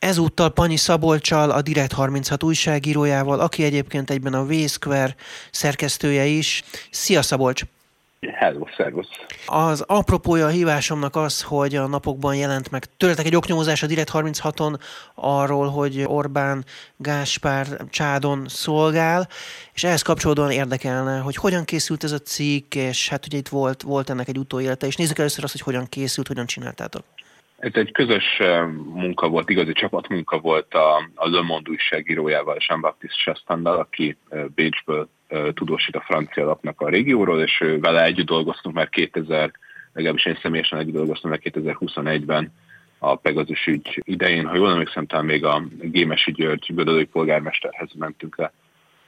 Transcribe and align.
Ezúttal 0.00 0.50
Panyi 0.50 0.76
Szabolcsal, 0.76 1.50
a 1.50 1.62
Direkt 1.62 1.92
36 1.92 2.42
újságírójával, 2.42 3.40
aki 3.40 3.64
egyébként 3.64 4.10
egyben 4.10 4.34
a 4.34 4.44
V-Square 4.44 5.14
szerkesztője 5.50 6.24
is. 6.24 6.62
Szia 6.90 7.22
Szabolcs! 7.22 7.62
Hello, 8.20 8.66
szervusz! 8.76 9.08
Az 9.46 9.80
apropója 9.80 10.46
a 10.46 10.48
hívásomnak 10.48 11.16
az, 11.16 11.42
hogy 11.42 11.76
a 11.76 11.86
napokban 11.86 12.36
jelent 12.36 12.70
meg 12.70 12.84
tőletek 12.96 13.26
egy 13.26 13.36
oknyomozás 13.36 13.82
a 13.82 13.86
Direkt 13.86 14.10
36-on 14.12 14.80
arról, 15.14 15.68
hogy 15.68 16.02
Orbán 16.06 16.64
Gáspár 16.96 17.66
Csádon 17.90 18.44
szolgál, 18.48 19.28
és 19.74 19.84
ehhez 19.84 20.02
kapcsolódóan 20.02 20.50
érdekelne, 20.50 21.18
hogy 21.18 21.36
hogyan 21.36 21.64
készült 21.64 22.04
ez 22.04 22.12
a 22.12 22.18
cikk, 22.18 22.74
és 22.74 23.08
hát 23.08 23.26
ugye 23.26 23.36
itt 23.36 23.48
volt, 23.48 23.82
volt 23.82 24.10
ennek 24.10 24.28
egy 24.28 24.38
utóélete, 24.38 24.86
és 24.86 24.96
nézzük 24.96 25.18
először 25.18 25.44
azt, 25.44 25.52
hogy 25.52 25.62
hogyan 25.62 25.86
készült, 25.88 26.28
hogyan 26.28 26.46
csináltátok. 26.46 27.04
Ez 27.60 27.70
egy 27.74 27.92
közös 27.92 28.42
munka 28.94 29.28
volt, 29.28 29.50
igazi 29.50 29.72
csapatmunka 29.72 30.38
volt 30.38 30.74
a, 30.74 30.96
a 31.14 31.28
Le 31.28 31.42
Monde 31.42 31.70
újságírójával, 31.70 32.56
Jean-Baptiste 32.68 33.22
Chastandal, 33.22 33.78
aki 33.78 34.16
Bécsből 34.54 35.08
tudósít 35.54 35.96
a 35.96 36.00
francia 36.00 36.44
lapnak 36.44 36.80
a 36.80 36.88
régióról, 36.88 37.42
és 37.42 37.64
vele 37.80 38.04
együtt 38.04 38.26
dolgoztunk 38.26 38.74
már 38.74 38.88
2000, 38.88 39.50
legalábbis 39.92 40.26
én 40.26 40.38
személyesen 40.42 40.78
együtt 40.78 40.94
dolgoztam 40.94 41.30
már 41.30 41.40
2021-ben 41.42 42.52
a 42.98 43.16
Pegazus 43.16 43.66
ügy 43.66 44.02
idején. 44.04 44.46
Ha 44.46 44.56
jól 44.56 44.70
emlékszem, 44.70 45.06
talán 45.06 45.24
még 45.24 45.44
a 45.44 45.62
Gémesi 45.80 46.32
György 46.32 46.74
Gödölői 46.74 47.04
polgármesterhez 47.04 47.90
mentünk 47.98 48.36
le 48.36 48.52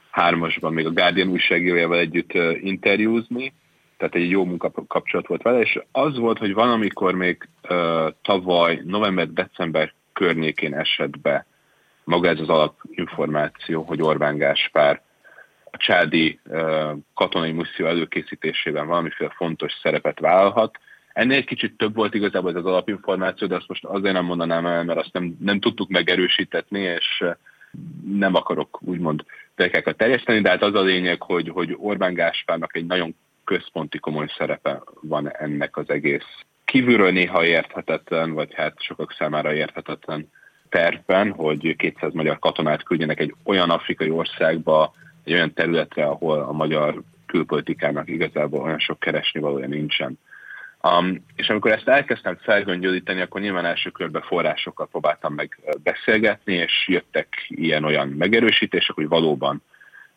hármasban, 0.09 0.73
még 0.73 0.85
a 0.85 0.91
Guardian 0.91 1.29
újságírójával 1.29 1.99
együtt 1.99 2.33
interjúzni, 2.61 3.53
tehát 3.97 4.15
egy 4.15 4.29
jó 4.29 4.45
munkakapcsolat 4.45 5.27
volt 5.27 5.41
vele, 5.41 5.59
és 5.59 5.79
az 5.91 6.17
volt, 6.17 6.37
hogy 6.37 6.53
van, 6.53 6.69
amikor 6.69 7.13
még 7.15 7.47
uh, 7.69 8.07
tavaly 8.21 8.81
november-december 8.85 9.93
környékén 10.13 10.73
esett 10.73 11.19
be 11.19 11.45
maga 12.03 12.27
ez 12.27 12.39
az 12.39 12.49
alapinformáció, 12.49 13.81
hogy 13.81 14.01
Orbán 14.01 14.37
Gáspár 14.37 15.01
a 15.71 15.77
csádi 15.77 16.39
uh, 16.45 16.91
katonai 17.13 17.51
misszió 17.51 17.85
előkészítésében 17.85 18.87
valamiféle 18.87 19.33
fontos 19.35 19.73
szerepet 19.81 20.19
vállalhat. 20.19 20.79
Ennél 21.13 21.37
egy 21.37 21.45
kicsit 21.45 21.77
több 21.77 21.95
volt 21.95 22.13
igazából 22.13 22.49
ez 22.49 22.55
az 22.55 22.65
alapinformáció, 22.65 23.47
de 23.47 23.55
azt 23.55 23.67
most 23.67 23.85
azért 23.85 24.13
nem 24.13 24.25
mondanám 24.25 24.65
el, 24.65 24.83
mert 24.83 24.99
azt 24.99 25.13
nem, 25.13 25.37
nem 25.39 25.59
tudtuk 25.59 25.89
megerősítetni, 25.89 26.79
és 26.79 27.23
nem 28.05 28.35
akarok 28.35 28.79
úgymond 28.81 29.23
tekekat 29.55 29.97
terjeszteni, 29.97 30.41
de 30.41 30.49
hát 30.49 30.61
az 30.61 30.75
a 30.75 30.81
lényeg, 30.81 31.21
hogy, 31.21 31.49
hogy 31.49 31.75
Orbán 31.77 32.13
Gáspárnak 32.13 32.75
egy 32.75 32.85
nagyon 32.85 33.15
központi 33.43 33.99
komoly 33.99 34.27
szerepe 34.37 34.81
van 35.01 35.31
ennek 35.31 35.77
az 35.77 35.89
egész 35.89 36.25
kívülről 36.65 37.11
néha 37.11 37.45
érthetetlen, 37.45 38.31
vagy 38.33 38.53
hát 38.53 38.81
sokak 38.81 39.15
számára 39.17 39.53
érthetetlen 39.53 40.29
tervben, 40.69 41.31
hogy 41.31 41.75
200 41.75 42.13
magyar 42.13 42.39
katonát 42.39 42.83
küldjenek 42.83 43.19
egy 43.19 43.35
olyan 43.43 43.69
afrikai 43.69 44.09
országba, 44.09 44.93
egy 45.23 45.33
olyan 45.33 45.53
területre, 45.53 46.05
ahol 46.05 46.39
a 46.39 46.51
magyar 46.51 47.01
külpolitikának 47.25 48.09
igazából 48.09 48.61
olyan 48.61 48.79
sok 48.79 48.99
keresni 48.99 49.39
valója 49.39 49.67
nincsen. 49.67 50.19
Um, 50.81 51.25
és 51.35 51.49
amikor 51.49 51.71
ezt 51.71 51.87
elkezdtem 51.87 52.37
felgöngyölíteni, 52.41 53.21
akkor 53.21 53.41
nyilván 53.41 53.65
első 53.65 53.89
körben 53.89 54.21
forrásokkal 54.21 54.87
próbáltam 54.87 55.33
meg 55.33 55.59
beszélgetni, 55.83 56.53
és 56.53 56.87
jöttek 56.87 57.27
ilyen-olyan 57.47 58.07
megerősítések, 58.07 58.95
hogy 58.95 59.07
valóban 59.07 59.63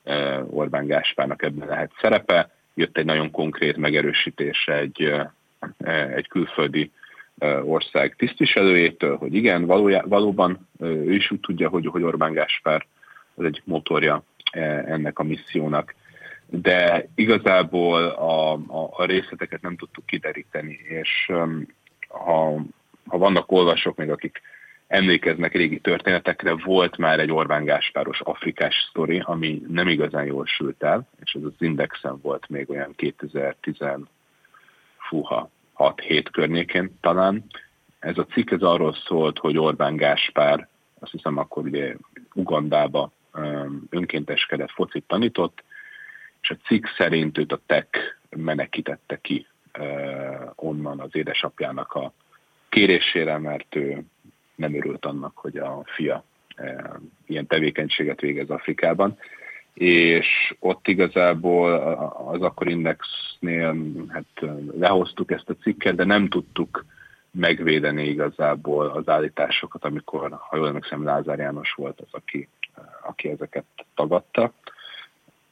uh, 0.04 0.56
Orbán 0.56 0.86
Gáspárnak 0.86 1.42
ebben 1.42 1.68
lehet 1.68 1.92
szerepe 2.00 2.55
jött 2.76 2.96
egy 2.98 3.04
nagyon 3.04 3.30
konkrét 3.30 3.76
megerősítés 3.76 4.66
egy, 4.66 5.12
egy 6.14 6.28
külföldi 6.28 6.90
ország 7.62 8.14
tisztviselőjétől, 8.16 9.16
hogy 9.16 9.34
igen, 9.34 9.66
valójá, 9.66 10.02
valóban 10.02 10.68
ő 10.80 11.14
is 11.14 11.30
úgy 11.30 11.40
tudja, 11.40 11.68
hogy, 11.68 11.86
hogy 11.86 12.02
Orbán 12.02 12.32
Gáspár 12.32 12.86
az 13.34 13.44
egy 13.44 13.62
motorja 13.64 14.22
ennek 14.86 15.18
a 15.18 15.22
missziónak. 15.22 15.94
De 16.46 17.08
igazából 17.14 18.02
a, 18.04 18.52
a, 18.52 18.90
a 18.92 19.04
részleteket 19.04 19.62
nem 19.62 19.76
tudtuk 19.76 20.06
kideríteni, 20.06 20.80
és 20.88 21.32
ha, 22.08 22.54
ha 23.06 23.18
vannak 23.18 23.52
olvasók 23.52 23.96
még, 23.96 24.10
akik 24.10 24.40
emlékeznek 24.86 25.52
régi 25.52 25.80
történetekre, 25.80 26.54
volt 26.64 26.96
már 26.96 27.20
egy 27.20 27.32
Orbán 27.32 27.64
Gáspáros 27.64 28.20
afrikás 28.20 28.86
sztori, 28.88 29.22
ami 29.24 29.62
nem 29.68 29.88
igazán 29.88 30.24
jól 30.24 30.46
sült 30.46 30.82
el, 30.82 31.08
és 31.24 31.32
ez 31.32 31.42
az 31.42 31.52
Indexen 31.58 32.20
volt 32.20 32.48
még 32.48 32.70
olyan 32.70 32.94
2010 32.96 33.76
fúha 35.08 35.50
6-7 35.76 36.24
környékén 36.32 36.98
talán. 37.00 37.44
Ez 37.98 38.18
a 38.18 38.26
cikk 38.26 38.50
ez 38.50 38.62
arról 38.62 38.96
szólt, 39.06 39.38
hogy 39.38 39.58
Orbán 39.58 39.96
Gáspár, 39.96 40.68
azt 40.98 41.12
hiszem 41.12 41.38
akkor 41.38 41.64
ugye 41.64 41.94
Ugandába 42.34 43.10
önkénteskedett, 43.90 44.70
focit 44.70 45.04
tanított, 45.06 45.64
és 46.42 46.50
a 46.50 46.56
cikk 46.66 46.86
szerint 46.96 47.38
őt 47.38 47.52
a 47.52 47.60
TEK 47.66 48.18
menekítette 48.30 49.18
ki 49.20 49.46
onnan 50.54 51.00
az 51.00 51.10
édesapjának 51.12 51.92
a 51.92 52.12
kérésére, 52.68 53.38
mert 53.38 53.74
ő 53.74 54.04
nem 54.56 54.74
örült 54.74 55.04
annak, 55.04 55.36
hogy 55.36 55.56
a 55.56 55.82
fia 55.84 56.24
e, 56.56 57.00
ilyen 57.26 57.46
tevékenységet 57.46 58.20
végez 58.20 58.50
Afrikában. 58.50 59.18
És 59.74 60.54
ott 60.58 60.88
igazából 60.88 61.72
az 62.26 62.42
akkor 62.42 62.68
Indexnél 62.68 63.76
hát 64.08 64.50
lehoztuk 64.78 65.30
ezt 65.30 65.50
a 65.50 65.56
cikket, 65.62 65.94
de 65.94 66.04
nem 66.04 66.28
tudtuk 66.28 66.84
megvédeni 67.30 68.08
igazából 68.08 68.86
az 68.86 69.08
állításokat, 69.08 69.84
amikor, 69.84 70.38
ha 70.48 70.56
jól 70.56 70.66
emlékszem, 70.66 71.04
Lázár 71.04 71.38
János 71.38 71.72
volt 71.72 72.00
az, 72.00 72.08
aki, 72.10 72.48
aki 73.02 73.28
ezeket 73.28 73.64
tagadta. 73.94 74.52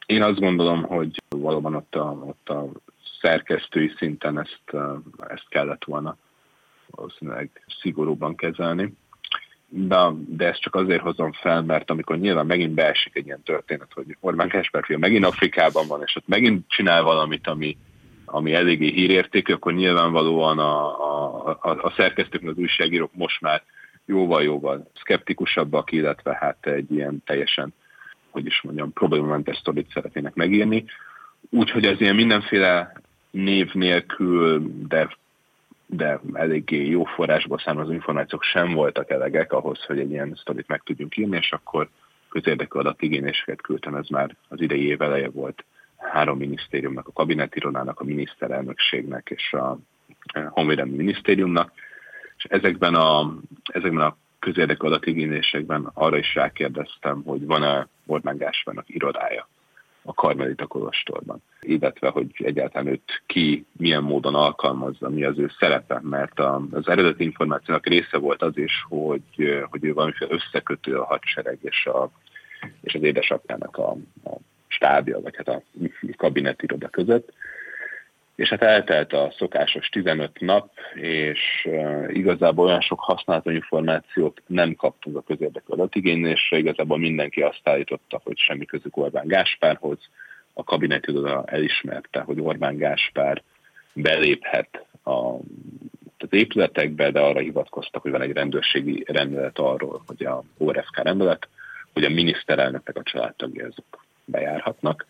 Én 0.06 0.22
azt 0.22 0.40
gondolom, 0.40 0.82
hogy 0.82 1.22
valóban 1.28 1.74
ott 1.74 1.94
a, 1.94 2.16
ott 2.26 2.48
a 2.48 2.68
szerkesztői 3.20 3.92
szinten 3.96 4.38
ezt, 4.38 4.76
ezt 5.28 5.48
kellett 5.48 5.84
volna 5.84 6.16
valószínűleg 6.94 7.50
szigorúban 7.80 8.34
kezelni. 8.34 8.92
De, 9.68 9.96
de 10.26 10.46
ezt 10.46 10.60
csak 10.60 10.74
azért 10.74 11.02
hozom 11.02 11.32
fel, 11.32 11.62
mert 11.62 11.90
amikor 11.90 12.18
nyilván 12.18 12.46
megint 12.46 12.74
beesik 12.74 13.16
egy 13.16 13.26
ilyen 13.26 13.42
történet, 13.42 13.92
hogy 13.92 14.16
Orbán 14.20 14.48
Kásper 14.48 14.84
fia 14.84 14.98
megint 14.98 15.24
Afrikában 15.24 15.86
van, 15.86 16.02
és 16.04 16.16
ott 16.16 16.28
megint 16.28 16.68
csinál 16.68 17.02
valamit, 17.02 17.46
ami, 17.46 17.76
ami 18.24 18.54
eléggé 18.54 18.90
hírértékű, 18.90 19.52
akkor 19.52 19.72
nyilvánvalóan 19.72 20.58
a, 20.58 20.84
a, 20.84 21.58
a, 21.60 21.70
a 21.70 21.92
szerkesztők, 21.96 22.42
az 22.48 22.56
újságírók 22.56 23.14
most 23.14 23.40
már 23.40 23.62
jóval-jóval 24.06 24.90
szkeptikusabbak, 24.94 25.92
illetve 25.92 26.36
hát 26.40 26.66
egy 26.66 26.92
ilyen 26.92 27.22
teljesen, 27.26 27.74
hogy 28.30 28.46
is 28.46 28.60
mondjam, 28.62 28.92
problémamentes 28.92 29.56
sztorit 29.56 29.90
szeretnének 29.92 30.34
megírni. 30.34 30.84
Úgyhogy 31.50 31.84
ez 31.84 32.00
ilyen 32.00 32.14
mindenféle 32.14 32.92
név 33.30 33.72
nélkül, 33.72 34.72
de 34.88 35.16
de 35.96 36.20
eléggé 36.32 36.86
jó 36.86 37.04
forrásból 37.04 37.58
származó 37.58 37.92
információk 37.92 38.42
sem 38.42 38.72
voltak 38.72 39.10
elegek 39.10 39.52
ahhoz, 39.52 39.84
hogy 39.84 39.98
egy 39.98 40.10
ilyen 40.10 40.34
sztorit 40.40 40.68
meg 40.68 40.82
tudjunk 40.84 41.16
írni, 41.16 41.36
és 41.36 41.52
akkor 41.52 41.88
közérdekű 42.28 42.78
adatigényéseket 42.78 43.60
küldtem, 43.60 43.94
ez 43.94 44.08
már 44.08 44.36
az 44.48 44.60
idei 44.60 44.86
év 44.86 45.02
eleje 45.02 45.28
volt. 45.30 45.64
Három 45.96 46.38
minisztériumnak, 46.38 47.08
a 47.08 47.12
kabinetironának, 47.12 48.00
a 48.00 48.04
miniszterelnökségnek 48.04 49.30
és 49.30 49.52
a 49.52 49.78
Honvédelmi 50.48 50.96
Minisztériumnak, 50.96 51.72
és 52.36 52.44
ezekben 52.44 52.94
a, 52.94 53.34
ezekben 53.64 54.06
a 54.06 54.16
közérdekű 54.38 54.86
adatigényésekben 54.86 55.90
arra 55.94 56.16
is 56.16 56.34
rákérdeztem, 56.34 57.22
hogy 57.22 57.46
van-e 57.46 57.88
Orbán 58.06 58.36
Gáspárnak 58.36 58.88
irodája 58.88 59.48
a 60.04 60.14
Karmelita 60.14 60.66
Kolostorban, 60.66 61.42
illetve 61.60 62.08
hogy 62.08 62.26
egyáltalán 62.38 62.86
őt 62.86 63.22
ki 63.26 63.66
milyen 63.72 64.02
módon 64.02 64.34
alkalmazza, 64.34 65.08
mi 65.08 65.24
az 65.24 65.38
ő 65.38 65.50
szerepe, 65.58 66.00
mert 66.02 66.38
az 66.70 66.88
eredeti 66.88 67.24
információnak 67.24 67.86
része 67.86 68.18
volt 68.18 68.42
az 68.42 68.56
is, 68.56 68.84
hogy, 68.88 69.64
hogy 69.70 69.84
ő 69.84 69.92
valamiféle 69.92 70.34
összekötő 70.34 70.98
a 70.98 71.04
hadsereg 71.04 71.58
és, 71.60 71.86
a, 71.86 72.10
és 72.80 72.94
az 72.94 73.02
édesapjának 73.02 73.76
a, 73.76 73.90
a 74.24 74.36
stábja, 74.66 75.20
vagy 75.20 75.36
hát 75.36 75.48
a 75.48 75.62
kabinetiroda 76.16 76.88
között. 76.88 77.32
És 78.34 78.48
hát 78.48 78.62
eltelt 78.62 79.12
a 79.12 79.32
szokásos 79.38 79.88
15 79.88 80.40
nap, 80.40 80.70
és 80.94 81.68
igazából 82.08 82.66
olyan 82.66 82.80
sok 82.80 83.00
használható 83.00 83.50
információt 83.50 84.42
nem 84.46 84.74
kaptunk 84.74 85.16
a 85.16 85.22
közérdekű 85.22 85.72
adatigénylésre, 85.72 86.58
igazából 86.58 86.98
mindenki 86.98 87.42
azt 87.42 87.60
állította, 87.68 88.20
hogy 88.24 88.38
semmi 88.38 88.64
közük 88.64 88.96
Orbán 88.96 89.26
Gáspárhoz, 89.26 89.98
a 90.54 90.64
kabinetüdoda 90.64 91.44
elismerte, 91.46 92.20
hogy 92.20 92.40
Orbán 92.40 92.76
Gáspár 92.76 93.42
beléphet 93.92 94.84
a, 95.02 95.34
az 96.18 96.28
épületekbe, 96.30 97.10
de 97.10 97.20
arra 97.20 97.40
hivatkoztak, 97.40 98.02
hogy 98.02 98.10
van 98.10 98.22
egy 98.22 98.32
rendőrségi 98.32 99.04
rendelet 99.06 99.58
arról, 99.58 100.02
hogy 100.06 100.24
a 100.24 100.42
ORFK 100.58 101.02
rendelet, 101.02 101.48
hogy 101.92 102.04
a 102.04 102.10
miniszterelnöknek 102.10 102.96
a 102.96 103.02
családtagja 103.02 103.66
azok 103.66 104.04
bejárhatnak. 104.24 105.06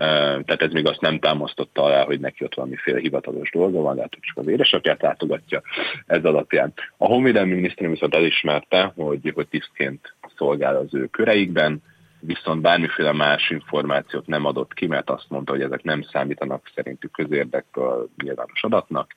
Tehát 0.00 0.62
ez 0.62 0.72
még 0.72 0.86
azt 0.86 1.00
nem 1.00 1.18
támasztotta 1.18 1.82
alá, 1.82 2.04
hogy 2.04 2.20
neki 2.20 2.44
ott 2.44 2.54
valamiféle 2.54 2.98
hivatalos 2.98 3.50
dolga 3.50 3.80
van, 3.80 3.94
lehet, 3.94 4.14
hogy 4.14 4.22
csak 4.22 4.36
az 4.36 4.46
édesapját 4.46 5.02
látogatja 5.02 5.62
ez 6.06 6.24
alapján. 6.24 6.72
A 6.96 7.06
Honvédelmi 7.06 7.54
Minisztérium 7.54 7.92
viszont 7.92 8.14
elismerte, 8.14 8.92
hogy, 8.96 9.32
hogy 9.34 9.48
tisztként 9.48 10.14
szolgál 10.36 10.76
az 10.76 10.94
ő 10.94 11.06
köreikben, 11.06 11.82
viszont 12.20 12.60
bármiféle 12.60 13.12
más 13.12 13.50
információt 13.50 14.26
nem 14.26 14.44
adott 14.44 14.74
ki, 14.74 14.86
mert 14.86 15.10
azt 15.10 15.28
mondta, 15.28 15.52
hogy 15.52 15.62
ezek 15.62 15.82
nem 15.82 16.02
számítanak 16.02 16.70
szerintük 16.74 17.12
közérdekből 17.12 18.08
nyilvános 18.22 18.62
adatnak, 18.62 19.14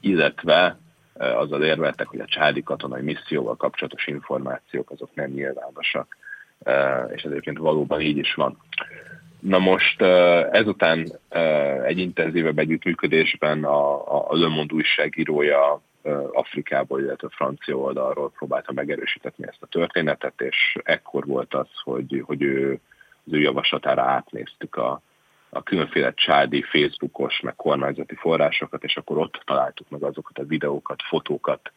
illetve 0.00 0.78
azzal 1.14 1.62
érveltek, 1.62 2.06
hogy 2.06 2.20
a 2.20 2.26
csádi 2.26 2.62
katonai 2.62 3.02
misszióval 3.02 3.56
kapcsolatos 3.56 4.06
információk 4.06 4.90
azok 4.90 5.14
nem 5.14 5.30
nyilvánosak, 5.30 6.16
és 7.14 7.22
ez 7.22 7.30
egyébként 7.30 7.58
valóban 7.58 8.00
így 8.00 8.16
is 8.16 8.34
van. 8.34 8.58
Na 9.42 9.58
most 9.58 10.02
ezután 10.50 11.18
egy 11.84 11.98
intenzívebb 11.98 12.58
együttműködésben 12.58 13.64
a, 13.64 14.30
a 14.30 14.36
Le 14.36 14.48
Monde 14.48 14.74
újságírója 14.74 15.82
Afrikából, 16.32 17.00
illetve 17.00 17.28
francia 17.30 17.76
oldalról 17.76 18.30
próbálta 18.30 18.72
megerősíteni 18.72 19.34
ezt 19.38 19.62
a 19.62 19.66
történetet, 19.66 20.40
és 20.40 20.76
ekkor 20.82 21.26
volt 21.26 21.54
az, 21.54 21.68
hogy, 21.82 22.22
hogy 22.26 22.42
ő, 22.42 22.80
az 23.26 23.32
ő 23.32 23.40
javaslatára 23.40 24.02
átnéztük 24.02 24.76
a, 24.76 25.00
a 25.48 25.62
különféle 25.62 26.14
csádi, 26.14 26.62
Facebookos, 26.62 27.40
meg 27.40 27.56
kormányzati 27.56 28.14
forrásokat, 28.14 28.84
és 28.84 28.96
akkor 28.96 29.18
ott 29.18 29.42
találtuk 29.44 29.90
meg 29.90 30.02
azokat 30.02 30.38
a 30.38 30.44
videókat, 30.44 31.02
fotókat. 31.02 31.72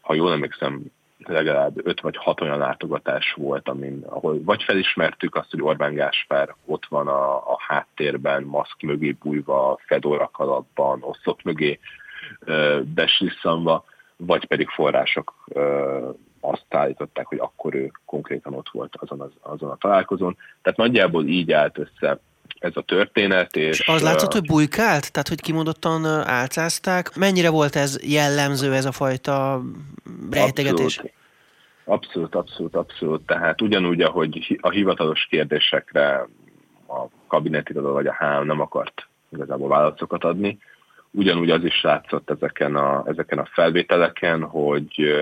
Ha 0.00 0.14
jól 0.14 0.32
emlékszem, 0.32 0.82
legalább 1.28 1.86
öt 1.86 2.00
vagy 2.00 2.16
hat 2.16 2.40
olyan 2.40 2.58
látogatás 2.58 3.32
volt, 3.36 3.68
amin, 3.68 4.04
ahol 4.08 4.42
vagy 4.44 4.62
felismertük 4.62 5.34
azt, 5.34 5.50
hogy 5.50 5.62
Orbán 5.62 5.94
Gáspár 5.94 6.54
ott 6.66 6.86
van 6.86 7.08
a, 7.08 7.34
a 7.36 7.56
háttérben, 7.68 8.42
maszk 8.42 8.82
mögé 8.82 9.16
bújva, 9.22 9.78
fedora 9.86 10.30
kalapban, 10.32 10.98
oszlop 11.02 11.42
mögé 11.42 11.78
beslisszanva, 12.82 13.84
vagy 14.16 14.44
pedig 14.44 14.68
források 14.68 15.34
azt 16.40 16.64
állították, 16.68 17.26
hogy 17.26 17.38
akkor 17.38 17.74
ő 17.74 17.92
konkrétan 18.04 18.54
ott 18.54 18.68
volt 18.72 18.96
azon, 18.96 19.20
az, 19.20 19.30
azon 19.40 19.70
a 19.70 19.76
találkozón. 19.76 20.36
Tehát 20.62 20.78
nagyjából 20.78 21.26
így 21.26 21.52
állt 21.52 21.78
össze 21.78 22.18
ez 22.58 22.72
a 22.74 22.80
történet. 22.80 23.56
És, 23.56 23.80
és 23.80 23.88
az 23.88 24.02
látszott, 24.02 24.32
hogy 24.32 24.46
bujkált? 24.46 25.12
Tehát, 25.12 25.28
hogy 25.28 25.40
kimondottan 25.40 26.04
álcázták? 26.24 27.16
Mennyire 27.16 27.50
volt 27.50 27.76
ez 27.76 27.98
jellemző, 28.02 28.74
ez 28.74 28.84
a 28.84 28.92
fajta 28.92 29.62
rejtegetés? 30.30 30.96
Abszolút. 30.96 31.16
Abszolút, 31.88 32.34
abszolút, 32.34 32.74
abszolút. 32.74 33.26
Tehát 33.26 33.60
ugyanúgy, 33.60 34.00
ahogy 34.00 34.58
a 34.60 34.70
hivatalos 34.70 35.26
kérdésekre 35.30 36.26
a 36.88 37.04
kabinetirodó 37.26 37.92
vagy 37.92 38.06
a 38.06 38.16
HM 38.18 38.46
nem 38.46 38.60
akart 38.60 39.08
igazából 39.28 39.68
válaszokat 39.68 40.24
adni, 40.24 40.58
ugyanúgy 41.10 41.50
az 41.50 41.64
is 41.64 41.82
látszott 41.82 42.30
ezeken 42.30 42.76
a, 42.76 43.02
ezeken 43.06 43.38
a 43.38 43.48
felvételeken, 43.52 44.42
hogy, 44.42 45.14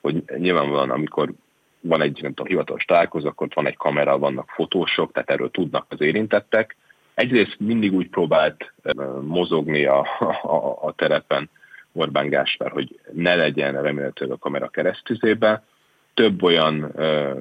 hogy 0.00 0.24
nyilvánvalóan 0.36 0.90
amikor 0.90 1.32
van 1.80 2.00
egy 2.00 2.18
nem 2.22 2.34
tudom, 2.34 2.46
hivatalos 2.46 2.84
találkozó, 2.84 3.28
akkor 3.28 3.46
ott 3.46 3.54
van 3.54 3.66
egy 3.66 3.76
kamera, 3.76 4.18
vannak 4.18 4.50
fotósok, 4.50 5.12
tehát 5.12 5.30
erről 5.30 5.50
tudnak 5.50 5.86
az 5.88 6.00
érintettek. 6.00 6.76
Egyrészt 7.14 7.56
mindig 7.58 7.92
úgy 7.92 8.08
próbált 8.08 8.72
mozogni 9.20 9.84
a, 9.84 10.06
a, 10.42 10.78
a 10.86 10.92
terepen 10.96 11.50
Orbán 11.92 12.28
Gáspár, 12.28 12.70
hogy 12.70 13.00
ne 13.12 13.34
legyen 13.34 13.82
remélhetőleg 13.82 14.34
a 14.34 14.38
kamera 14.38 14.68
keresztüzébe. 14.68 15.62
Több 16.14 16.42
olyan 16.42 16.90
ö, 16.94 17.38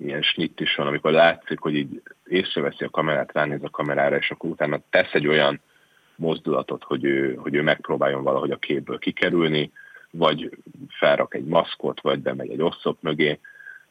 ilyen 0.00 0.22
snitt 0.22 0.60
is 0.60 0.74
van, 0.74 0.86
amikor 0.86 1.12
látszik, 1.12 1.60
hogy 1.60 1.74
így 1.74 2.02
észreveszi 2.24 2.84
a 2.84 2.90
kamerát, 2.90 3.32
ránéz 3.32 3.62
a 3.62 3.70
kamerára, 3.70 4.16
és 4.16 4.30
akkor 4.30 4.50
utána 4.50 4.80
tesz 4.90 5.12
egy 5.12 5.26
olyan 5.26 5.60
mozdulatot, 6.16 6.84
hogy 6.84 7.04
ő, 7.04 7.34
hogy 7.34 7.54
ő 7.54 7.62
megpróbáljon 7.62 8.22
valahogy 8.22 8.50
a 8.50 8.56
képből 8.56 8.98
kikerülni, 8.98 9.70
vagy 10.10 10.50
felrak 10.88 11.34
egy 11.34 11.44
maszkot, 11.44 12.00
vagy 12.00 12.18
bemegy 12.18 12.50
egy 12.50 12.62
oszlop 12.62 12.96
mögé. 13.00 13.38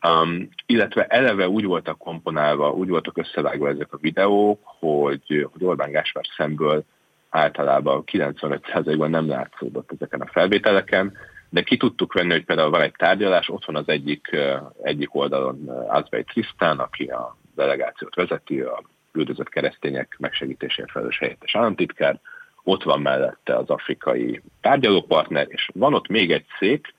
Um, 0.08 0.50
illetve 0.66 1.06
eleve 1.06 1.50
úgy 1.50 1.66
voltak 1.66 1.98
komponálva, 1.98 2.72
úgy 2.72 2.90
voltak 2.90 3.18
összevágva 3.18 3.70
ezek 3.70 3.94
a 3.94 3.98
videók, 3.98 4.60
hogy, 4.64 5.48
hogy 5.52 5.64
Orbán 5.64 5.92
Gáspár 5.92 6.26
szemből 6.38 6.84
általában 7.32 8.04
95%-ban 8.12 9.10
nem 9.10 9.28
látszódott 9.28 9.92
ezeken 9.92 10.22
a 10.22 10.32
felvételeken, 10.32 11.18
de 11.50 11.62
ki 11.62 11.78
tudtuk 11.78 12.14
venni, 12.14 12.32
hogy 12.32 12.46
például 12.46 12.70
van 12.70 12.82
egy 12.82 12.96
tárgyalás, 12.98 13.50
ott 13.50 13.66
van 13.66 13.76
az 13.76 13.88
egyik, 13.88 14.38
egyik 14.82 15.16
oldalon 15.16 15.70
Azbej 15.88 16.24
Trisztán, 16.24 16.80
aki 16.80 17.06
a 17.06 17.38
delegációt 17.56 18.16
vezeti, 18.16 18.60
a 18.60 18.84
üldözött 19.14 19.50
keresztények 19.50 20.16
megsegítésért 20.20 20.92
felelős 20.92 21.18
helyettes 21.18 21.56
államtitkár, 21.56 22.20
ott 22.64 22.84
van 22.84 23.02
mellette 23.02 23.56
az 23.56 23.70
afrikai 23.70 24.42
tárgyalópartner, 24.62 25.46
és 25.50 25.70
van 25.74 25.94
ott 25.94 26.08
még 26.08 26.32
egy 26.32 26.46
szék, 26.60 26.94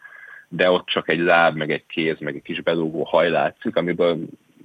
de 0.48 0.70
ott 0.70 0.86
csak 0.86 1.08
egy 1.08 1.20
láb, 1.20 1.56
meg 1.56 1.70
egy 1.70 1.86
kéz, 1.86 2.18
meg 2.18 2.34
egy 2.34 2.42
kis 2.42 2.60
belógó 2.60 3.04
haj 3.04 3.30
látszik, 3.30 3.76
amiből 3.76 4.18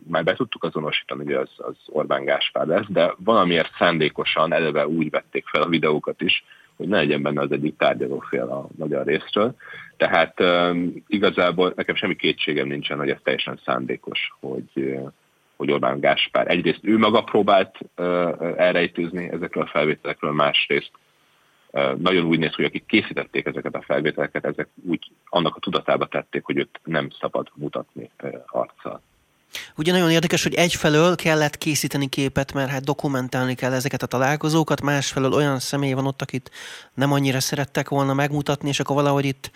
már 0.09 0.23
be 0.23 0.33
tudtuk 0.33 0.63
azonosítani, 0.63 1.23
hogy 1.23 1.33
az, 1.33 1.49
az 1.57 1.75
Orbán 1.85 2.25
Gáspár 2.25 2.67
lesz, 2.67 2.85
de 2.87 3.13
valamiért 3.17 3.75
szándékosan 3.77 4.53
eleve 4.53 4.87
úgy 4.87 5.09
vették 5.09 5.47
fel 5.47 5.61
a 5.61 5.69
videókat 5.69 6.21
is, 6.21 6.43
hogy 6.77 6.87
ne 6.87 6.97
legyen 6.97 7.21
benne 7.21 7.41
az 7.41 7.51
egyik 7.51 7.77
tárgyalófél 7.77 8.41
a 8.41 8.67
magyar 8.77 9.05
részről. 9.05 9.55
Tehát 9.97 10.39
um, 10.39 11.03
igazából 11.07 11.73
nekem 11.75 11.95
semmi 11.95 12.15
kétségem 12.15 12.67
nincsen, 12.67 12.97
hogy 12.97 13.09
ez 13.09 13.19
teljesen 13.23 13.59
szándékos, 13.65 14.33
hogy, 14.39 14.99
hogy 15.55 15.71
Orbán 15.71 15.99
Gáspár 15.99 16.51
egyrészt 16.51 16.79
ő 16.81 16.97
maga 16.97 17.23
próbált 17.23 17.77
uh, 17.79 18.05
elrejtőzni 18.57 19.29
ezekről 19.31 19.63
a 19.63 19.69
felvételekről, 19.71 20.31
másrészt 20.31 20.91
nagyon 21.97 22.25
úgy 22.25 22.39
néz, 22.39 22.53
hogy 22.53 22.65
akik 22.65 22.85
készítették 22.85 23.45
ezeket 23.45 23.75
a 23.75 23.81
felvételeket, 23.81 24.45
ezek 24.45 24.67
úgy 24.87 25.11
annak 25.25 25.55
a 25.55 25.59
tudatába 25.59 26.05
tették, 26.05 26.43
hogy 26.43 26.57
őt 26.57 26.79
nem 26.83 27.09
szabad 27.19 27.51
mutatni 27.55 28.09
uh, 28.23 28.33
arccal. 28.45 29.01
Ugye 29.75 29.91
nagyon 29.91 30.11
érdekes, 30.11 30.43
hogy 30.43 30.53
egyfelől 30.53 31.15
kellett 31.15 31.57
készíteni 31.57 32.07
képet, 32.07 32.53
mert 32.53 32.69
hát 32.69 32.83
dokumentálni 32.83 33.55
kell 33.55 33.73
ezeket 33.73 34.03
a 34.03 34.05
találkozókat, 34.05 34.81
másfelől 34.81 35.33
olyan 35.33 35.59
személy 35.59 35.93
van 35.93 36.05
ott, 36.05 36.21
akit 36.21 36.51
nem 36.93 37.11
annyira 37.11 37.39
szerettek 37.39 37.89
volna 37.89 38.13
megmutatni, 38.13 38.69
és 38.69 38.79
akkor 38.79 38.95
valahogy 38.95 39.25
itt 39.25 39.51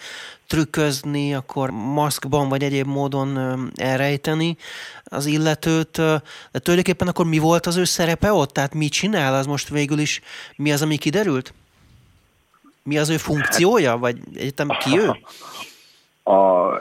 trükközni, 0.48 1.34
akkor 1.34 1.70
maszkban 1.70 2.50
vagy 2.50 2.63
egyéb 2.63 2.88
módon 2.88 3.60
elrejteni 3.75 4.58
az 5.04 5.25
illetőt. 5.25 5.96
De 6.51 6.60
tulajdonképpen 6.60 7.08
akkor 7.08 7.25
mi 7.25 7.38
volt 7.38 7.65
az 7.65 7.75
ő 7.75 7.84
szerepe 7.84 8.34
ott? 8.34 8.54
Tehát 8.54 8.74
mit 8.74 8.92
csinál? 8.92 9.34
Az 9.34 9.46
most 9.46 9.70
végül 9.70 10.00
is 10.00 10.22
mi 10.56 10.72
az, 10.72 10.82
ami 10.82 10.98
kiderült? 10.98 11.54
Mi 12.84 12.98
az 12.98 13.10
ő 13.10 13.18
funkciója? 13.18 13.98
Vagy 13.98 14.18
egyetem 14.36 14.68
ki 14.68 15.00
ő? 15.00 15.12
A, 16.24 16.74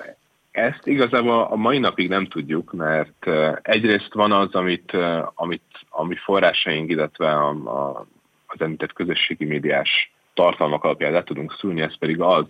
ezt 0.50 0.86
igazából 0.86 1.42
a 1.42 1.56
mai 1.56 1.78
napig 1.78 2.08
nem 2.08 2.26
tudjuk, 2.26 2.72
mert 2.72 3.26
egyrészt 3.62 4.14
van 4.14 4.32
az, 4.32 4.54
amit, 4.54 4.96
amit 5.34 5.62
ami 5.88 6.14
forrásaink, 6.14 6.90
illetve 6.90 7.30
a, 7.32 7.48
a, 7.48 8.06
az 8.46 8.60
említett 8.60 8.92
közösségi 8.92 9.44
médiás 9.44 10.12
tartalmak 10.34 10.84
alapján 10.84 11.12
le 11.12 11.22
tudunk 11.22 11.56
szülni, 11.58 11.80
ez 11.80 11.98
pedig 11.98 12.20
az, 12.20 12.46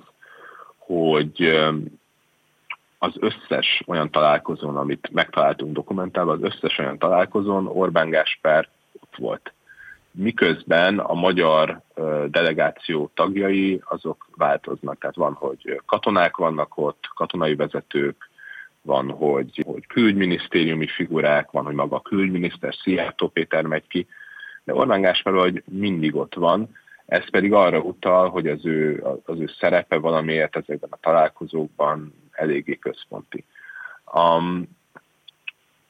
hogy 0.78 1.42
az 2.98 3.14
összes 3.18 3.82
olyan 3.86 4.10
találkozón, 4.10 4.76
amit 4.76 5.08
megtaláltunk 5.12 5.74
dokumentálva, 5.74 6.32
az 6.32 6.42
összes 6.42 6.78
olyan 6.78 6.98
találkozón 6.98 7.66
Orbán 7.66 8.10
Gáspár 8.10 8.68
ott 9.00 9.16
volt 9.16 9.52
miközben 10.20 10.98
a 10.98 11.14
magyar 11.14 11.80
delegáció 12.26 13.10
tagjai 13.14 13.82
azok 13.84 14.28
változnak. 14.36 14.98
Tehát 14.98 15.16
van, 15.16 15.32
hogy 15.32 15.80
katonák 15.86 16.36
vannak 16.36 16.78
ott, 16.78 17.10
katonai 17.14 17.54
vezetők, 17.54 18.28
van, 18.82 19.10
hogy, 19.10 19.62
hogy 19.66 19.86
külügyminisztériumi 19.86 20.86
figurák, 20.86 21.50
van, 21.50 21.64
hogy 21.64 21.74
maga 21.74 21.96
a 21.96 22.00
külügyminiszter, 22.00 22.74
Szijjártó 22.74 23.28
Péter 23.28 23.64
megy 23.64 23.86
ki, 23.86 24.06
de 24.64 24.74
Orbán 24.74 25.00
Gáspár 25.00 25.34
hogy 25.34 25.62
mindig 25.66 26.14
ott 26.14 26.34
van, 26.34 26.68
ez 27.06 27.30
pedig 27.30 27.52
arra 27.52 27.78
utal, 27.78 28.28
hogy 28.28 28.46
az 28.46 28.66
ő, 28.66 29.04
az 29.24 29.38
ő 29.38 29.50
szerepe 29.58 29.96
valamiért 29.96 30.56
ezekben 30.56 30.90
a 30.92 30.98
találkozókban 31.00 32.14
eléggé 32.30 32.74
központi. 32.74 33.44
Um, 34.14 34.68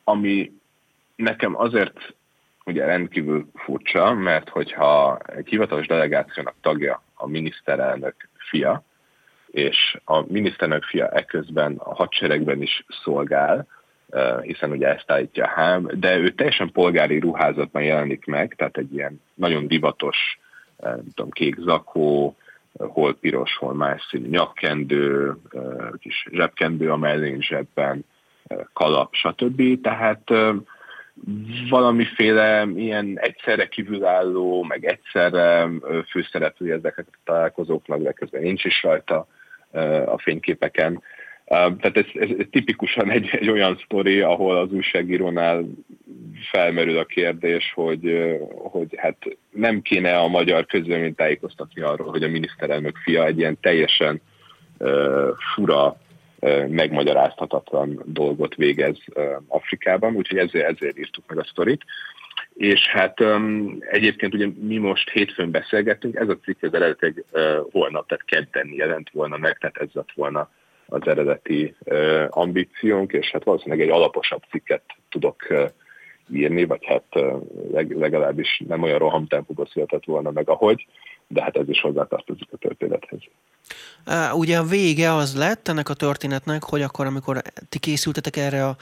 ami 0.04 0.52
nekem 1.16 1.56
azért 1.56 2.14
ugye 2.70 2.84
rendkívül 2.84 3.50
furcsa, 3.54 4.14
mert 4.14 4.48
hogyha 4.48 5.18
egy 5.36 5.48
hivatalos 5.48 5.86
delegációnak 5.86 6.54
tagja 6.60 7.02
a 7.14 7.26
miniszterelnök 7.26 8.14
fia, 8.50 8.82
és 9.50 9.96
a 10.04 10.32
miniszterelnök 10.32 10.84
fia 10.84 11.08
eközben 11.08 11.76
a 11.76 11.94
hadseregben 11.94 12.62
is 12.62 12.84
szolgál, 13.02 13.66
hiszen 14.42 14.70
ugye 14.70 14.88
ezt 14.88 15.10
állítja 15.10 15.44
a 15.44 15.48
Hám, 15.48 15.88
de 15.94 16.16
ő 16.16 16.28
teljesen 16.28 16.72
polgári 16.72 17.18
ruházatban 17.18 17.82
jelenik 17.82 18.26
meg, 18.26 18.54
tehát 18.56 18.76
egy 18.76 18.94
ilyen 18.94 19.20
nagyon 19.34 19.66
divatos, 19.66 20.38
nem 20.76 21.04
tudom, 21.14 21.30
kék 21.30 21.56
zakó, 21.58 22.36
hol 22.78 23.14
piros, 23.14 23.56
hol 23.56 23.74
más 23.74 24.06
színű 24.10 24.28
nyakkendő, 24.28 25.36
kis 25.98 26.26
zsebkendő 26.30 26.90
a 26.90 26.96
mellén 26.96 27.40
zsebben, 27.40 28.04
kalap, 28.72 29.14
stb. 29.14 29.80
Tehát 29.80 30.30
valamiféle 31.68 32.66
ilyen 32.76 33.18
egyszerre 33.20 33.68
kívülálló, 33.68 34.62
meg 34.62 34.84
egyszerre 34.84 35.68
főszereplő 36.10 36.72
ezeket 36.72 37.06
a 37.12 37.18
találkozóknak, 37.24 38.02
de 38.02 38.12
közben 38.12 38.42
nincs 38.42 38.64
is 38.64 38.82
rajta 38.82 39.28
a 40.06 40.18
fényképeken. 40.18 41.02
Tehát 41.44 41.96
ez, 41.96 42.04
ez, 42.14 42.28
ez 42.38 42.46
tipikusan 42.50 43.10
egy, 43.10 43.28
egy 43.32 43.50
olyan 43.50 43.80
sztori, 43.84 44.20
ahol 44.20 44.56
az 44.56 44.72
újságírónál 44.72 45.64
felmerül 46.50 46.98
a 46.98 47.04
kérdés, 47.04 47.72
hogy, 47.74 48.36
hogy 48.56 48.94
hát 48.96 49.16
nem 49.50 49.82
kéne 49.82 50.18
a 50.18 50.28
magyar 50.28 50.66
közvéleményt 50.66 51.16
tájékoztatni 51.16 51.82
arról, 51.82 52.10
hogy 52.10 52.22
a 52.22 52.28
miniszterelnök 52.28 52.96
fia 52.96 53.26
egy 53.26 53.38
ilyen 53.38 53.58
teljesen 53.60 54.20
uh, 54.78 55.28
fura, 55.54 55.96
megmagyarázhatatlan 56.68 58.02
dolgot 58.04 58.54
végez 58.54 58.98
Afrikában, 59.48 60.14
úgyhogy 60.14 60.38
ezért, 60.38 60.64
ezért 60.64 60.98
írtuk 60.98 61.24
meg 61.26 61.38
a 61.38 61.44
sztorit. 61.44 61.82
És 62.54 62.88
hát 62.88 63.20
um, 63.20 63.78
egyébként 63.80 64.34
ugye 64.34 64.48
mi 64.60 64.76
most 64.76 65.10
hétfőn 65.10 65.50
beszélgettünk, 65.50 66.16
ez 66.16 66.28
a 66.28 66.38
cikk 66.44 66.62
az 66.62 66.74
eredetileg 66.74 67.24
uh, 67.32 67.56
holnap, 67.70 68.08
tehát 68.08 68.24
kedden 68.24 68.68
jelent 68.72 69.10
volna 69.10 69.36
meg, 69.36 69.58
tehát 69.58 69.76
ez 69.76 69.88
lett 69.92 70.12
volna 70.14 70.50
az 70.86 71.06
eredeti 71.06 71.74
uh, 71.84 72.24
ambíciónk, 72.28 73.12
és 73.12 73.30
hát 73.30 73.44
valószínűleg 73.44 73.80
egy 73.80 73.92
alaposabb 73.92 74.42
cikket 74.50 74.82
tudok 75.10 75.46
uh, 75.50 75.68
írni, 76.32 76.64
vagy 76.64 76.84
hát 76.86 77.04
uh, 77.14 77.42
legalábbis 77.88 78.62
nem 78.68 78.82
olyan 78.82 78.98
rohamtempóban 78.98 79.66
született 79.72 80.04
volna 80.04 80.30
meg, 80.30 80.48
ahogy, 80.48 80.86
de 81.32 81.42
hát 81.42 81.56
ez 81.56 81.68
is 81.68 81.80
hozzátartozik 81.80 82.48
a 82.52 82.56
történethez. 82.56 83.20
Ugye 84.34 84.58
a 84.58 84.64
vége 84.64 85.14
az 85.14 85.36
lett 85.36 85.68
ennek 85.68 85.88
a 85.88 85.94
történetnek, 85.94 86.64
hogy 86.64 86.82
akkor, 86.82 87.06
amikor 87.06 87.42
ti 87.68 87.78
készültetek 87.78 88.36
erre 88.36 88.66
a 88.66 88.76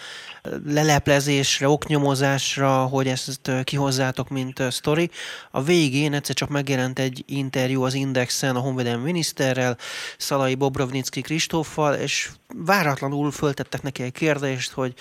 leleplezésre, 0.66 1.68
oknyomozásra, 1.68 2.86
hogy 2.86 3.06
ezt 3.06 3.50
kihozzátok, 3.64 4.28
mint 4.28 4.62
sztori, 4.70 5.10
a 5.50 5.62
végén 5.62 6.12
egyszer 6.12 6.34
csak 6.34 6.48
megjelent 6.48 6.98
egy 6.98 7.24
interjú 7.26 7.82
az 7.82 7.94
Indexen 7.94 8.56
a 8.56 8.60
honvédelmi 8.60 9.02
miniszterrel, 9.02 9.76
Szalai 10.16 10.54
Bobrovnicki 10.54 11.20
Kristóffal, 11.20 11.94
és 11.94 12.30
váratlanul 12.64 13.30
föltettek 13.30 13.82
neki 13.82 14.02
egy 14.02 14.12
kérdést, 14.12 14.72
hogy 14.72 14.94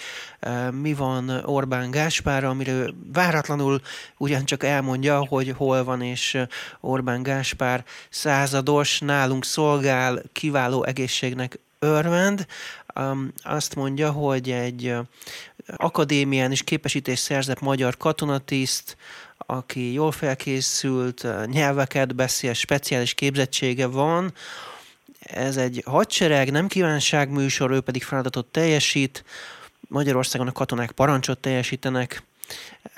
mi 0.82 0.94
van 0.94 1.30
Orbán 1.30 1.92
Gáspárra, 1.92 2.50
amiről 2.50 2.94
váratlanul 3.14 3.82
ugyancsak 4.18 4.64
elmondja, 4.64 5.26
hogy 5.26 5.54
hol 5.58 5.84
van, 5.84 6.02
és 6.02 6.38
Orbán 6.80 7.24
Gáspár 7.24 7.37
százados, 8.10 9.00
nálunk 9.00 9.46
szolgál, 9.46 10.22
kiváló 10.34 10.84
egészségnek 10.84 11.60
örvend. 11.80 12.46
Azt 13.44 13.76
mondja, 13.76 14.12
hogy 14.12 14.52
egy 14.52 14.96
akadémián 15.76 16.52
is 16.52 16.64
képesítés 16.64 17.20
szerzett 17.20 17.60
magyar 17.60 17.98
katonatiszt, 17.98 18.98
aki 19.38 19.94
jól 19.94 20.12
felkészült, 20.12 21.28
nyelveket 21.46 22.16
beszél, 22.16 22.54
speciális 22.54 23.14
képzettsége 23.14 23.86
van, 23.86 24.34
ez 25.20 25.58
egy 25.58 25.84
hadsereg, 25.86 26.52
nem 26.52 26.68
kívánságműsor, 26.68 27.72
ő 27.72 27.80
pedig 27.80 28.04
feladatot 28.04 28.46
teljesít, 28.46 29.24
Magyarországon 29.88 30.48
a 30.48 30.52
katonák 30.52 30.92
parancsot 30.92 31.40
teljesítenek, 31.40 32.24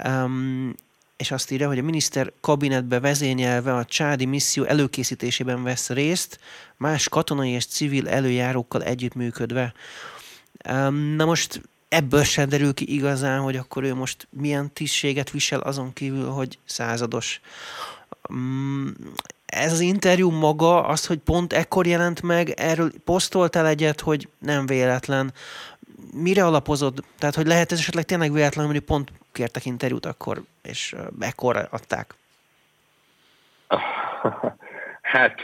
um, 0.06 0.76
és 1.20 1.32
azt 1.32 1.52
írja, 1.52 1.68
hogy 1.68 1.78
a 1.78 1.84
miniszter 1.84 2.32
kabinetbe 2.42 3.00
vezényelve 3.00 3.76
a 3.76 3.86
csádi 3.86 4.26
misszió 4.26 4.64
előkészítésében 4.64 5.64
vesz 5.64 5.90
részt, 5.90 6.40
más 6.78 7.10
katonai 7.10 7.50
és 7.50 7.66
civil 7.66 8.08
előjárókkal 8.08 8.84
együttműködve. 8.84 9.74
Na 11.16 11.26
most 11.26 11.62
ebből 11.90 12.24
sem 12.24 12.50
derül 12.50 12.74
ki 12.74 12.94
igazán, 12.94 13.40
hogy 13.40 13.56
akkor 13.56 13.84
ő 13.84 13.96
most 13.96 14.28
milyen 14.32 14.74
tisztséget 14.74 15.32
visel 15.32 15.60
azon 15.60 15.94
kívül, 15.94 16.30
hogy 16.30 16.60
százados. 16.66 17.42
Um, 18.30 18.96
ez 19.46 19.72
az 19.72 19.80
interjú 19.80 20.30
maga, 20.30 20.86
az, 20.86 21.06
hogy 21.06 21.18
pont 21.18 21.54
ekkor 21.54 21.88
jelent 21.88 22.22
meg, 22.22 22.50
erről 22.50 22.92
posztoltál 23.04 23.68
egyet, 23.68 24.02
hogy 24.02 24.30
nem 24.40 24.66
véletlen. 24.66 25.34
Mire 26.14 26.46
alapozod? 26.46 27.04
Tehát, 27.18 27.36
hogy 27.36 27.48
lehet 27.48 27.72
ez 27.72 27.80
esetleg 27.80 28.06
tényleg 28.06 28.34
véletlen, 28.34 28.66
hogy 28.66 28.80
pont 28.80 29.12
kértek 29.40 29.66
interjút 29.66 30.06
akkor, 30.06 30.42
és 30.64 30.96
ekkor 31.20 31.68
adták? 31.72 32.14
Hát 35.02 35.40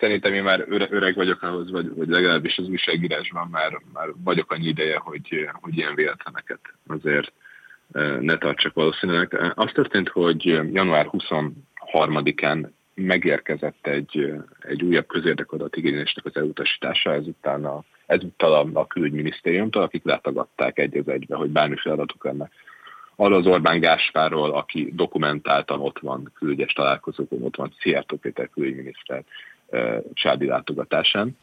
szerintem 0.00 0.34
én 0.34 0.42
már 0.42 0.64
öreg 0.68 1.14
vagyok 1.14 1.42
ahhoz, 1.42 1.70
vagy, 1.70 1.94
vagy 1.94 2.08
legalábbis 2.08 2.58
az 2.58 2.68
újságírásban 2.68 3.48
már, 3.50 3.80
már 3.92 4.08
vagyok 4.24 4.52
annyi 4.52 4.66
ideje, 4.66 4.98
hogy, 4.98 5.48
hogy 5.52 5.76
ilyen 5.76 5.94
véletleneket 5.94 6.60
azért 6.86 7.32
ne 8.20 8.38
tartsak 8.38 8.74
valószínűleg. 8.74 9.52
Azt 9.54 9.72
történt, 9.72 10.08
hogy 10.08 10.44
január 10.72 11.06
23-án 11.12 12.68
megérkezett 12.94 13.86
egy, 13.86 14.34
egy 14.60 14.82
újabb 14.82 15.06
igényesnek 15.70 16.24
az 16.24 16.36
elutasítása, 16.36 17.12
ezután 17.12 17.64
a, 17.64 17.82
ezúttal 18.06 18.52
a, 18.52 18.80
a 18.80 18.86
külügyminisztériumtól, 18.86 19.82
akik 19.82 20.04
letagadták 20.04 20.78
egy 20.78 20.96
az 20.96 21.08
egybe, 21.08 21.36
hogy 21.36 21.50
bármi 21.50 21.76
feladatuk 21.76 22.24
lenne. 22.24 22.50
Arra 23.20 23.36
az 23.36 23.46
Orbán 23.46 23.80
Gáspárról, 23.80 24.50
aki 24.50 24.92
dokumentáltan 24.94 25.80
ott 25.80 25.98
van 25.98 26.32
külügyes 26.34 26.72
találkozókon, 26.72 27.42
ott 27.42 27.56
van 27.56 27.74
Szijjártó 27.80 28.16
Péter 28.16 28.48
külügyminiszter 28.50 29.22
csádi 30.14 30.46
látogatásán. 30.46 31.36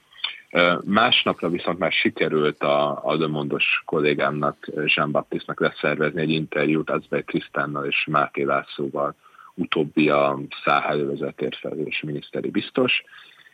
Másnapra 0.83 1.49
viszont 1.49 1.79
már 1.79 1.91
sikerült 1.91 2.63
a, 2.63 3.05
a 3.05 3.27
Mondos 3.27 3.81
kollégámnak, 3.85 4.69
Jean 4.85 5.11
Baptiste-nak 5.11 5.59
leszervezni 5.59 6.21
egy 6.21 6.29
interjút 6.29 6.89
Azbek 6.89 7.25
Krisztánnal 7.25 7.85
és 7.85 8.05
Máté 8.09 8.43
Lászlóval, 8.43 9.15
utóbbi 9.53 10.09
a 10.09 10.39
száhelővezetért 10.63 11.57
felelős 11.57 12.01
miniszteri 12.05 12.49
biztos, 12.49 13.03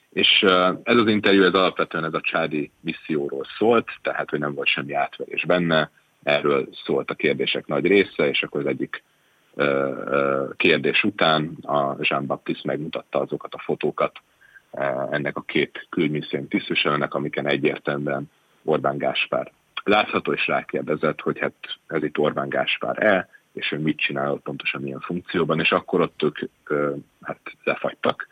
és 0.10 0.42
ez 0.84 0.98
az 0.98 1.08
interjú 1.08 1.44
ez 1.44 1.54
alapvetően 1.54 2.04
ez 2.04 2.14
a 2.14 2.22
csádi 2.22 2.72
misszióról 2.80 3.46
szólt, 3.58 3.88
tehát 4.02 4.30
hogy 4.30 4.40
nem 4.40 4.54
volt 4.54 4.68
semmi 4.68 4.94
átverés 4.94 5.46
benne, 5.46 5.92
erről 6.24 6.68
szólt 6.86 7.10
a 7.10 7.16
kérdések 7.16 7.68
nagy 7.68 7.86
része, 7.86 8.30
és 8.30 8.44
akkor 8.44 8.62
az 8.62 8.68
egyik 8.68 9.04
kérdés 10.56 11.04
után 11.04 11.58
a 11.62 11.96
Jean-Baptiste 12.00 12.68
megmutatta 12.68 13.20
azokat 13.20 13.54
a 13.54 13.60
fotókat 13.60 14.22
ennek 15.12 15.38
a 15.38 15.42
két 15.42 15.88
külügymisszió 15.90 16.44
tisztviselőnek, 16.50 17.14
amiken 17.14 17.48
egyértelműen 17.48 18.32
Orbán 18.64 18.98
Gáspár 18.98 19.52
látható, 19.84 20.34
és 20.34 20.48
rákérdezett, 20.48 21.22
hogy 21.22 21.40
hát 21.40 21.54
ez 21.88 22.04
itt 22.04 22.18
Orbán 22.18 22.50
Gáspár-e, 22.50 23.30
és 23.54 23.72
ő 23.72 23.80
mit 23.80 23.98
csinál 23.98 24.40
pontosan 24.44 24.82
milyen 24.82 25.00
funkcióban, 25.00 25.60
és 25.60 25.72
akkor 25.72 26.02
ott 26.02 26.24
ők 26.24 26.38
hát 27.22 27.40
lefagytak, 27.64 28.28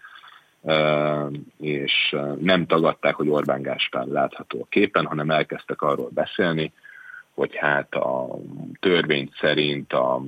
és 1.57 2.15
nem 2.39 2.65
tagadták, 2.65 3.15
hogy 3.15 3.29
Orbán 3.29 3.61
Gáspár 3.61 4.05
látható 4.05 4.61
a 4.61 4.67
képen, 4.69 5.05
hanem 5.05 5.29
elkezdtek 5.29 5.81
arról 5.81 6.09
beszélni, 6.09 6.73
hogy 7.33 7.55
hát 7.55 7.93
a 7.93 8.39
törvény 8.79 9.29
szerint 9.39 9.93
a 9.93 10.21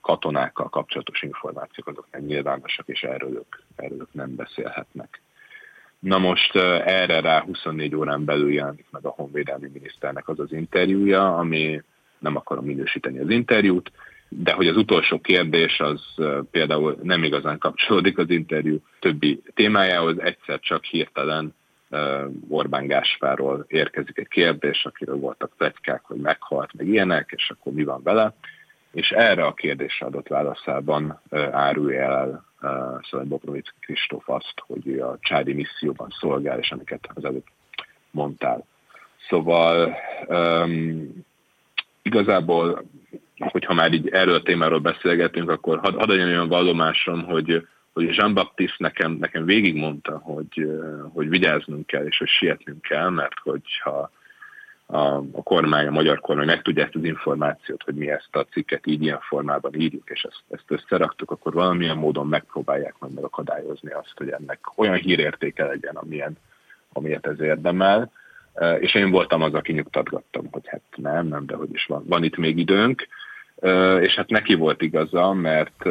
katonákkal 0.00 0.68
kapcsolatos 0.68 1.22
információk 1.22 1.86
azok 1.86 2.06
nem 2.12 2.22
nyilvánosak, 2.22 2.88
és 2.88 3.02
erről 3.02 3.34
ők, 3.34 3.56
erről 3.76 4.00
ők 4.00 4.12
nem 4.12 4.34
beszélhetnek. 4.34 5.20
Na 5.98 6.18
most 6.18 6.56
erre 6.84 7.20
rá 7.20 7.40
24 7.40 7.94
órán 7.94 8.24
belül 8.24 8.52
jelenik 8.52 8.86
meg 8.90 9.04
a 9.04 9.14
honvédelmi 9.16 9.70
miniszternek 9.72 10.28
az 10.28 10.38
az 10.38 10.52
interjúja, 10.52 11.36
ami 11.36 11.82
nem 12.18 12.36
akarom 12.36 12.64
minősíteni 12.64 13.18
az 13.18 13.30
interjút, 13.30 13.90
de 14.28 14.52
hogy 14.52 14.66
az 14.66 14.76
utolsó 14.76 15.20
kérdés 15.20 15.80
az 15.80 16.02
például 16.50 16.98
nem 17.02 17.22
igazán 17.22 17.58
kapcsolódik 17.58 18.18
az 18.18 18.30
interjú 18.30 18.78
többi 19.00 19.42
témájához, 19.54 20.18
egyszer 20.18 20.60
csak 20.60 20.84
hirtelen 20.84 21.54
Orbán 22.48 22.86
Gáspáról 22.86 23.64
érkezik 23.68 24.18
egy 24.18 24.28
kérdés, 24.28 24.84
akiről 24.84 25.16
voltak 25.16 25.52
pletykák, 25.56 26.04
hogy 26.04 26.16
meghalt, 26.16 26.72
meg 26.72 26.86
ilyenek, 26.86 27.32
és 27.36 27.50
akkor 27.50 27.72
mi 27.72 27.84
van 27.84 28.02
vele. 28.02 28.34
És 28.92 29.10
erre 29.10 29.44
a 29.44 29.54
kérdésre 29.54 30.06
adott 30.06 30.28
válaszában 30.28 31.20
árulja 31.50 32.00
el 32.00 32.46
szóval 33.10 33.26
Bobrovic 33.26 33.68
Kristóf 33.80 34.28
azt, 34.28 34.54
hogy 34.66 34.98
a 34.98 35.16
csádi 35.20 35.52
misszióban 35.52 36.08
szolgál, 36.20 36.58
és 36.58 36.70
amiket 36.70 37.08
az 37.14 37.24
előtt 37.24 37.46
mondtál. 38.10 38.64
Szóval 39.28 39.96
um, 40.26 41.24
igazából 42.02 42.84
hogyha 43.38 43.74
már 43.74 43.92
így 43.92 44.08
erről 44.08 44.34
a 44.34 44.42
témáról 44.42 44.78
beszélgetünk, 44.78 45.50
akkor 45.50 45.78
hadd 45.78 45.98
had 45.98 46.10
olyan 46.10 46.48
vallomásom, 46.48 47.24
hogy, 47.24 47.66
hogy 48.04 48.16
Jean-Baptiste 48.16 48.76
nekem, 48.78 49.12
nekem 49.12 49.44
végigmondta, 49.44 50.18
hogy, 50.18 50.70
hogy 51.12 51.28
vigyáznunk 51.28 51.86
kell, 51.86 52.06
és 52.06 52.18
hogy 52.18 52.28
sietnünk 52.28 52.82
kell, 52.82 53.08
mert 53.08 53.38
hogyha 53.42 54.10
a, 54.86 55.16
a 55.16 55.42
kormány, 55.42 55.86
a 55.86 55.90
magyar 55.90 56.20
kormány 56.20 56.46
meg 56.46 56.62
tudja 56.62 56.84
ezt 56.84 56.94
az 56.94 57.04
információt, 57.04 57.82
hogy 57.82 57.94
mi 57.94 58.10
ezt 58.10 58.36
a 58.36 58.46
cikket 58.50 58.86
így 58.86 59.02
ilyen 59.02 59.20
formában 59.20 59.74
írjuk, 59.74 60.10
és 60.10 60.22
ezt, 60.22 60.42
ezt 60.50 60.64
összeraktuk, 60.66 61.30
akkor 61.30 61.52
valamilyen 61.52 61.96
módon 61.96 62.26
megpróbálják 62.26 62.94
majd 62.98 63.12
megakadályozni 63.12 63.90
azt, 63.90 64.12
hogy 64.16 64.28
ennek 64.28 64.58
olyan 64.74 64.96
hírértéke 64.96 65.64
legyen, 65.64 65.96
amilyen, 65.96 66.36
amilyet 66.92 67.26
ez 67.26 67.40
érdemel. 67.40 68.12
És 68.78 68.94
én 68.94 69.10
voltam 69.10 69.42
az, 69.42 69.54
aki 69.54 69.72
nyugtatgattam, 69.72 70.48
hogy 70.50 70.62
hát 70.66 70.82
nem, 70.96 71.26
nem, 71.26 71.46
de 71.46 71.54
hogy 71.54 71.72
is 71.72 71.86
van, 71.86 72.04
van 72.06 72.24
itt 72.24 72.36
még 72.36 72.58
időnk. 72.58 73.06
És 74.00 74.14
hát 74.14 74.30
neki 74.30 74.54
volt 74.54 74.82
igaza, 74.82 75.32
mert, 75.32 75.84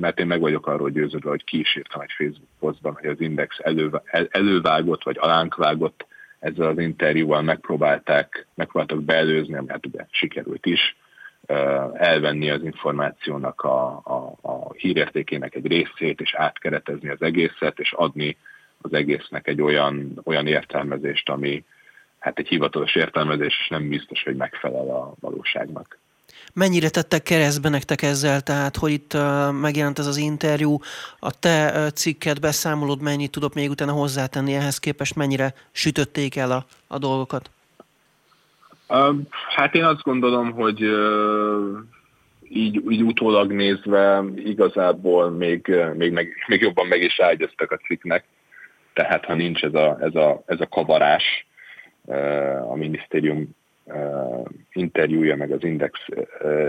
mert 0.00 0.20
én 0.20 0.26
meg 0.26 0.40
vagyok 0.40 0.66
arról 0.66 0.90
győződve, 0.90 1.30
hogy 1.30 1.44
ki 1.44 1.58
is 1.58 1.76
írtam 1.76 2.00
egy 2.00 2.12
Facebook 2.16 2.48
posztban, 2.58 2.98
hogy 3.00 3.10
az 3.10 3.20
Index 3.20 3.56
elő, 3.58 3.90
elővágott, 4.30 5.04
vagy 5.04 5.16
alánkvágott 5.20 6.06
ezzel 6.38 6.68
az 6.68 6.78
interjúval 6.78 7.42
megpróbálták, 7.42 8.46
megpróbáltak 8.54 9.02
beelőzni, 9.02 9.54
ami 9.54 9.68
hát 9.68 9.86
ugye 9.86 10.06
sikerült 10.10 10.66
is, 10.66 10.96
elvenni 11.92 12.50
az 12.50 12.62
információnak 12.62 13.60
a, 13.60 13.86
a, 14.04 14.34
a 14.40 14.72
hírértékének 14.72 15.54
egy 15.54 15.66
részét, 15.66 16.20
és 16.20 16.34
átkeretezni 16.34 17.08
az 17.08 17.22
egészet, 17.22 17.78
és 17.78 17.92
adni 17.92 18.36
az 18.80 18.92
egésznek 18.92 19.46
egy 19.46 19.62
olyan, 19.62 20.20
olyan 20.24 20.46
értelmezést, 20.46 21.28
ami 21.28 21.64
hát 22.18 22.38
egy 22.38 22.48
hivatalos 22.48 22.94
értelmezés, 22.94 23.58
és 23.60 23.68
nem 23.68 23.88
biztos, 23.88 24.22
hogy 24.22 24.36
megfelel 24.36 24.88
a 24.88 25.14
valóságnak. 25.20 25.98
Mennyire 26.52 26.88
tettek 26.88 27.22
keresztbe 27.22 27.68
nektek 27.68 28.02
ezzel, 28.02 28.40
tehát 28.40 28.76
hogy 28.76 28.92
itt 28.92 29.14
uh, 29.14 29.52
megjelent 29.52 29.98
ez 29.98 30.06
az 30.06 30.16
interjú, 30.16 30.78
a 31.18 31.38
te 31.38 31.72
uh, 31.74 31.88
cikket, 31.88 32.40
beszámolod, 32.40 33.00
mennyit 33.00 33.30
tudok 33.30 33.54
még 33.54 33.70
utána 33.70 33.92
hozzátenni 33.92 34.54
ehhez 34.54 34.78
képest, 34.78 35.16
mennyire 35.16 35.54
sütötték 35.72 36.36
el 36.36 36.50
a, 36.50 36.64
a 36.86 36.98
dolgokat? 36.98 37.50
Uh, 38.88 39.16
hát 39.56 39.74
én 39.74 39.84
azt 39.84 40.02
gondolom, 40.02 40.52
hogy 40.52 40.80
így, 42.48 42.82
így 42.88 43.02
utólag 43.02 43.52
nézve 43.52 44.24
igazából 44.36 45.30
még, 45.30 45.74
még, 45.94 46.12
meg, 46.12 46.28
még 46.46 46.60
jobban 46.60 46.86
meg 46.86 47.02
is 47.02 47.20
ágyaztak 47.20 47.70
a 47.70 47.76
cikknek, 47.76 48.24
tehát 48.92 49.24
ha 49.24 49.34
nincs 49.34 49.62
ez 49.62 49.74
a, 49.74 49.98
ez 50.00 50.14
a, 50.14 50.42
ez 50.46 50.60
a 50.60 50.68
kavarás 50.68 51.46
a 52.68 52.74
minisztérium 52.74 53.56
interjúja 54.72 55.36
meg 55.36 55.50
az 55.50 55.64
Index 55.64 56.00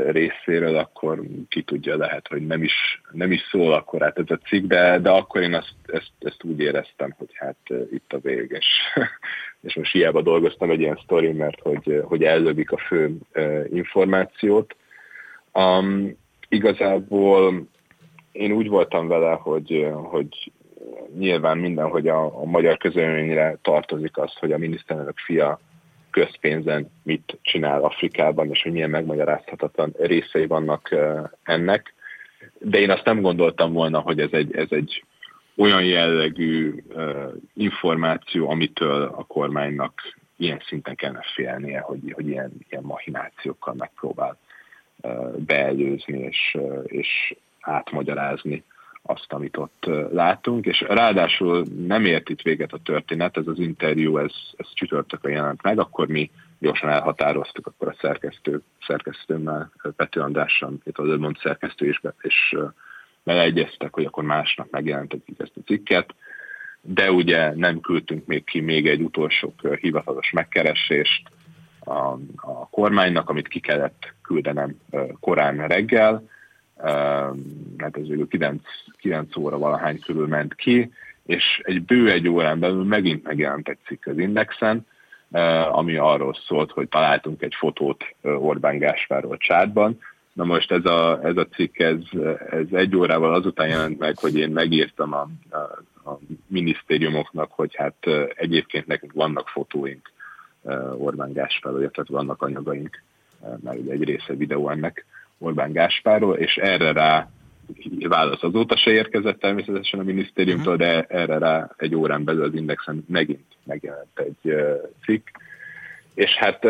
részéről, 0.07 0.77
akkor 0.77 1.21
ki 1.49 1.61
tudja, 1.61 1.97
lehet, 1.97 2.27
hogy 2.27 2.47
nem 2.47 2.63
is, 2.63 3.01
nem 3.11 3.31
is 3.31 3.41
szól 3.51 3.73
akkor 3.73 4.03
át 4.03 4.17
ez 4.19 4.29
a 4.29 4.39
cikk, 4.47 4.65
de, 4.65 4.99
de 4.99 5.09
akkor 5.09 5.41
én 5.41 5.53
azt, 5.53 5.75
ezt, 5.85 6.11
ezt 6.19 6.43
úgy 6.43 6.59
éreztem, 6.59 7.13
hogy 7.17 7.29
hát 7.33 7.57
itt 7.91 8.13
a 8.13 8.19
vég, 8.19 8.51
és, 9.61 9.75
most 9.75 9.91
hiába 9.91 10.21
dolgoztam 10.21 10.69
egy 10.69 10.79
ilyen 10.79 10.99
sztori, 11.03 11.31
mert 11.31 11.59
hogy, 11.59 12.01
hogy 12.03 12.23
ellövik 12.23 12.71
a 12.71 12.77
fő 12.77 13.17
információt. 13.71 14.75
Um, 15.53 16.17
igazából 16.49 17.67
én 18.31 18.51
úgy 18.51 18.67
voltam 18.67 19.07
vele, 19.07 19.31
hogy, 19.31 19.87
hogy 19.93 20.51
nyilván 21.17 21.57
minden, 21.57 21.89
hogy 21.89 22.07
a, 22.07 22.41
a 22.41 22.45
magyar 22.45 22.77
közölményre 22.77 23.57
tartozik 23.61 24.17
az, 24.17 24.33
hogy 24.33 24.51
a 24.51 24.57
miniszterelnök 24.57 25.17
fia 25.17 25.59
közpénzen 26.15 26.91
mit 27.03 27.37
csinál 27.41 27.83
Afrikában, 27.83 28.49
és 28.49 28.61
hogy 28.61 28.71
milyen 28.71 28.89
megmagyarázhatatlan 28.89 29.93
részei 29.97 30.45
vannak 30.45 30.95
ennek. 31.43 31.93
De 32.59 32.79
én 32.79 32.89
azt 32.89 33.05
nem 33.05 33.21
gondoltam 33.21 33.73
volna, 33.73 33.99
hogy 33.99 34.19
ez 34.19 34.31
egy, 34.31 34.55
ez 34.55 34.67
egy 34.69 35.03
olyan 35.55 35.83
jellegű 35.85 36.83
információ, 37.53 38.49
amitől 38.49 39.01
a 39.01 39.23
kormánynak 39.23 40.01
ilyen 40.37 40.61
szinten 40.67 40.95
kellene 40.95 41.23
félnie, 41.35 41.79
hogy, 41.79 42.11
hogy 42.11 42.27
ilyen, 42.27 42.51
ilyen 42.69 42.83
mahinációkkal 42.83 43.73
megpróbál 43.73 44.37
beelőzni 45.37 46.19
és, 46.19 46.57
és 46.83 47.35
átmagyarázni 47.59 48.63
azt, 49.05 49.33
amit 49.33 49.57
ott 49.57 49.85
látunk, 50.11 50.65
és 50.65 50.81
ráadásul 50.87 51.65
nem 51.87 52.05
ért 52.05 52.29
itt 52.29 52.41
véget 52.41 52.73
a 52.73 52.79
történet, 52.83 53.37
ez 53.37 53.47
az 53.47 53.59
interjú, 53.59 54.17
ez, 54.17 54.31
ez 54.55 54.67
csütörtökön 54.73 55.31
jelent 55.31 55.61
meg, 55.61 55.79
akkor 55.79 56.07
mi 56.07 56.31
gyorsan 56.59 56.89
elhatároztuk, 56.89 57.67
akkor 57.67 57.87
a 57.87 57.95
szerkesztő, 58.01 58.61
szerkesztőmmel, 58.87 59.71
Pető 59.95 60.19
Andrással, 60.19 60.73
itt 60.83 60.97
az 60.97 61.07
Ödmond 61.07 61.37
szerkesztő 61.37 61.87
is, 61.87 61.99
be, 61.99 62.13
és 62.21 62.57
beleegyeztek, 63.23 63.93
hogy 63.93 64.05
akkor 64.05 64.23
másnak 64.23 64.69
megjelentetjük 64.69 65.39
ezt 65.39 65.57
a 65.57 65.65
cikket, 65.65 66.15
de 66.81 67.11
ugye 67.11 67.55
nem 67.55 67.79
küldtünk 67.79 68.25
még 68.25 68.43
ki 68.43 68.59
még 68.59 68.87
egy 68.87 69.01
utolsó 69.01 69.53
hivatalos 69.79 70.31
megkeresést 70.31 71.29
a, 71.79 71.99
a 72.35 72.69
kormánynak, 72.69 73.29
amit 73.29 73.47
ki 73.47 73.59
kellett 73.59 74.13
küldenem 74.21 74.79
korán 75.19 75.67
reggel, 75.67 76.29
hát 77.77 77.97
ez 77.97 78.07
végül 78.07 78.27
9, 78.27 78.61
9 78.97 79.35
óra 79.37 79.57
valahány 79.57 79.99
körül 79.99 80.27
ment 80.27 80.55
ki, 80.55 80.91
és 81.25 81.61
egy 81.63 81.83
bő 81.83 82.11
egy 82.11 82.27
órán 82.27 82.59
belül 82.59 82.83
megint 82.83 83.23
megjelent 83.23 83.69
egy 83.69 83.77
cikk 83.85 84.05
az 84.05 84.17
Indexen, 84.17 84.85
ami 85.71 85.95
arról 85.95 86.35
szólt, 86.47 86.71
hogy 86.71 86.89
találtunk 86.89 87.41
egy 87.41 87.55
fotót 87.57 88.03
Orbán 88.21 88.77
Gáspárról 88.77 89.37
csátban. 89.37 89.99
Na 90.33 90.43
most 90.43 90.71
ez 90.71 90.85
a, 90.85 91.19
ez 91.23 91.37
a 91.37 91.47
cikk, 91.47 91.79
ez, 91.79 91.97
ez 92.49 92.65
egy 92.71 92.95
órával 92.95 93.33
azután 93.33 93.67
jelent 93.67 93.99
meg, 93.99 94.17
hogy 94.17 94.37
én 94.37 94.49
megírtam 94.49 95.13
a, 95.13 95.27
a, 95.49 95.57
a 96.09 96.19
minisztériumoknak, 96.47 97.51
hogy 97.51 97.75
hát 97.75 97.95
egyébként 98.35 98.87
nekünk 98.87 99.13
vannak 99.13 99.47
fotóink 99.47 100.11
Orbán 100.97 101.33
Gáspárról, 101.33 101.79
illetve 101.79 102.03
vannak 102.07 102.41
anyagaink, 102.41 103.01
mert 103.63 103.79
ugye 103.79 103.91
egy 103.91 104.03
része 104.03 104.33
videó 104.33 104.69
ennek 104.69 105.05
Orbán 105.45 105.71
Gáspárról, 105.71 106.35
és 106.35 106.55
erre 106.55 106.91
rá 106.91 107.29
válasz 108.07 108.43
azóta 108.43 108.77
se 108.77 108.91
érkezett 108.91 109.39
természetesen 109.39 109.99
a 109.99 110.03
minisztériumtól, 110.03 110.75
de 110.75 111.01
erre 111.01 111.37
rá 111.37 111.69
egy 111.77 111.95
órán 111.95 112.23
belül 112.23 112.43
az 112.43 112.53
Indexen 112.53 113.05
megint 113.07 113.45
megjelent 113.63 114.19
egy 114.19 114.55
cikk. 115.03 115.27
És 116.13 116.31
hát 116.35 116.67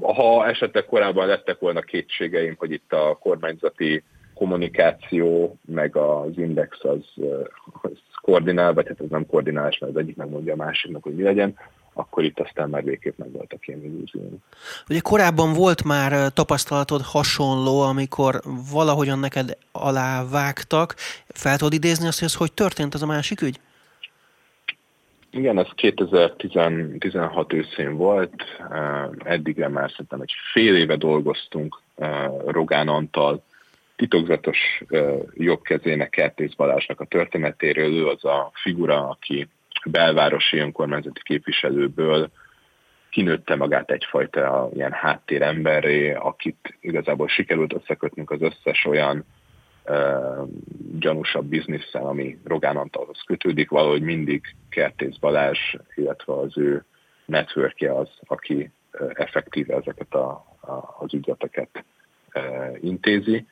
ha 0.00 0.46
esetleg 0.46 0.84
korábban 0.84 1.26
lettek 1.26 1.58
volna 1.58 1.80
kétségeim, 1.80 2.54
hogy 2.58 2.70
itt 2.70 2.92
a 2.92 3.18
kormányzati 3.20 4.02
kommunikáció, 4.34 5.58
meg 5.64 5.96
az 5.96 6.38
index 6.38 6.84
az, 6.84 7.24
az 7.82 7.90
koordinál, 8.20 8.72
vagy 8.72 8.86
hát 8.88 9.00
ez 9.00 9.08
nem 9.08 9.26
koordinálás, 9.26 9.78
mert 9.78 9.92
az 9.94 10.00
egyik 10.00 10.16
megmondja 10.16 10.52
a 10.52 10.56
másiknak, 10.56 11.02
hogy 11.02 11.14
mi 11.14 11.22
legyen, 11.22 11.54
akkor 11.96 12.24
itt 12.24 12.40
aztán 12.40 12.68
már 12.68 12.84
végképp 12.84 13.18
meg 13.18 13.32
voltak 13.32 13.68
ilyen 13.68 13.84
illúziók. 13.84 14.32
Ugye 14.88 15.00
korábban 15.00 15.52
volt 15.52 15.84
már 15.84 16.32
tapasztalatod 16.32 17.02
hasonló, 17.02 17.80
amikor 17.80 18.40
valahogyan 18.72 19.18
neked 19.18 19.56
alávágtak. 19.72 20.94
Fel 21.28 21.56
tudod 21.56 21.72
idézni 21.72 22.06
azt, 22.06 22.18
hogy 22.18 22.28
ez 22.28 22.34
hogy 22.34 22.52
történt 22.52 22.94
az 22.94 23.02
a 23.02 23.06
másik 23.06 23.40
ügy? 23.40 23.60
Igen, 25.30 25.58
ez 25.58 25.66
2016 25.74 27.52
őszén 27.52 27.96
volt, 27.96 28.42
eddigre 29.24 29.68
már 29.68 29.90
szerintem 29.90 30.20
egy 30.20 30.32
fél 30.52 30.76
éve 30.76 30.96
dolgoztunk 30.96 31.80
Rogán 32.46 32.88
Antal 32.88 33.42
titokzatos 33.96 34.58
jobbkezének 35.34 36.10
Kertész 36.10 36.54
Balázsnak 36.54 37.00
a 37.00 37.04
történetéről. 37.04 37.92
Ő 37.92 38.06
az 38.06 38.24
a 38.24 38.50
figura, 38.54 39.08
aki 39.08 39.48
belvárosi 39.90 40.58
önkormányzati 40.58 41.20
képviselőből 41.22 42.30
kinőtte 43.10 43.54
magát 43.54 43.90
egyfajta 43.90 44.70
ilyen 44.74 44.92
háttéremberré, 44.92 46.12
akit 46.12 46.76
igazából 46.80 47.28
sikerült 47.28 47.74
összekötnünk 47.74 48.30
az 48.30 48.42
összes 48.42 48.84
olyan 48.84 49.24
uh, 49.84 50.48
gyanúsabb 50.98 51.44
bizniszsel, 51.44 52.06
ami 52.06 52.38
Rogán 52.44 52.76
Antalhoz 52.76 53.22
kötődik, 53.26 53.70
valahogy 53.70 54.02
mindig 54.02 54.42
Kertész 54.68 55.16
Balázs, 55.16 55.58
illetve 55.94 56.32
az 56.32 56.58
ő 56.58 56.84
networkje 57.24 57.94
az, 57.94 58.08
aki 58.26 58.70
uh, 58.92 59.10
effektíve 59.14 59.74
ezeket 59.74 60.14
a, 60.14 60.28
a, 60.60 60.96
az 60.98 61.14
ügyleteket 61.14 61.84
uh, 62.34 62.76
intézi. 62.80 63.46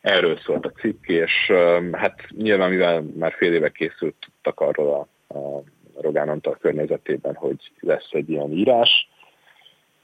Erről 0.00 0.38
szólt 0.38 0.66
a 0.66 0.70
cikk, 0.70 1.06
és 1.06 1.52
hát 1.92 2.26
nyilván, 2.30 2.70
mivel 2.70 3.00
már 3.00 3.32
fél 3.32 3.52
éve 3.52 3.70
készültek 3.70 4.60
arról 4.60 4.94
a 4.94 5.08
a 5.28 5.62
Rogán 6.00 6.28
Antal 6.28 6.56
környezetében, 6.60 7.34
hogy 7.34 7.72
lesz 7.80 8.08
egy 8.10 8.30
ilyen 8.30 8.52
írás, 8.52 9.08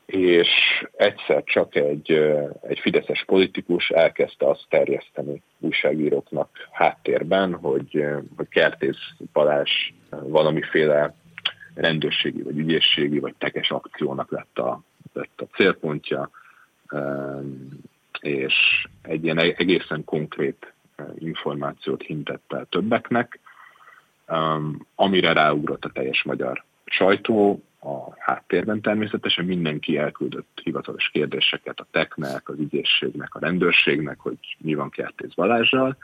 és 0.07 0.49
egyszer 0.97 1.45
csak 1.45 1.75
egy, 1.75 2.11
egy 2.63 2.79
fideszes 2.79 3.25
politikus 3.25 3.91
elkezdte 3.91 4.49
azt 4.49 4.67
terjeszteni 4.69 5.43
újságíróknak 5.59 6.69
háttérben, 6.73 7.55
hogy, 7.55 8.05
hogy 8.37 8.49
Kertész 8.49 9.11
Balázs 9.33 9.71
valamiféle 10.11 11.15
rendőrségi, 11.75 12.43
vagy 12.43 12.59
ügyészségi, 12.59 13.19
vagy 13.19 13.35
tekes 13.39 13.71
akciónak 13.71 14.31
lett 14.31 14.59
a, 14.59 14.83
lett 15.13 15.41
a 15.41 15.57
célpontja, 15.57 16.31
és 18.21 18.87
egy 19.03 19.25
ilyen 19.25 19.39
egészen 19.39 20.05
konkrét 20.05 20.73
információt 21.19 22.03
hintett 22.03 22.53
el 22.53 22.67
többeknek, 22.71 23.41
amire 24.95 25.33
ráugrott 25.33 25.85
a 25.85 25.91
teljes 25.91 26.23
magyar 26.23 26.65
sajtó, 26.85 27.63
a 27.81 28.15
háttérben 28.19 28.81
természetesen 28.81 29.45
mindenki 29.45 29.97
elküldött 29.99 30.61
hivatalos 30.63 31.09
kérdéseket 31.13 31.81
a 31.81 31.87
teknek, 31.91 32.49
az 32.49 32.59
ügyészségnek, 32.59 33.35
a 33.35 33.39
rendőrségnek, 33.39 34.19
hogy 34.19 34.39
mi 34.59 34.75
van 34.75 34.91
Kertész 34.91 35.35
Balázsral, 35.35 35.97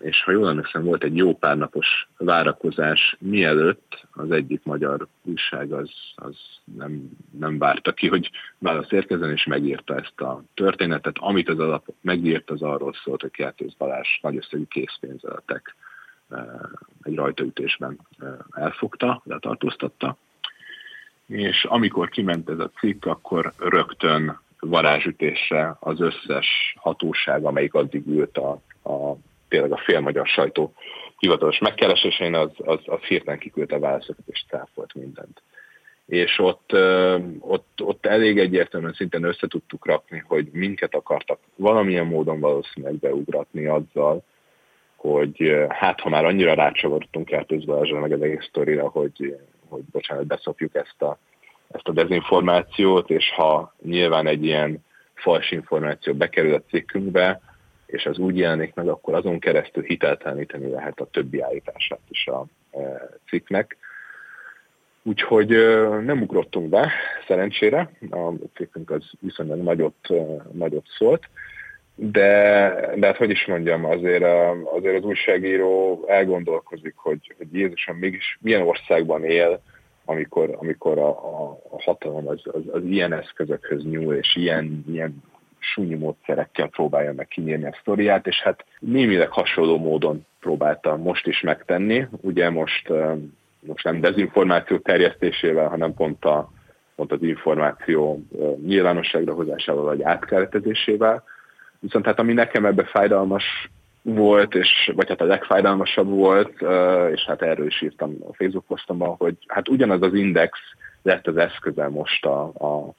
és 0.00 0.22
ha 0.22 0.30
jól 0.30 0.48
emlékszem, 0.48 0.84
volt 0.84 1.04
egy 1.04 1.16
jó 1.16 1.36
pár 1.36 1.56
napos 1.56 2.08
várakozás, 2.16 3.16
mielőtt 3.18 4.06
az 4.12 4.30
egyik 4.30 4.64
magyar 4.64 5.06
újság 5.22 5.72
az, 5.72 5.90
az 6.14 6.36
nem, 6.76 7.10
nem 7.38 7.58
várta 7.58 7.92
ki, 7.92 8.08
hogy 8.08 8.30
válasz 8.58 8.90
érkezzen, 8.90 9.30
és 9.30 9.44
megírta 9.44 9.94
ezt 9.94 10.20
a 10.20 10.42
történetet. 10.54 11.16
Amit 11.18 11.48
az 11.48 11.58
alap 11.58 11.86
megírt, 12.00 12.50
az 12.50 12.62
arról 12.62 12.94
szólt, 13.04 13.20
hogy 13.20 13.30
Kertész 13.30 13.74
Balázs 13.78 14.08
nagy 14.20 14.36
összegű 14.36 14.64
készpénzeletek 14.64 15.74
egy 17.02 17.14
rajtaütésben 17.14 17.98
elfogta, 18.50 19.22
letartóztatta. 19.24 20.16
És 21.26 21.64
amikor 21.64 22.08
kiment 22.08 22.48
ez 22.48 22.58
a 22.58 22.70
cikk, 22.78 23.04
akkor 23.06 23.52
rögtön 23.58 24.38
varázsütésre 24.60 25.76
az 25.80 26.00
összes 26.00 26.74
hatóság, 26.76 27.44
amelyik 27.44 27.74
addig 27.74 28.06
ült 28.06 28.38
a, 28.38 28.50
a 28.90 29.16
tényleg 29.48 29.72
a 29.72 29.82
fél 29.84 30.00
magyar 30.00 30.26
sajtó 30.26 30.74
hivatalos 31.18 31.58
megkeresésein, 31.58 32.34
az, 32.34 32.50
az, 32.56 32.78
az 32.84 33.00
hirtelen 33.00 33.38
kiküldte 33.38 33.78
válaszokat 33.78 34.24
és 34.26 34.44
cáfolt 34.48 34.94
mindent. 34.94 35.42
És 36.06 36.38
ott, 36.38 36.72
ott, 37.38 37.82
ott 37.82 38.06
elég 38.06 38.38
egyértelműen 38.38 38.92
szinten 38.92 39.24
össze 39.24 39.46
tudtuk 39.46 39.86
rakni, 39.86 40.24
hogy 40.26 40.48
minket 40.52 40.94
akartak 40.94 41.38
valamilyen 41.56 42.06
módon 42.06 42.40
valószínűleg 42.40 42.94
beugratni 42.94 43.66
azzal, 43.66 44.24
hogy 45.12 45.66
hát 45.68 46.00
ha 46.00 46.08
már 46.08 46.24
annyira 46.24 46.54
rácsavarodtunk 46.54 47.26
Kertész 47.26 47.64
Balázsra 47.64 48.00
meg 48.00 48.12
az 48.12 48.22
egész 48.22 48.44
sztorira, 48.48 48.88
hogy, 48.88 49.36
hogy 49.68 49.82
bocsánat, 49.92 50.26
beszopjuk 50.26 50.74
ezt 50.74 51.02
a, 51.02 51.18
ezt 51.70 51.88
a 51.88 51.92
dezinformációt, 51.92 53.10
és 53.10 53.30
ha 53.30 53.74
nyilván 53.82 54.26
egy 54.26 54.44
ilyen 54.44 54.84
fals 55.14 55.50
információ 55.50 56.14
bekerül 56.14 56.54
a 56.54 56.62
cikkünkbe, 56.68 57.40
és 57.86 58.06
az 58.06 58.18
úgy 58.18 58.38
jelenik 58.38 58.74
meg, 58.74 58.88
akkor 58.88 59.14
azon 59.14 59.38
keresztül 59.38 59.82
hitelteleníteni 59.82 60.70
lehet 60.70 61.00
a 61.00 61.08
többi 61.10 61.40
állítását 61.40 62.00
is 62.08 62.26
a 62.26 62.44
e, 62.70 63.08
cikknek. 63.28 63.76
Úgyhogy 65.02 65.52
e, 65.52 65.88
nem 65.88 66.22
ugrottunk 66.22 66.68
be, 66.68 66.92
szerencsére, 67.26 67.90
a 68.10 68.30
cikkünk 68.54 68.90
az 68.90 69.10
viszonylag 69.20 69.62
nagyot, 69.62 70.08
nagyot 70.52 70.86
szólt, 70.98 71.28
de, 71.98 72.70
de 72.96 73.06
hát 73.06 73.16
hogy 73.16 73.30
is 73.30 73.46
mondjam, 73.46 73.84
azért, 73.84 74.24
azért 74.76 74.96
az 74.96 75.04
újságíró 75.04 76.04
elgondolkozik, 76.08 76.94
hogy, 76.96 77.34
hogy 77.38 77.46
Jézusom 77.52 77.96
mégis 77.96 78.38
milyen 78.40 78.62
országban 78.62 79.24
él, 79.24 79.60
amikor, 80.04 80.56
amikor 80.58 80.98
a, 80.98 81.08
a, 81.08 81.50
a 81.70 81.82
hatalom 81.82 82.28
az, 82.28 82.40
az, 82.44 82.62
az 82.72 82.84
ilyen 82.84 83.12
eszközökhöz 83.12 83.84
nyúl, 83.84 84.14
és 84.14 84.36
ilyen, 84.36 84.84
ilyen 84.88 85.22
súnyi 85.58 85.94
módszerekkel 85.94 86.68
próbálja 86.68 87.12
meg 87.12 87.28
kinyírni 87.28 87.66
a 87.66 87.76
sztoriát, 87.80 88.26
és 88.26 88.40
hát 88.42 88.64
némileg 88.78 89.30
hasonló 89.30 89.78
módon 89.78 90.26
próbálta 90.40 90.96
most 90.96 91.26
is 91.26 91.40
megtenni. 91.40 92.06
Ugye 92.20 92.50
most, 92.50 92.92
most 93.60 93.84
nem 93.84 94.00
dezinformáció 94.00 94.78
terjesztésével, 94.78 95.68
hanem 95.68 95.94
pont, 95.94 96.24
a, 96.24 96.50
pont 96.96 97.12
az 97.12 97.22
információ 97.22 98.22
nyilvánosságra 98.66 99.34
hozásával 99.34 99.84
vagy 99.84 100.02
átkeretezésével. 100.02 101.24
Viszont 101.86 102.06
hát 102.06 102.18
ami 102.18 102.32
nekem 102.32 102.66
ebbe 102.66 102.84
fájdalmas 102.84 103.70
volt, 104.02 104.54
és, 104.54 104.92
vagy 104.94 105.08
hát 105.08 105.20
a 105.20 105.24
legfájdalmasabb 105.24 106.08
volt, 106.08 106.52
és 107.12 107.24
hát 107.26 107.42
erről 107.42 107.66
is 107.66 107.82
írtam 107.82 108.16
a 108.28 108.34
Facebook 108.34 108.64
posztomban, 108.66 109.14
hogy 109.18 109.34
hát 109.46 109.68
ugyanaz 109.68 110.02
az 110.02 110.14
index 110.14 110.58
lett 111.02 111.26
az 111.26 111.36
eszköze 111.36 111.88
most 111.88 112.24
a, 112.24 112.52
a, 112.58 112.94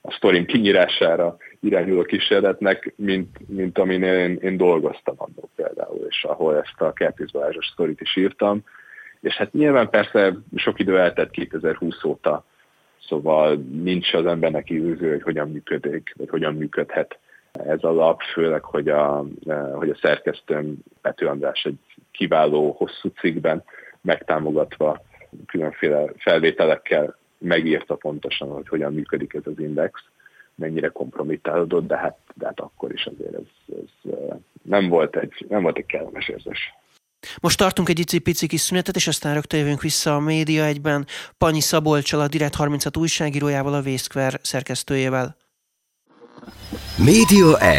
a 0.00 0.12
sztorim 0.12 0.44
kinyírására 0.44 1.36
irányuló 1.60 2.02
kísérletnek, 2.02 2.92
mint, 2.96 3.48
mint 3.48 3.78
amin 3.78 4.02
én, 4.02 4.38
én 4.40 4.56
dolgoztam 4.56 5.14
annól 5.18 5.48
például, 5.54 6.06
és 6.08 6.24
ahol 6.24 6.56
ezt 6.56 6.80
a 6.80 6.92
Kertész 6.92 7.30
Balázsos 7.30 7.66
sztorit 7.66 8.00
is 8.00 8.16
írtam. 8.16 8.64
És 9.20 9.34
hát 9.34 9.52
nyilván 9.52 9.90
persze 9.90 10.36
sok 10.56 10.78
idő 10.78 10.98
eltett 10.98 11.30
2020 11.30 12.04
óta, 12.04 12.44
szóval 13.08 13.54
nincs 13.82 14.14
az 14.14 14.26
embernek 14.26 14.70
illúzió, 14.70 15.08
hogy 15.08 15.22
hogyan 15.22 15.50
működik, 15.50 16.14
vagy 16.16 16.28
hogyan 16.28 16.54
működhet 16.54 17.18
ez 17.66 17.84
a 17.84 17.92
lap, 17.92 18.22
főleg, 18.22 18.62
hogy 18.64 18.88
a, 18.88 19.24
hogy 19.72 19.90
a 19.90 19.98
szerkesztőm 20.00 20.78
Pető 21.00 21.26
András 21.26 21.64
egy 21.64 21.78
kiváló 22.10 22.74
hosszú 22.78 23.08
cikkben 23.08 23.64
megtámogatva 24.00 25.02
különféle 25.46 26.12
felvételekkel 26.16 27.16
megírta 27.38 27.94
pontosan, 27.94 28.48
hogy 28.48 28.68
hogyan 28.68 28.92
működik 28.92 29.34
ez 29.34 29.42
az 29.44 29.58
index, 29.58 30.00
mennyire 30.54 30.88
kompromittálódott, 30.88 31.86
de 31.86 31.96
hát, 31.96 32.18
de 32.34 32.46
hát 32.46 32.60
akkor 32.60 32.92
is 32.92 33.06
azért 33.06 33.34
ez, 33.34 33.76
ez 33.82 34.12
nem, 34.62 34.88
volt 34.88 35.16
egy, 35.16 35.46
nem 35.48 35.62
volt 35.62 35.78
egy 35.78 35.86
kellemes 35.86 36.28
érzés. 36.28 36.74
Most 37.40 37.58
tartunk 37.58 37.88
egy 37.88 37.98
icipici 37.98 38.46
kis 38.46 38.60
szünetet, 38.60 38.96
és 38.96 39.06
aztán 39.06 39.34
rögtön 39.34 39.60
jövünk 39.60 39.82
vissza 39.82 40.14
a 40.14 40.20
média 40.20 40.64
egyben 40.64 41.06
Panyi 41.38 41.60
Szabolcsal, 41.60 42.20
a 42.20 42.28
Direkt 42.28 42.54
36 42.54 42.96
újságírójával, 42.96 43.74
a 43.74 43.80
Vészkver 43.80 44.38
szerkesztőjével. 44.42 45.36
Média 46.96 47.58
1. 47.58 47.78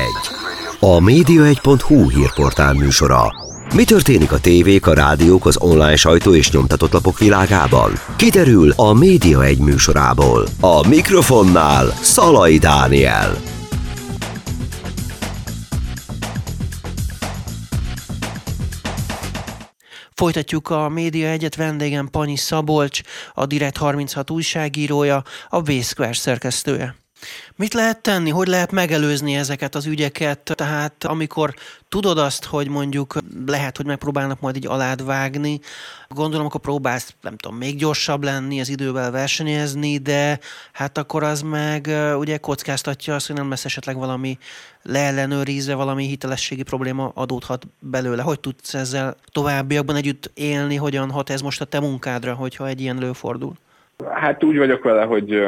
A 0.80 1.00
média1.hu 1.00 2.10
hírportál 2.10 2.74
műsora. 2.74 3.34
Mi 3.76 3.84
történik 3.84 4.32
a 4.32 4.40
tévék, 4.40 4.88
a 4.88 4.94
rádiók, 4.94 5.46
az 5.46 5.58
online 5.58 5.96
sajtó 5.96 6.36
és 6.36 6.52
nyomtatott 6.52 6.92
lapok 6.92 7.20
világában? 7.20 7.92
Kiderül 8.16 8.72
a 8.76 8.94
Média 8.94 9.44
egy 9.44 9.58
műsorából. 9.58 10.48
A 10.60 10.88
mikrofonnál 10.88 11.88
Szalai 12.02 12.58
Dániel. 12.58 13.38
Folytatjuk 20.14 20.70
a 20.70 20.90
Média 20.90 21.28
Egyet 21.28 21.56
vendégem 21.56 22.08
Panyi 22.10 22.38
Szabolcs, 22.38 23.02
a 23.34 23.46
Direkt 23.46 23.78
36 23.78 24.30
újságírója, 24.30 25.24
a 25.50 25.62
Vészkver 25.62 26.16
szerkesztője. 26.16 27.07
Mit 27.56 27.74
lehet 27.74 28.02
tenni? 28.02 28.30
Hogy 28.30 28.48
lehet 28.48 28.72
megelőzni 28.72 29.36
ezeket 29.36 29.76
az 29.76 29.86
ügyeket? 29.86 30.40
Tehát 30.56 31.04
amikor 31.04 31.54
tudod 31.90 32.18
azt, 32.18 32.46
hogy 32.46 32.68
mondjuk 32.68 33.18
lehet, 33.46 33.78
hogy 33.78 33.86
megpróbálnak 33.86 34.40
majd 34.40 34.56
így 34.56 34.68
alád 34.68 35.06
vágni, 35.06 35.60
gondolom, 36.10 36.46
akkor 36.46 36.62
próbálsz, 36.62 37.16
nem 37.22 37.38
tudom, 37.38 37.58
még 37.58 37.78
gyorsabb 37.78 38.24
lenni, 38.24 38.60
az 38.60 38.70
idővel 38.70 39.12
versenyezni, 39.12 39.98
de 39.98 40.40
hát 40.74 40.98
akkor 40.98 41.24
az 41.24 41.42
meg 41.42 41.90
ugye 42.18 42.38
kockáztatja 42.38 43.16
azt, 43.16 43.28
hogy 43.28 43.36
nem 43.36 43.50
lesz 43.50 43.66
esetleg 43.66 43.96
valami 43.96 44.38
leellenőrizve, 44.84 45.74
valami 45.74 46.08
hitelességi 46.08 46.64
probléma 46.64 47.12
adódhat 47.16 47.68
belőle. 47.80 48.22
Hogy 48.22 48.40
tudsz 48.40 48.74
ezzel 48.74 49.16
továbbiakban 49.32 49.96
együtt 49.96 50.32
élni, 50.34 50.76
hogyan 50.76 51.12
hat 51.12 51.30
ez 51.30 51.42
most 51.42 51.62
a 51.62 51.66
te 51.66 51.80
munkádra, 51.80 52.34
hogyha 52.34 52.68
egy 52.68 52.82
ilyen 52.82 52.98
előfordul? 52.98 53.56
Hát 54.06 54.44
úgy 54.44 54.58
vagyok 54.58 54.84
vele, 54.84 55.04
hogy 55.04 55.48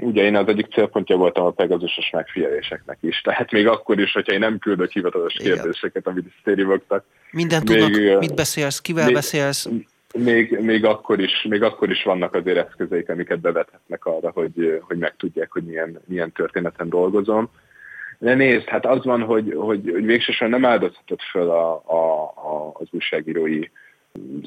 ugye 0.00 0.22
én 0.22 0.36
az 0.36 0.48
egyik 0.48 0.72
célpontja 0.72 1.16
voltam 1.16 1.44
a 1.44 1.50
Pegazusos 1.50 2.10
megfigyeléseknek 2.10 2.98
is. 3.00 3.20
Tehát 3.20 3.52
még 3.52 3.66
akkor 3.66 4.00
is, 4.00 4.12
hogyha 4.12 4.32
én 4.32 4.38
nem 4.38 4.58
küldök 4.58 4.90
hivatalos 4.90 5.34
Igen. 5.34 5.54
kérdéseket, 5.54 6.06
amit 6.06 6.32
sztérivogtak. 6.40 7.04
Minden 7.30 7.64
tudnak, 7.64 7.90
még, 7.90 8.16
mit 8.16 8.34
beszélsz, 8.34 8.80
kivel 8.80 9.04
még, 9.04 9.14
beszélsz. 9.14 9.68
Még, 10.18 10.58
még, 10.60 10.84
akkor 10.84 11.20
is, 11.20 11.46
még 11.48 11.62
akkor 11.62 11.90
is 11.90 12.02
vannak 12.02 12.34
azért 12.34 12.66
eszközeik, 12.66 13.08
amiket 13.08 13.40
bevethetnek 13.40 14.04
arra, 14.06 14.30
hogy, 14.30 14.80
hogy 14.82 14.98
megtudják, 14.98 15.52
hogy 15.52 15.62
milyen, 15.62 16.00
milyen 16.04 16.32
történeten 16.32 16.88
dolgozom. 16.88 17.50
De 18.18 18.34
nézd, 18.34 18.68
hát 18.68 18.86
az 18.86 19.04
van, 19.04 19.22
hogy, 19.22 19.54
hogy, 19.56 19.90
hogy 19.92 20.04
végsősorban 20.04 20.60
nem 20.60 20.70
áldozhatod 20.70 21.20
föl 21.20 21.50
a, 21.50 21.72
a, 21.86 22.22
a, 22.22 22.72
az 22.74 22.86
újságírói 22.90 23.60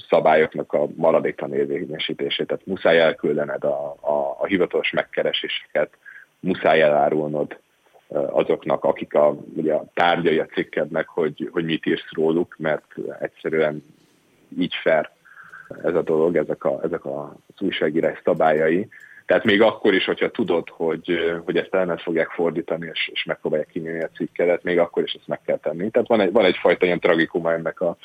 szabályoknak 0.09 0.73
a 0.73 0.87
maradéktalan 0.95 1.57
érvényesítését. 1.57 2.47
Tehát 2.47 2.65
muszáj 2.65 2.99
elküldened 2.99 3.63
a, 3.63 3.95
a, 4.01 4.37
a 4.39 4.45
hivatalos 4.45 4.91
megkereséseket, 4.91 5.89
muszáj 6.39 6.81
elárulnod 6.81 7.59
azoknak, 8.09 8.83
akik 8.83 9.13
a, 9.13 9.37
ugye 9.55 9.73
a 9.73 9.85
tárgyai 9.93 10.39
a 10.39 10.45
cikkednek, 10.45 11.07
hogy, 11.07 11.49
hogy 11.51 11.65
mit 11.65 11.85
írsz 11.85 12.11
róluk, 12.11 12.55
mert 12.57 12.95
egyszerűen 13.19 13.83
így 14.59 14.73
fair 14.81 15.09
ez 15.83 15.95
a 15.95 16.01
dolog, 16.01 16.35
ezek, 16.35 16.63
a, 16.63 16.79
ezek 16.83 17.05
az 17.05 17.61
újságírás 17.61 18.21
szabályai. 18.23 18.87
Tehát 19.25 19.43
még 19.43 19.61
akkor 19.61 19.93
is, 19.93 20.05
hogyha 20.05 20.31
tudod, 20.31 20.69
hogy, 20.69 21.19
hogy 21.45 21.57
ezt 21.57 21.73
el 21.73 21.97
fogják 21.97 22.29
fordítani, 22.29 22.89
és, 22.93 23.09
és 23.13 23.23
megpróbálják 23.23 23.69
kinyílni 23.69 24.03
a 24.03 24.09
cikkedet, 24.15 24.63
még 24.63 24.79
akkor 24.79 25.03
is 25.03 25.13
ezt 25.13 25.27
meg 25.27 25.41
kell 25.45 25.57
tenni. 25.57 25.89
Tehát 25.89 26.07
van, 26.07 26.19
egy, 26.19 26.31
van 26.31 26.45
egyfajta 26.45 26.85
ilyen 26.85 26.99
tragikuma 26.99 27.53
ennek 27.53 27.81
a, 27.81 27.97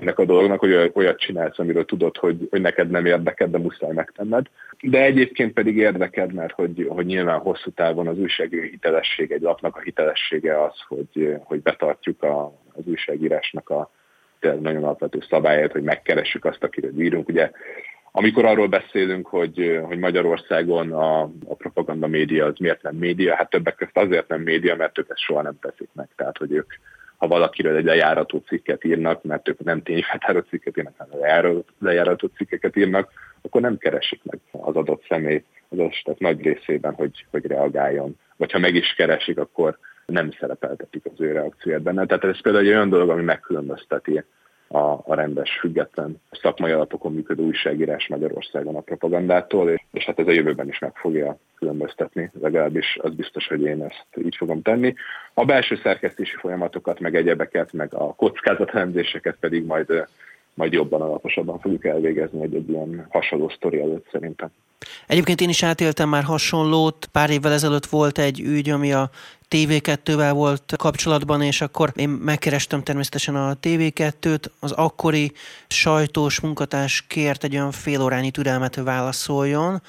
ennek 0.00 0.18
a 0.18 0.24
dolognak, 0.24 0.58
hogy 0.58 0.90
olyat 0.94 1.18
csinálsz, 1.18 1.58
amiről 1.58 1.84
tudod, 1.84 2.16
hogy, 2.16 2.46
hogy 2.50 2.60
neked 2.60 2.90
nem 2.90 3.06
érdeked, 3.06 3.50
de 3.50 3.58
muszáj 3.58 3.92
megtenned. 3.92 4.46
De 4.80 5.02
egyébként 5.02 5.52
pedig 5.52 5.76
érdeked, 5.76 6.32
mert 6.32 6.52
hogy, 6.52 6.86
hogy 6.88 7.06
nyilván 7.06 7.38
hosszú 7.38 7.70
távon 7.70 8.08
az 8.08 8.18
újságíró 8.18 8.62
hitelesség, 8.62 9.30
egy 9.30 9.40
lapnak 9.40 9.76
a 9.76 9.80
hitelessége 9.80 10.62
az, 10.62 10.74
hogy, 10.88 11.36
hogy 11.44 11.62
betartjuk 11.62 12.22
a, 12.22 12.44
az 12.72 12.86
újságírásnak 12.86 13.70
a 13.70 13.90
nagyon 14.40 14.82
alapvető 14.84 15.18
szabályát, 15.28 15.72
hogy 15.72 15.82
megkeressük 15.82 16.44
azt, 16.44 16.62
akiről 16.62 17.00
írunk. 17.00 17.28
Ugye 17.28 17.50
amikor 18.16 18.44
arról 18.44 18.68
beszélünk, 18.68 19.26
hogy, 19.26 19.80
hogy 19.82 19.98
Magyarországon 19.98 20.92
a, 20.92 21.22
a 21.22 21.54
propaganda 21.54 22.06
média 22.06 22.46
az 22.46 22.58
miért 22.58 22.82
nem 22.82 22.96
média, 22.96 23.34
hát 23.34 23.50
többek 23.50 23.74
között 23.74 23.96
azért 23.96 24.28
nem 24.28 24.40
média, 24.40 24.76
mert 24.76 24.98
ők 24.98 25.08
ezt 25.08 25.20
soha 25.20 25.42
nem 25.42 25.58
teszik 25.60 25.88
meg. 25.92 26.08
Tehát, 26.16 26.38
hogy 26.38 26.52
ők, 26.52 26.72
ha 27.16 27.26
valakiről 27.26 27.76
egy 27.76 27.84
lejárató 27.84 28.38
cikket 28.46 28.84
írnak, 28.84 29.22
mert 29.22 29.48
ők 29.48 29.64
nem 29.64 29.82
tényfeltáró 29.82 30.38
cikket 30.38 30.76
írnak, 30.78 30.94
hanem 30.96 31.62
lejárató 31.78 32.30
cikkeket 32.36 32.76
írnak, 32.76 33.10
akkor 33.42 33.60
nem 33.60 33.78
keresik 33.78 34.20
meg 34.22 34.38
az 34.50 34.76
adott 34.76 35.04
személy 35.08 35.44
az 35.68 35.78
esetek 35.78 36.18
nagy 36.18 36.40
részében, 36.40 36.94
hogy, 36.94 37.26
hogy 37.30 37.46
reagáljon. 37.46 38.18
Vagy 38.36 38.52
ha 38.52 38.58
meg 38.58 38.74
is 38.74 38.94
keresik, 38.94 39.38
akkor 39.38 39.78
nem 40.06 40.30
szerepeltetik 40.38 41.04
az 41.04 41.20
ő 41.20 41.32
reakcióját 41.32 41.82
benne. 41.82 42.06
Tehát 42.06 42.24
ez 42.24 42.40
például 42.40 42.64
egy 42.64 42.70
olyan 42.70 42.88
dolog, 42.88 43.10
ami 43.10 43.22
megkülönbözteti 43.22 44.24
a, 44.74 45.02
a 45.04 45.14
rendes, 45.14 45.58
független 45.60 46.20
szakmai 46.30 46.72
alapokon 46.72 47.12
működő 47.12 47.42
újságírás 47.42 48.08
Magyarországon 48.08 48.76
a 48.76 48.80
propagandától, 48.80 49.70
és, 49.70 49.82
és 49.92 50.04
hát 50.04 50.18
ez 50.18 50.26
a 50.26 50.32
jövőben 50.32 50.68
is 50.68 50.78
meg 50.78 50.92
fogja 50.94 51.36
különböztetni, 51.58 52.30
legalábbis 52.40 52.98
az 53.02 53.14
biztos, 53.14 53.46
hogy 53.46 53.62
én 53.62 53.82
ezt 53.82 54.06
így 54.24 54.36
fogom 54.36 54.62
tenni. 54.62 54.94
A 55.34 55.44
belső 55.44 55.76
szerkesztési 55.82 56.36
folyamatokat, 56.36 57.00
meg 57.00 57.16
egyebeket, 57.16 57.72
meg 57.72 57.94
a 57.94 58.14
kockázatelemzéseket 58.14 59.36
pedig 59.40 59.64
majd 59.64 60.06
majd 60.54 60.72
jobban, 60.72 61.00
alaposabban 61.00 61.58
fogjuk 61.58 61.84
elvégezni 61.84 62.42
egy, 62.42 62.54
egy 62.54 62.68
ilyen 62.68 63.06
hasonló 63.10 63.48
sztori 63.48 63.80
előtt 63.80 64.06
szerintem. 64.12 64.50
Egyébként 65.06 65.40
én 65.40 65.48
is 65.48 65.62
átéltem 65.62 66.08
már 66.08 66.22
hasonlót. 66.22 67.08
Pár 67.12 67.30
évvel 67.30 67.52
ezelőtt 67.52 67.86
volt 67.86 68.18
egy 68.18 68.40
ügy, 68.40 68.70
ami 68.70 68.92
a 68.92 69.10
TV2-vel 69.50 70.30
volt 70.34 70.74
kapcsolatban, 70.76 71.42
és 71.42 71.60
akkor 71.60 71.92
én 71.96 72.08
megkerestem 72.08 72.82
természetesen 72.82 73.36
a 73.36 73.56
TV2-t, 73.62 74.44
az 74.60 74.72
akkori 74.72 75.32
sajtós 75.68 76.40
munkatárs 76.40 77.06
kért 77.06 77.44
egy 77.44 77.54
olyan 77.54 77.70
fél 77.70 78.02
órányi 78.02 78.30
türelmet, 78.30 78.74
hogy 78.74 78.84
válaszoljon, 78.84 79.82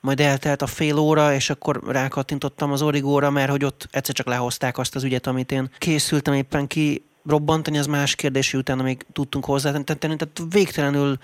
majd 0.00 0.20
eltelt 0.20 0.62
a 0.62 0.66
fél 0.66 0.98
óra, 0.98 1.34
és 1.34 1.50
akkor 1.50 1.80
rákattintottam 1.86 2.72
az 2.72 2.82
origóra, 2.82 3.30
mert 3.30 3.50
hogy 3.50 3.64
ott 3.64 3.88
egyszer 3.90 4.14
csak 4.14 4.26
lehozták 4.26 4.78
azt 4.78 4.94
az 4.94 5.04
ügyet, 5.04 5.26
amit 5.26 5.52
én 5.52 5.70
készültem 5.78 6.34
éppen 6.34 6.66
ki, 6.66 7.02
robbantani, 7.26 7.78
az 7.78 7.86
más 7.86 8.14
kérdés, 8.14 8.54
utána 8.54 8.82
még 8.82 9.06
tudtunk 9.12 9.44
hozzátenni. 9.44 9.84
Tehát 9.84 10.42
végtelenül 10.50 11.18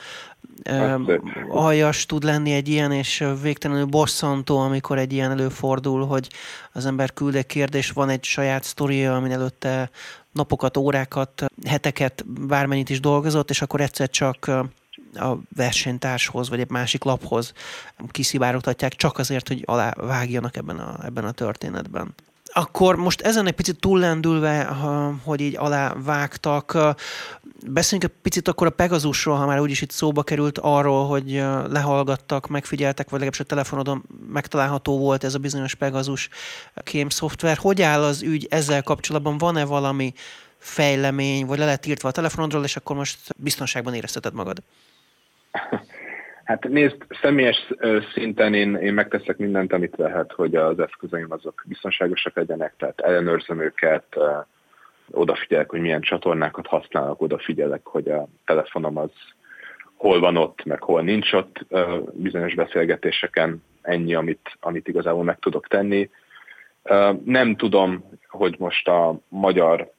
uh, 0.71 1.03
aljas 1.49 2.07
tud 2.07 2.23
lenni 2.23 2.53
egy 2.53 2.69
ilyen, 2.69 2.93
és 2.93 3.25
végtelenül 3.43 3.85
bosszantó, 3.85 4.59
amikor 4.59 4.99
egy 4.99 5.13
ilyen 5.13 5.31
előfordul, 5.31 6.07
hogy 6.07 6.29
az 6.73 6.87
ember 6.87 7.13
küld 7.13 7.35
egy 7.35 7.47
kérdést, 7.47 7.93
van 7.93 8.09
egy 8.09 8.25
saját 8.25 8.65
sztoria, 8.65 9.17
amin 9.17 9.33
előtte 9.33 9.91
napokat, 10.33 10.77
órákat, 10.77 11.45
heteket, 11.67 12.25
bármennyit 12.47 12.91
is 12.91 13.01
dolgozott, 13.01 13.51
és 13.51 13.63
akkor 13.63 13.81
egyszer 13.81 14.11
csak 14.11 14.51
a 15.15 15.39
versenytárshoz, 15.57 16.49
vagy 16.49 16.61
egy 16.61 16.71
másik 16.71 17.05
laphoz 17.05 17.53
kiszivárogtatják 18.09 18.95
csak 18.95 19.19
azért, 19.19 19.49
hogy 19.49 19.63
alá 19.65 19.93
vágjanak 19.97 20.57
ebben 20.57 20.79
a, 20.79 21.05
ebben 21.05 21.25
a 21.25 21.31
történetben. 21.31 22.15
Akkor 22.59 22.97
most 22.97 23.21
ezen 23.21 23.47
egy 23.47 23.55
picit 23.55 23.81
túllendülve, 23.81 24.65
hogy 25.25 25.41
így 25.41 25.57
alá 25.57 25.95
vágtak, 26.05 26.79
beszéljünk 27.67 28.11
egy 28.11 28.19
picit 28.23 28.49
akkor 28.49 28.67
a 28.67 28.71
Pegazusról, 28.71 29.37
ha 29.37 29.47
már 29.47 29.61
úgyis 29.61 29.81
itt 29.81 29.91
szóba 29.91 30.23
került 30.23 30.59
arról, 30.59 31.07
hogy 31.07 31.33
lehallgattak, 31.69 32.49
megfigyeltek, 32.49 33.05
vagy 33.05 33.21
legalábbis 33.21 33.41
a 33.41 33.45
telefonodon 33.45 34.05
megtalálható 34.33 34.99
volt 34.99 35.25
ez 35.25 35.35
a 35.35 35.39
bizonyos 35.39 35.75
Pegazus 35.75 36.29
kém 36.75 37.09
szoftver. 37.09 37.57
Hogy 37.57 37.83
áll 37.83 38.03
az 38.03 38.23
ügy 38.23 38.47
ezzel 38.51 38.83
kapcsolatban? 38.83 39.39
Van-e 39.39 39.65
valami 39.65 40.13
fejlemény, 40.59 41.47
vagy 41.47 41.59
le 41.59 41.65
lett 41.65 41.87
írtva 41.87 42.09
a 42.09 42.13
telefonodról, 42.13 42.65
és 42.65 42.77
akkor 42.77 42.97
most 42.97 43.19
biztonságban 43.37 43.95
érezteted 43.95 44.35
magad? 44.35 44.63
Hát 46.47 46.69
nézd, 46.69 46.97
személyes 47.23 47.69
szinten 48.13 48.55
én, 48.55 48.75
én 48.75 48.95
megteszek 48.95 49.37
mindent, 49.37 49.73
amit 49.73 49.97
lehet, 49.97 50.33
hogy 50.33 50.55
az 50.55 50.81
eszközeim 50.81 51.33
azok 51.33 51.63
biztonságosak 51.67 52.37
legyenek, 52.37 52.75
tehát 52.79 53.01
ellenőrzöm 53.01 53.61
őket, 53.61 54.17
odafigyelek, 55.11 55.71
hogy 55.71 55.81
milyen 55.81 56.01
csatornákat 56.01 56.67
használok, 56.67 57.23
odafigyelek, 57.23 57.87
hogy 57.87 58.09
a 58.09 58.27
telefonom 58.45 58.97
az 58.97 59.11
hol 59.95 60.21
van 60.21 60.37
ott, 60.37 60.65
meg 60.65 60.83
hol 60.83 61.03
nincs 61.03 61.33
ott 61.33 61.67
bizonyos 62.13 62.55
beszélgetéseken, 62.55 63.63
ennyi, 63.83 64.15
amit, 64.15 64.57
amit 64.61 64.89
igazából 64.89 65.25
meg 65.25 65.39
tudok 65.39 65.67
tenni. 65.67 66.11
Nem 67.25 67.57
tudom, 67.57 68.11
hogy 68.29 68.55
most 68.59 68.89
a 68.89 69.19
magyar 69.29 69.91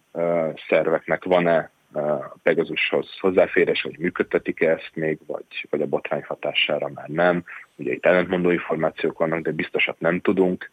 szerveknek 0.69 1.23
van-e 1.23 1.71
a 1.97 2.35
Pegasushoz 2.43 3.17
hozzáférés, 3.19 3.81
hogy 3.81 3.97
működtetik 3.97 4.61
-e 4.61 4.69
ezt 4.69 4.91
még, 4.93 5.19
vagy, 5.25 5.67
vagy 5.69 5.81
a 5.81 5.85
botrány 5.85 6.23
hatására 6.27 6.89
már 6.93 7.07
nem. 7.07 7.43
Ugye 7.75 7.91
itt 7.91 8.05
ellentmondó 8.05 8.49
információk 8.49 9.17
vannak, 9.17 9.41
de 9.41 9.51
biztosat 9.51 9.99
nem 9.99 10.19
tudunk. 10.19 10.69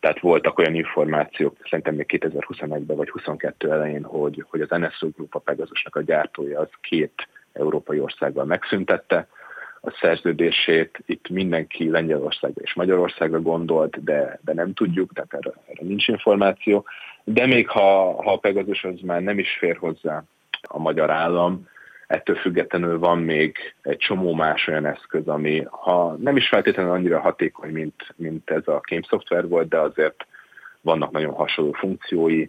Tehát 0.00 0.20
voltak 0.20 0.58
olyan 0.58 0.74
információk, 0.74 1.56
szerintem 1.62 1.94
még 1.94 2.06
2021-ben 2.08 2.96
vagy 2.96 3.10
2022 3.10 3.70
elején, 3.70 4.04
hogy, 4.04 4.44
hogy 4.48 4.60
az 4.60 4.68
NSO 4.68 5.08
Group 5.08 5.34
a 5.34 5.38
Pegasusnak 5.38 5.96
a 5.96 6.02
gyártója 6.02 6.60
az 6.60 6.68
két 6.80 7.28
európai 7.52 8.00
országgal 8.00 8.44
megszüntette 8.44 9.28
a 9.80 9.90
szerződését. 10.00 10.98
Itt 11.06 11.28
mindenki 11.28 11.90
Lengyelországra 11.90 12.62
és 12.62 12.74
Magyarországra 12.74 13.40
gondolt, 13.40 14.04
de, 14.04 14.38
de 14.44 14.52
nem 14.52 14.74
tudjuk, 14.74 15.12
tehát 15.12 15.34
erre, 15.34 15.54
erre 15.66 15.86
nincs 15.86 16.08
információ. 16.08 16.84
De 17.24 17.46
még 17.46 17.68
ha, 17.68 18.22
ha 18.22 18.32
a 18.32 18.38
Pegasus 18.38 18.84
az 18.84 19.00
már 19.00 19.22
nem 19.22 19.38
is 19.38 19.56
fér 19.58 19.76
hozzá 19.76 20.24
a 20.68 20.78
magyar 20.78 21.10
állam. 21.10 21.68
Ettől 22.06 22.36
függetlenül 22.36 22.98
van 22.98 23.18
még 23.18 23.56
egy 23.82 23.96
csomó 23.96 24.34
más 24.34 24.66
olyan 24.68 24.86
eszköz, 24.86 25.28
ami 25.28 25.66
ha 25.70 26.16
nem 26.20 26.36
is 26.36 26.48
feltétlenül 26.48 26.92
annyira 26.92 27.20
hatékony, 27.20 27.72
mint, 27.72 28.14
mint 28.16 28.50
ez 28.50 28.68
a 28.68 28.80
kém 28.80 29.02
szoftver 29.02 29.48
volt, 29.48 29.68
de 29.68 29.78
azért 29.78 30.26
vannak 30.80 31.10
nagyon 31.10 31.34
hasonló 31.34 31.72
funkciói, 31.72 32.48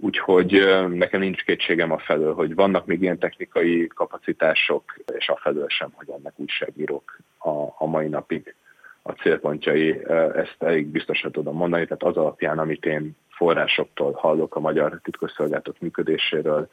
Úgyhogy 0.00 0.66
nekem 0.88 1.20
nincs 1.20 1.44
kétségem 1.44 1.92
a 1.92 1.98
felől, 1.98 2.34
hogy 2.34 2.54
vannak 2.54 2.86
még 2.86 3.02
ilyen 3.02 3.18
technikai 3.18 3.86
kapacitások, 3.86 4.96
és 5.18 5.28
a 5.28 5.38
felől 5.42 5.68
sem, 5.68 5.90
hogy 5.92 6.08
ennek 6.10 6.32
újságírók 6.36 7.18
a, 7.38 7.50
a 7.78 7.86
mai 7.86 8.08
napig 8.08 8.54
a 9.02 9.12
célpontjai, 9.12 10.00
ezt 10.34 10.56
elég 10.58 10.86
biztosan 10.86 11.32
tudom 11.32 11.56
mondani, 11.56 11.84
tehát 11.84 12.02
az 12.02 12.16
alapján, 12.16 12.58
amit 12.58 12.84
én 12.84 13.16
forrásoktól 13.28 14.12
hallok 14.12 14.56
a 14.56 14.60
magyar 14.60 15.00
titkosszolgálatok 15.02 15.80
működéséről, 15.80 16.68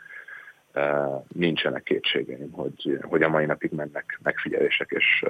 nincsenek 1.28 1.84
kétségeim, 1.84 2.52
hogy, 2.52 3.00
hogy 3.02 3.22
a 3.22 3.30
mai 3.30 3.46
napig 3.46 3.72
mennek 3.72 4.20
megfigyelések 4.24 4.90
és, 4.90 5.26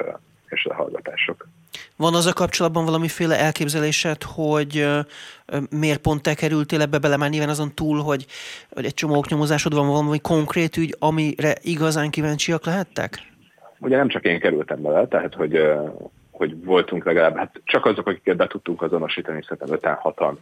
és 0.50 0.64
lehallgatások. 0.64 1.48
Van 1.96 2.14
az 2.14 2.26
a 2.26 2.34
kapcsolatban 2.34 2.86
valamiféle 2.86 3.40
elképzelésed, 3.40 4.24
hogy 4.24 4.88
miért 5.70 6.00
pont 6.00 6.22
te 6.22 6.34
kerültél 6.34 6.82
ebbe 6.82 6.98
bele, 6.98 7.18
már 7.18 7.30
nyilván 7.30 7.50
azon 7.50 7.74
túl, 7.76 8.02
hogy, 8.02 8.26
hogy 8.70 8.86
egy 8.86 8.94
csomó 8.94 9.18
oknyomozásod 9.18 9.74
van, 9.74 9.88
valami 9.88 10.20
konkrét 10.20 10.78
ügy, 10.78 10.96
amire 11.00 11.56
igazán 11.62 12.10
kíváncsiak 12.10 12.66
lehettek? 12.66 13.32
Ugye 13.80 13.98
nem 13.98 14.08
csak 14.08 14.24
én 14.24 14.40
kerültem 14.40 14.82
bele, 14.82 15.08
tehát 15.08 15.34
hogy, 15.34 15.62
hogy 16.32 16.64
voltunk 16.64 17.06
legalább, 17.06 17.36
hát 17.36 17.62
csak 17.64 17.86
azok, 17.86 18.08
akiket 18.08 18.36
be 18.36 18.48
tudtunk 18.48 18.82
azonosítani, 18.82 19.44
szerintem 19.48 20.00
5-6-an 20.04 20.34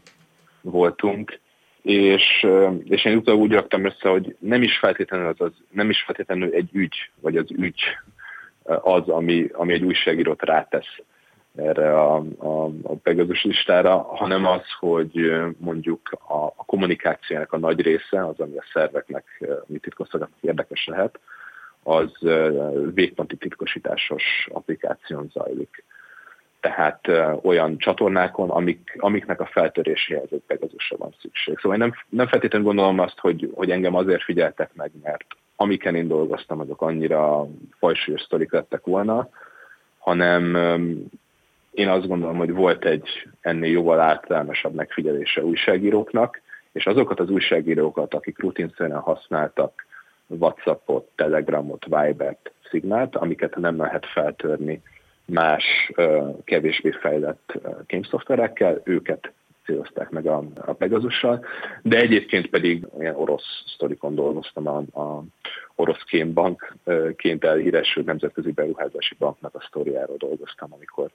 voltunk, 0.62 1.40
és, 1.82 2.48
és 2.84 3.06
én 3.06 3.18
utána 3.18 3.38
úgy 3.38 3.52
raktam 3.52 3.86
össze, 3.86 4.10
hogy 4.10 4.36
nem 4.40 4.62
is 4.62 4.78
feltétlenül 4.78 5.28
az, 5.28 5.42
az 5.42 5.52
nem 5.72 5.90
is 5.90 6.04
feltétlenül 6.04 6.54
egy 6.54 6.70
ügy, 6.74 7.10
vagy 7.22 7.38
az 7.38 7.52
ügy 7.52 7.82
az, 8.64 9.10
ami, 9.10 9.50
ami 9.54 9.74
egy 9.74 9.84
újságírót 9.84 10.42
rátesz 10.42 10.98
erre 11.56 12.00
a, 12.00 12.16
a, 12.38 12.66
a 12.84 12.96
Pegasus 13.04 13.44
listára, 13.44 13.98
hanem 13.98 14.46
az, 14.46 14.64
hogy 14.80 15.32
mondjuk 15.58 16.18
a, 16.28 16.46
a 16.46 16.66
kommunikációnak 16.66 17.54
a 17.54 17.58
nagy 17.58 17.82
része, 17.82 18.26
az, 18.26 18.40
ami 18.40 18.58
a 18.58 18.66
szerveknek, 18.74 19.44
mi 19.66 19.78
titkosszolgálatnak 19.78 20.44
érdekes 20.44 20.86
lehet, 20.86 21.20
az 21.84 22.12
végponti 22.94 23.36
titkosításos 23.36 24.24
applikáción 24.52 25.30
zajlik 25.34 25.84
tehát 26.62 27.08
olyan 27.42 27.78
csatornákon, 27.78 28.50
amik, 28.50 28.96
amiknek 28.98 29.42
a 29.42 29.46
feltöréséhez 29.46 30.28
egy 30.32 30.44
Pegazusra 30.48 30.98
van 30.98 31.14
szükség. 31.22 31.58
Szóval 31.60 31.78
én 31.78 31.84
nem, 31.84 31.94
nem 32.10 32.28
feltétlenül 32.28 32.68
gondolom 32.68 33.00
azt, 33.00 33.20
hogy, 33.20 33.52
hogy 33.54 33.72
engem 33.72 33.96
azért 33.96 34.24
figyeltek 34.24 34.70
meg, 34.74 34.92
mert 35.04 35.26
amiken 35.56 35.96
én 35.96 36.08
dolgoztam, 36.08 36.60
azok 36.60 36.82
annyira 36.82 37.48
fajsúlyos 37.80 38.22
sztorik 38.22 38.52
lettek 38.52 38.86
volna, 38.86 39.30
hanem 39.98 40.56
én 41.72 41.88
azt 41.90 42.08
gondolom, 42.08 42.38
hogy 42.38 42.52
volt 42.52 42.86
egy 42.86 43.28
ennél 43.42 43.72
jóval 43.72 44.00
általánosabb 44.00 44.74
megfigyelése 44.74 45.44
újságíróknak, 45.44 46.42
és 46.72 46.86
azokat 46.86 47.20
az 47.20 47.30
újságírókat, 47.30 48.14
akik 48.14 48.40
rutinszerűen 48.40 49.00
használtak 49.00 49.86
WhatsAppot, 50.28 51.10
Telegramot, 51.16 51.86
Vibert, 51.86 52.52
Szignált, 52.70 53.16
amiket 53.16 53.56
nem 53.56 53.78
lehet 53.78 54.06
feltörni 54.06 54.82
más 55.26 55.92
kevésbé 56.44 56.92
fejlett 56.92 57.54
kémszoftverekkel, 57.86 58.82
őket 58.84 59.32
célozták 59.66 60.10
meg 60.10 60.26
a, 60.26 60.44
a 60.56 60.74
Pegasussal, 60.74 61.46
de 61.82 61.98
egyébként 61.98 62.48
pedig 62.48 62.88
ilyen 63.00 63.16
orosz 63.16 63.64
sztorikon 63.66 64.16
dolgoztam 64.16 64.68
a, 64.68 64.78
a 65.00 65.24
orosz 65.76 66.04
kémbankként 66.04 67.44
elhíresült 67.44 68.06
nemzetközi 68.06 68.52
beruházási 68.52 69.16
banknak 69.20 69.56
a 69.56 69.64
sztoriáról 69.68 70.18
dolgoztam, 70.18 70.74
amikor 70.74 71.12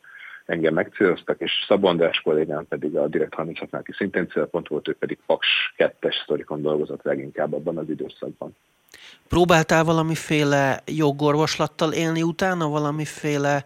engem 0.47 0.75
megcéloztak, 0.75 1.41
és 1.41 1.53
Szabó 1.67 1.87
András 1.89 2.21
kollégám 2.21 2.67
pedig 2.69 2.97
a 2.97 3.09
Direkt 3.09 3.35
36-nál, 3.37 3.79
aki 3.79 3.93
szintén 3.93 4.29
célpont 4.29 4.69
volt, 4.69 4.89
ő 4.89 4.95
pedig 4.95 5.19
Paks 5.27 5.75
2-es 5.79 6.23
sztorikon 6.23 6.63
dolgozott 6.63 7.03
leginkább 7.03 7.53
abban 7.53 7.77
az 7.77 7.89
időszakban. 7.89 8.57
Próbáltál 9.29 9.85
valamiféle 9.85 10.81
jogorvoslattal 10.87 11.93
élni 11.93 12.23
utána, 12.23 12.69
valamiféle 12.69 13.65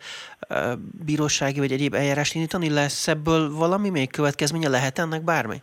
uh, 0.51 0.57
bírósági 1.05 1.59
vagy 1.59 1.73
egyéb 1.73 1.95
eljárást 1.95 2.35
indítani? 2.35 2.71
Lesz 2.71 3.09
ebből 3.09 3.51
valami 3.55 3.91
még 3.91 4.11
következménye? 4.11 4.69
Lehet 4.69 4.99
ennek 4.99 5.23
bármi? 5.23 5.63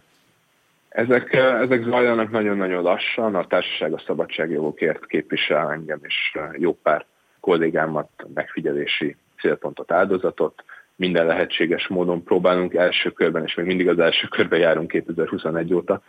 Ezek, 0.89 1.33
ezek 1.33 1.83
zajlanak 1.83 2.31
nagyon-nagyon 2.31 2.83
lassan. 2.83 3.35
A 3.35 3.47
Társaság 3.47 3.93
a 3.93 4.03
Szabadságjogokért 4.05 5.05
képvisel 5.05 5.71
engem 5.71 5.99
és 6.01 6.37
jó 6.57 6.73
pár 6.73 7.05
kollégámat 7.39 8.09
megfigyelési 8.33 9.15
célpontot, 9.39 9.91
áldozatot 9.91 10.63
minden 10.95 11.25
lehetséges 11.25 11.87
módon 11.87 12.23
próbálunk 12.23 12.73
első 12.73 13.11
körben, 13.11 13.43
és 13.43 13.55
még 13.55 13.65
mindig 13.65 13.87
az 13.87 13.99
első 13.99 14.27
körben 14.27 14.59
járunk 14.59 14.87
2021 14.87 15.73
óta, 15.73 16.01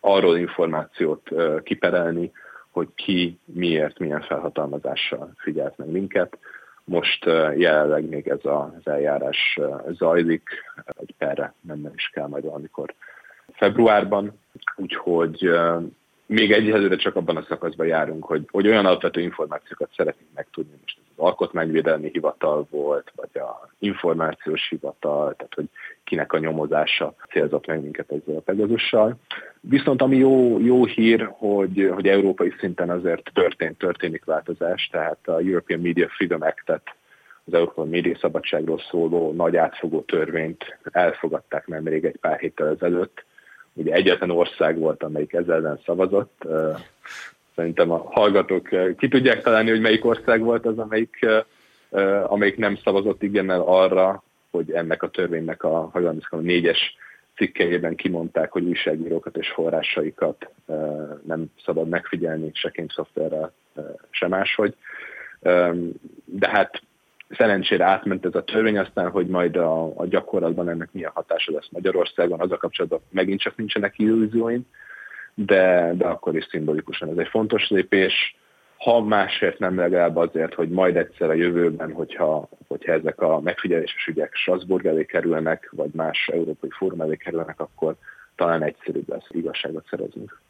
arról 0.00 0.36
információt 0.36 1.28
kiperelni, 1.62 2.32
hogy 2.70 2.88
ki 2.94 3.38
miért, 3.44 3.98
milyen 3.98 4.20
felhatalmazással 4.20 5.32
figyelt 5.36 5.76
meg 5.76 5.88
minket. 5.88 6.38
Most 6.84 7.24
jelenleg 7.56 8.08
még 8.08 8.28
ez 8.28 8.40
az 8.42 8.86
eljárás 8.86 9.58
zajlik, 9.90 10.48
egy 11.00 11.14
perre 11.18 11.54
mennem 11.60 11.92
is 11.94 12.10
kell 12.14 12.26
majd 12.26 12.44
valamikor 12.44 12.94
februárban, 13.52 14.38
úgyhogy 14.76 15.50
még 16.28 16.52
egyelőre 16.52 16.96
csak 16.96 17.16
abban 17.16 17.36
a 17.36 17.44
szakaszban 17.48 17.86
járunk, 17.86 18.24
hogy, 18.24 18.44
hogy 18.50 18.66
olyan 18.66 18.86
alapvető 18.86 19.20
információkat 19.20 19.90
szeretnénk 19.96 20.30
megtudni. 20.34 20.72
Most 20.82 20.98
az 21.16 21.24
alkotmányvédelmi 21.24 22.08
hivatal 22.12 22.66
volt, 22.70 23.12
vagy 23.16 23.42
a 23.42 23.68
információs 23.78 24.68
hivatal, 24.68 25.34
tehát 25.34 25.54
hogy 25.54 25.68
kinek 26.04 26.32
a 26.32 26.38
nyomozása 26.38 27.14
célzott 27.30 27.66
meg 27.66 27.82
minket 27.82 28.12
ezzel 28.12 28.36
a 28.36 28.40
Pegazussal. 28.40 29.16
Viszont 29.60 30.02
ami 30.02 30.16
jó, 30.16 30.58
jó 30.60 30.84
hír, 30.84 31.28
hogy, 31.32 31.90
hogy 31.94 32.08
európai 32.08 32.54
szinten 32.58 32.90
azért 32.90 33.30
történt, 33.34 33.78
történik 33.78 34.24
változás, 34.24 34.88
tehát 34.92 35.28
a 35.28 35.38
European 35.38 35.80
Media 35.80 36.08
Freedom 36.08 36.42
Act-et 36.42 36.94
az 37.44 37.54
Európai 37.54 37.88
Média 37.88 38.16
Szabadságról 38.18 38.78
szóló 38.90 39.32
nagy 39.32 39.56
átfogó 39.56 40.00
törvényt 40.00 40.78
elfogadták 40.82 41.66
nemrég 41.66 42.04
egy 42.04 42.16
pár 42.16 42.38
héttel 42.38 42.68
ezelőtt, 42.68 43.24
ugye 43.78 43.92
egyetlen 43.92 44.30
ország 44.30 44.78
volt, 44.78 45.02
amelyik 45.02 45.32
ezzel 45.32 45.54
ellen 45.54 45.80
szavazott. 45.84 46.42
Szerintem 47.54 47.90
a 47.90 47.96
hallgatók 47.96 48.68
ki 48.96 49.08
tudják 49.08 49.42
találni, 49.42 49.70
hogy 49.70 49.80
melyik 49.80 50.04
ország 50.04 50.40
volt 50.40 50.66
az, 50.66 50.78
amelyik, 50.78 51.26
amelyik 52.24 52.56
nem 52.56 52.76
szavazott 52.76 53.22
igennel 53.22 53.60
arra, 53.60 54.22
hogy 54.50 54.72
ennek 54.72 55.02
a 55.02 55.10
törvénynek 55.10 55.62
a, 55.62 55.90
a 56.30 56.36
négyes 56.36 56.96
cikkeiben 57.36 57.94
kimondták, 57.94 58.52
hogy 58.52 58.64
újságírókat 58.64 59.36
és 59.36 59.48
forrásaikat 59.48 60.50
nem 61.26 61.44
szabad 61.64 61.88
megfigyelni 61.88 62.50
se 62.54 62.72
szoftverrel, 62.88 63.52
se 64.10 64.28
máshogy. 64.28 64.74
De 66.24 66.48
hát 66.48 66.82
szerencsére 67.28 67.84
átment 67.84 68.24
ez 68.24 68.34
a 68.34 68.44
törvény, 68.44 68.78
aztán, 68.78 69.10
hogy 69.10 69.26
majd 69.26 69.56
a, 69.56 69.98
a 70.00 70.06
gyakorlatban 70.06 70.68
ennek 70.68 70.88
milyen 70.92 71.10
hatása 71.14 71.52
lesz 71.52 71.68
Magyarországon, 71.70 72.40
az 72.40 72.52
a 72.52 72.56
kapcsolatban 72.56 73.00
megint 73.10 73.40
csak 73.40 73.56
nincsenek 73.56 73.98
illúzióim, 73.98 74.66
de, 75.34 75.92
de 75.94 76.06
akkor 76.06 76.36
is 76.36 76.46
szimbolikusan 76.50 77.10
ez 77.10 77.16
egy 77.16 77.28
fontos 77.28 77.68
lépés, 77.68 78.36
ha 78.78 79.00
másért 79.00 79.58
nem 79.58 79.76
legalább 79.76 80.16
azért, 80.16 80.54
hogy 80.54 80.68
majd 80.68 80.96
egyszer 80.96 81.30
a 81.30 81.34
jövőben, 81.34 81.92
hogyha, 81.92 82.48
hogyha 82.68 82.92
ezek 82.92 83.20
a 83.20 83.40
megfigyeléses 83.40 84.06
ügyek 84.06 84.34
Strasbourg 84.34 84.86
elé 84.86 85.04
kerülnek, 85.04 85.68
vagy 85.76 85.90
más 85.92 86.28
európai 86.32 86.70
fórum 86.70 87.00
elé 87.00 87.16
kerülnek, 87.16 87.60
akkor 87.60 87.94
talán 88.36 88.62
egyszerűbb 88.62 89.08
lesz 89.08 89.26
igazságot 89.28 89.86
szerezünk. 89.90 90.40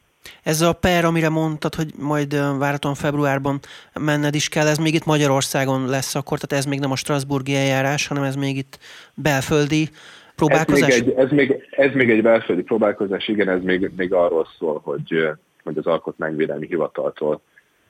Ez 0.43 0.61
a 0.61 0.73
per, 0.73 1.05
amire 1.05 1.29
mondtad, 1.29 1.75
hogy 1.75 1.93
majd 1.97 2.57
várhatóan 2.57 2.95
februárban 2.95 3.59
menned 3.93 4.35
is 4.35 4.49
kell, 4.49 4.67
ez 4.67 4.77
még 4.77 4.93
itt 4.93 5.05
Magyarországon 5.05 5.85
lesz 5.85 6.15
akkor, 6.15 6.39
tehát 6.39 6.63
ez 6.63 6.69
még 6.69 6.79
nem 6.79 6.91
a 6.91 6.95
Strasburgi 6.95 7.55
eljárás, 7.55 8.07
hanem 8.07 8.23
ez 8.23 8.35
még 8.35 8.57
itt 8.57 8.79
belföldi 9.13 9.89
próbálkozás? 10.35 10.89
Ez 10.89 10.99
még 10.99 11.09
egy, 11.09 11.17
ez 11.17 11.31
még, 11.31 11.67
ez 11.71 11.93
még 11.93 12.09
egy 12.09 12.21
belföldi 12.21 12.61
próbálkozás, 12.61 13.27
igen, 13.27 13.49
ez 13.49 13.61
még, 13.61 13.91
még 13.95 14.13
arról 14.13 14.47
szól, 14.57 14.79
hogy, 14.83 15.29
hogy 15.63 15.77
az 15.77 15.85
Alkotmányvédelmi 15.85 16.67
Hivataltól 16.67 17.41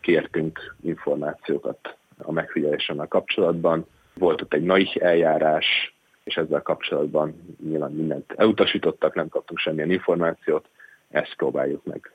kértünk 0.01 0.75
információkat 0.81 1.97
a 2.17 2.31
megfigyelésemmel 2.31 3.07
kapcsolatban. 3.07 3.85
Volt 4.13 4.41
ott 4.41 4.53
egy 4.53 4.63
nagy 4.63 4.97
eljárás, 5.01 5.95
és 6.23 6.35
ezzel 6.35 6.61
kapcsolatban 6.61 7.55
nyilván 7.69 7.91
mindent 7.91 8.33
elutasítottak, 8.35 9.15
nem 9.15 9.27
kaptunk 9.27 9.59
semmilyen 9.59 9.91
információt, 9.91 10.65
ezt 11.09 11.35
próbáljuk 11.35 11.85
meg 11.85 12.11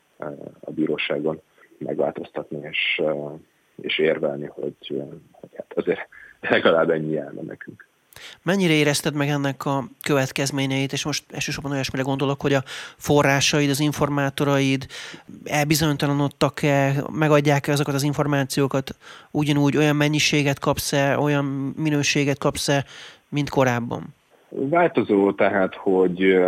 a 0.60 0.70
bíróságon 0.70 1.40
megváltoztatni 1.78 2.58
és, 2.70 3.02
és 3.82 3.98
érvelni, 3.98 4.46
hogy, 4.46 5.02
hogy 5.32 5.50
hát 5.56 5.72
azért 5.74 6.08
legalább 6.40 6.90
ennyi 6.90 7.12
járna 7.12 7.42
nekünk. 7.42 7.86
Mennyire 8.42 8.72
érezted 8.72 9.14
meg 9.14 9.28
ennek 9.28 9.64
a 9.64 9.84
következményeit, 10.02 10.92
és 10.92 11.04
most 11.04 11.24
elsősorban 11.32 11.72
olyasmire 11.72 12.04
gondolok, 12.04 12.40
hogy 12.40 12.52
a 12.52 12.62
forrásaid, 12.96 13.70
az 13.70 13.80
informátoraid 13.80 14.86
elbizonytalanodtak-e, 15.44 17.04
megadják-e 17.12 17.72
azokat 17.72 17.94
az 17.94 18.02
információkat, 18.02 18.96
ugyanúgy 19.30 19.76
olyan 19.76 19.96
mennyiséget 19.96 20.58
kapsz-e, 20.58 21.18
olyan 21.18 21.44
minőséget 21.76 22.38
kapsz-e, 22.38 22.84
mint 23.28 23.50
korábban? 23.50 24.14
Változó 24.48 25.32
tehát, 25.32 25.74
hogy, 25.74 26.38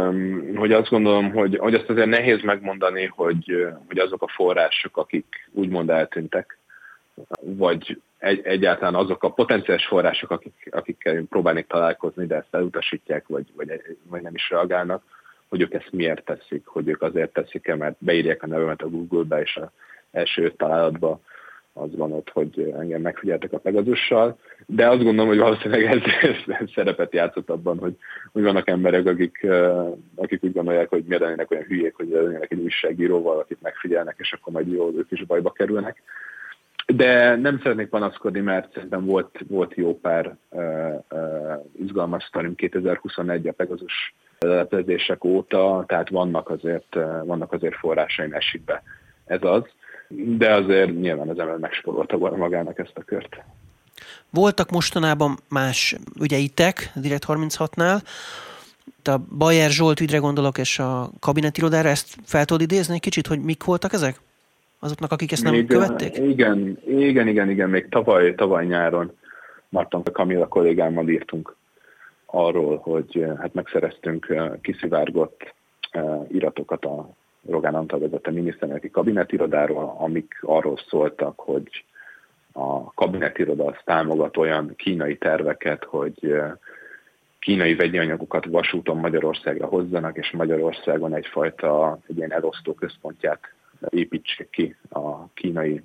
hogy 0.55 0.73
azt 0.73 0.91
gondolom, 0.91 1.33
hogy, 1.33 1.57
hogy 1.57 1.75
azt 1.75 1.91
azért 1.91 2.09
nehéz 2.09 2.43
megmondani, 2.43 3.05
hogy, 3.05 3.67
hogy 3.87 3.99
azok 3.99 4.23
a 4.23 4.29
források, 4.29 4.97
akik 4.97 5.49
úgymond 5.53 5.91
eltűntek, 5.91 6.59
vagy 7.41 8.01
egy, 8.19 8.41
egyáltalán 8.45 8.95
azok 8.95 9.23
a 9.25 9.33
potenciális 9.33 9.87
források, 9.87 10.31
akik, 10.31 10.69
akikkel 10.71 11.23
próbálnék 11.29 11.67
találkozni, 11.67 12.27
de 12.27 12.35
ezt 12.37 12.55
elutasítják, 12.55 13.27
vagy, 13.29 13.47
vagy, 13.57 13.97
vagy 14.03 14.23
nem 14.23 14.35
is 14.35 14.51
reagálnak, 14.51 15.03
hogy 15.49 15.61
ők 15.61 15.75
ezt 15.75 15.93
miért 15.93 16.25
teszik, 16.25 16.67
hogy 16.67 16.89
ők 16.89 17.03
azért 17.03 17.33
teszik-e, 17.33 17.77
mert 17.77 17.97
beírják 17.99 18.43
a 18.43 18.47
nevemet 18.47 18.83
a 18.83 18.89
Google-be, 18.89 19.41
és 19.41 19.57
az 19.57 19.69
első 20.11 20.51
találatba 20.51 21.21
az 21.79 21.97
van 21.97 22.13
ott, 22.13 22.31
hogy 22.31 22.75
engem 22.79 23.01
megfigyeltek 23.01 23.53
a 23.53 23.59
Pegazussal, 23.59 24.39
de 24.67 24.89
azt 24.89 25.03
gondolom, 25.03 25.29
hogy 25.29 25.39
valószínűleg 25.39 25.85
ez, 25.85 26.01
ez 26.61 26.71
szerepet 26.75 27.13
játszott 27.13 27.51
abban, 27.51 27.79
hogy, 27.79 27.97
hogy 28.33 28.43
vannak 28.43 28.69
emberek, 28.69 29.07
akik, 29.07 29.47
akik 30.15 30.45
úgy 30.45 30.53
gondolják, 30.53 30.89
hogy 30.89 31.05
miért 31.05 31.23
lennének 31.23 31.51
olyan 31.51 31.65
hülyék, 31.65 31.95
hogy 31.95 32.09
lennének 32.09 32.51
egy 32.51 32.61
újságíróval, 32.61 33.39
akit 33.39 33.63
megfigyelnek, 33.63 34.17
és 34.19 34.33
akkor 34.33 34.53
majd 34.53 34.73
jó, 34.73 34.93
ők 34.97 35.11
is 35.11 35.25
bajba 35.25 35.51
kerülnek. 35.51 36.03
De 36.87 37.37
nem 37.37 37.59
szeretnék 37.63 37.89
panaszkodni, 37.89 38.41
mert 38.41 38.73
szerintem 38.73 39.05
volt, 39.05 39.39
volt 39.49 39.75
jó 39.75 39.99
pár 39.99 40.37
uh, 40.51 40.63
uh, 41.11 41.65
izgalmas 41.79 42.25
sztorim 42.25 42.55
2021 42.55 43.49
a 43.49 43.53
Pegazus 43.53 44.15
lelepezések 44.39 45.25
óta, 45.25 45.85
tehát 45.87 46.09
vannak 46.09 46.51
azért, 46.51 46.97
uh, 46.97 47.27
vannak 47.27 47.53
azért 47.53 47.75
forrásaim 47.75 48.33
esik 48.33 48.65
be. 48.65 48.83
Ez 49.25 49.43
az 49.43 49.63
de 50.09 50.55
azért 50.55 51.01
nyilván 51.01 51.29
az 51.29 51.39
ember 51.39 51.57
megsporolta 51.57 52.17
volna 52.17 52.37
magának 52.37 52.79
ezt 52.79 52.97
a 52.97 53.03
kört. 53.03 53.37
Voltak 54.31 54.71
mostanában 54.71 55.37
más 55.49 55.97
ügyeitek, 56.21 56.91
Direkt 56.95 57.25
36-nál, 57.29 58.01
a 59.05 59.19
Bayer 59.39 59.71
Zsolt 59.71 60.01
ügyre 60.01 60.19
gondolok, 60.19 60.59
és 60.59 60.79
a 60.79 61.11
kabinetirodára, 61.21 61.89
ezt 61.89 62.17
fel 62.25 62.45
tudod 62.45 62.63
idézni 62.63 62.95
egy 62.95 63.01
kicsit, 63.01 63.27
hogy 63.27 63.41
mik 63.41 63.65
voltak 63.65 63.93
ezek? 63.93 64.21
Azoknak, 64.79 65.13
akik 65.13 65.33
ezt 65.33 65.43
nem 65.43 65.53
még, 65.53 65.67
követték? 65.67 66.17
Igen, 66.17 66.79
igen, 66.87 67.29
igen, 67.29 67.51
igen, 67.51 67.71
még 67.71 67.89
tavaly, 67.89 68.35
tavaly 68.35 68.67
nyáron 68.67 69.13
Marton 69.69 70.03
Kamilla 70.03 70.49
kollégámmal 70.49 71.09
írtunk 71.09 71.57
arról, 72.27 72.77
hogy 72.77 73.27
hát 73.39 73.55
megszereztünk 73.55 74.35
kiszivárgott 74.63 75.55
iratokat 76.29 76.85
a 76.85 77.09
Rogán 77.49 77.75
Antal 77.75 77.99
vezette 77.99 78.31
miniszterelnöki 78.31 78.91
kabinetirodáról, 78.91 79.97
amik 79.99 80.39
arról 80.41 80.79
szóltak, 80.89 81.41
hogy 81.41 81.85
a 82.53 82.93
kabinetiroda 82.95 83.65
az 83.65 83.77
támogat 83.85 84.37
olyan 84.37 84.75
kínai 84.77 85.17
terveket, 85.17 85.85
hogy 85.85 86.35
kínai 87.39 87.75
vegyi 87.75 87.99
anyagokat 87.99 88.45
vasúton 88.45 88.97
Magyarországra 88.97 89.67
hozzanak, 89.67 90.17
és 90.17 90.31
Magyarországon 90.31 91.15
egyfajta 91.15 91.99
egy 92.09 92.17
ilyen 92.17 92.33
elosztó 92.33 92.75
központját 92.75 93.41
építsék 93.89 94.51
ki 94.51 94.77
a 94.91 95.29
kínai 95.35 95.83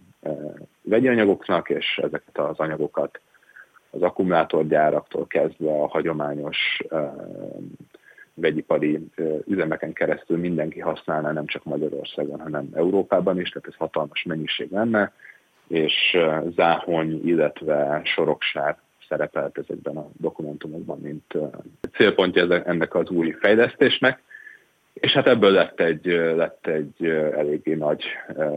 vegyi 0.82 1.08
anyagoknak, 1.08 1.70
és 1.70 2.00
ezeket 2.04 2.38
az 2.38 2.60
anyagokat 2.60 3.20
az 3.90 4.02
akkumulátorgyáraktól 4.02 5.28
kezdve 5.28 5.72
a 5.72 5.88
hagyományos 5.88 6.82
vegyipari 8.42 9.00
üzemeken 9.48 9.94
keresztül 9.94 10.38
mindenki 10.38 10.80
használná, 10.80 11.32
nem 11.32 11.46
csak 11.46 11.64
Magyarországon, 11.64 12.40
hanem 12.40 12.70
Európában 12.74 13.40
is, 13.40 13.50
tehát 13.50 13.68
ez 13.68 13.76
hatalmas 13.76 14.24
mennyiség 14.24 14.72
lenne, 14.72 15.14
és 15.68 16.18
záhony, 16.56 17.28
illetve 17.28 18.02
soroksár 18.04 18.78
szerepelt 19.08 19.58
ezekben 19.58 19.98
a 19.98 20.10
dokumentumokban, 20.18 21.00
mint 21.00 21.34
célpontja 21.94 22.64
ennek 22.64 22.96
az 22.96 23.10
új 23.10 23.32
fejlesztésnek. 23.32 24.22
És 24.94 25.12
hát 25.12 25.28
ebből 25.28 25.52
lett 25.52 25.80
egy, 25.80 26.06
lett 26.36 26.68
egy 26.68 27.06
eléggé 27.36 27.74
nagy 27.74 28.04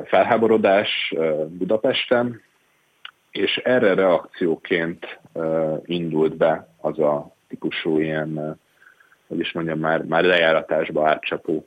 felháborodás 0.04 1.14
Budapesten, 1.48 2.40
és 3.30 3.56
erre 3.56 3.94
reakcióként 3.94 5.18
indult 5.84 6.36
be 6.36 6.68
az 6.80 6.98
a 6.98 7.34
típusú 7.48 7.98
ilyen, 7.98 8.60
hogy 9.34 9.42
is 9.42 9.52
mondjam, 9.52 9.78
már, 9.78 10.02
már 10.02 10.24
lejáratásba 10.24 11.08
átcsapó 11.08 11.66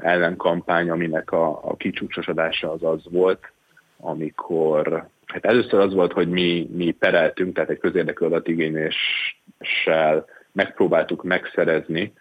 ellenkampány, 0.00 0.90
aminek 0.90 1.32
a, 1.32 1.60
a 1.62 1.76
kicsúcsosodása 1.76 2.72
az 2.72 2.82
az 2.82 3.02
volt, 3.10 3.52
amikor 3.96 5.08
hát 5.26 5.44
először 5.44 5.80
az 5.80 5.94
volt, 5.94 6.12
hogy 6.12 6.28
mi, 6.28 6.68
mi 6.72 6.90
pereltünk, 6.90 7.54
tehát 7.54 7.70
egy 7.70 7.78
közérdekű 7.78 8.24
adatigényéssel 8.24 10.26
megpróbáltuk 10.52 11.24
megszerezni 11.24 12.12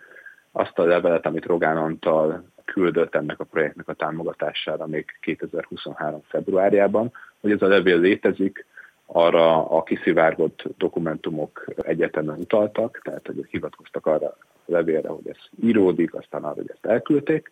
azt 0.51 0.79
a 0.79 0.83
levelet, 0.83 1.25
amit 1.25 1.45
Rogán 1.45 1.77
Antal 1.77 2.43
küldött 2.65 3.15
ennek 3.15 3.39
a 3.39 3.43
projektnek 3.43 3.87
a 3.87 3.93
támogatására 3.93 4.87
még 4.87 5.05
2023. 5.21 6.21
februárjában, 6.27 7.11
hogy 7.41 7.51
ez 7.51 7.61
a 7.61 7.67
levél 7.67 7.99
létezik, 7.99 8.65
arra 9.11 9.69
a 9.69 9.83
kiszivárgott 9.83 10.63
dokumentumok 10.77 11.65
egyetemen 11.81 12.39
utaltak, 12.39 13.01
tehát 13.03 13.25
hogy 13.25 13.45
hivatkoztak 13.49 14.05
arra 14.05 14.27
a 14.27 14.37
levélre, 14.65 15.09
hogy 15.09 15.27
ez 15.29 15.37
íródik, 15.63 16.13
aztán 16.13 16.43
arra, 16.43 16.55
hogy 16.55 16.69
ezt 16.73 16.85
elküldték, 16.85 17.51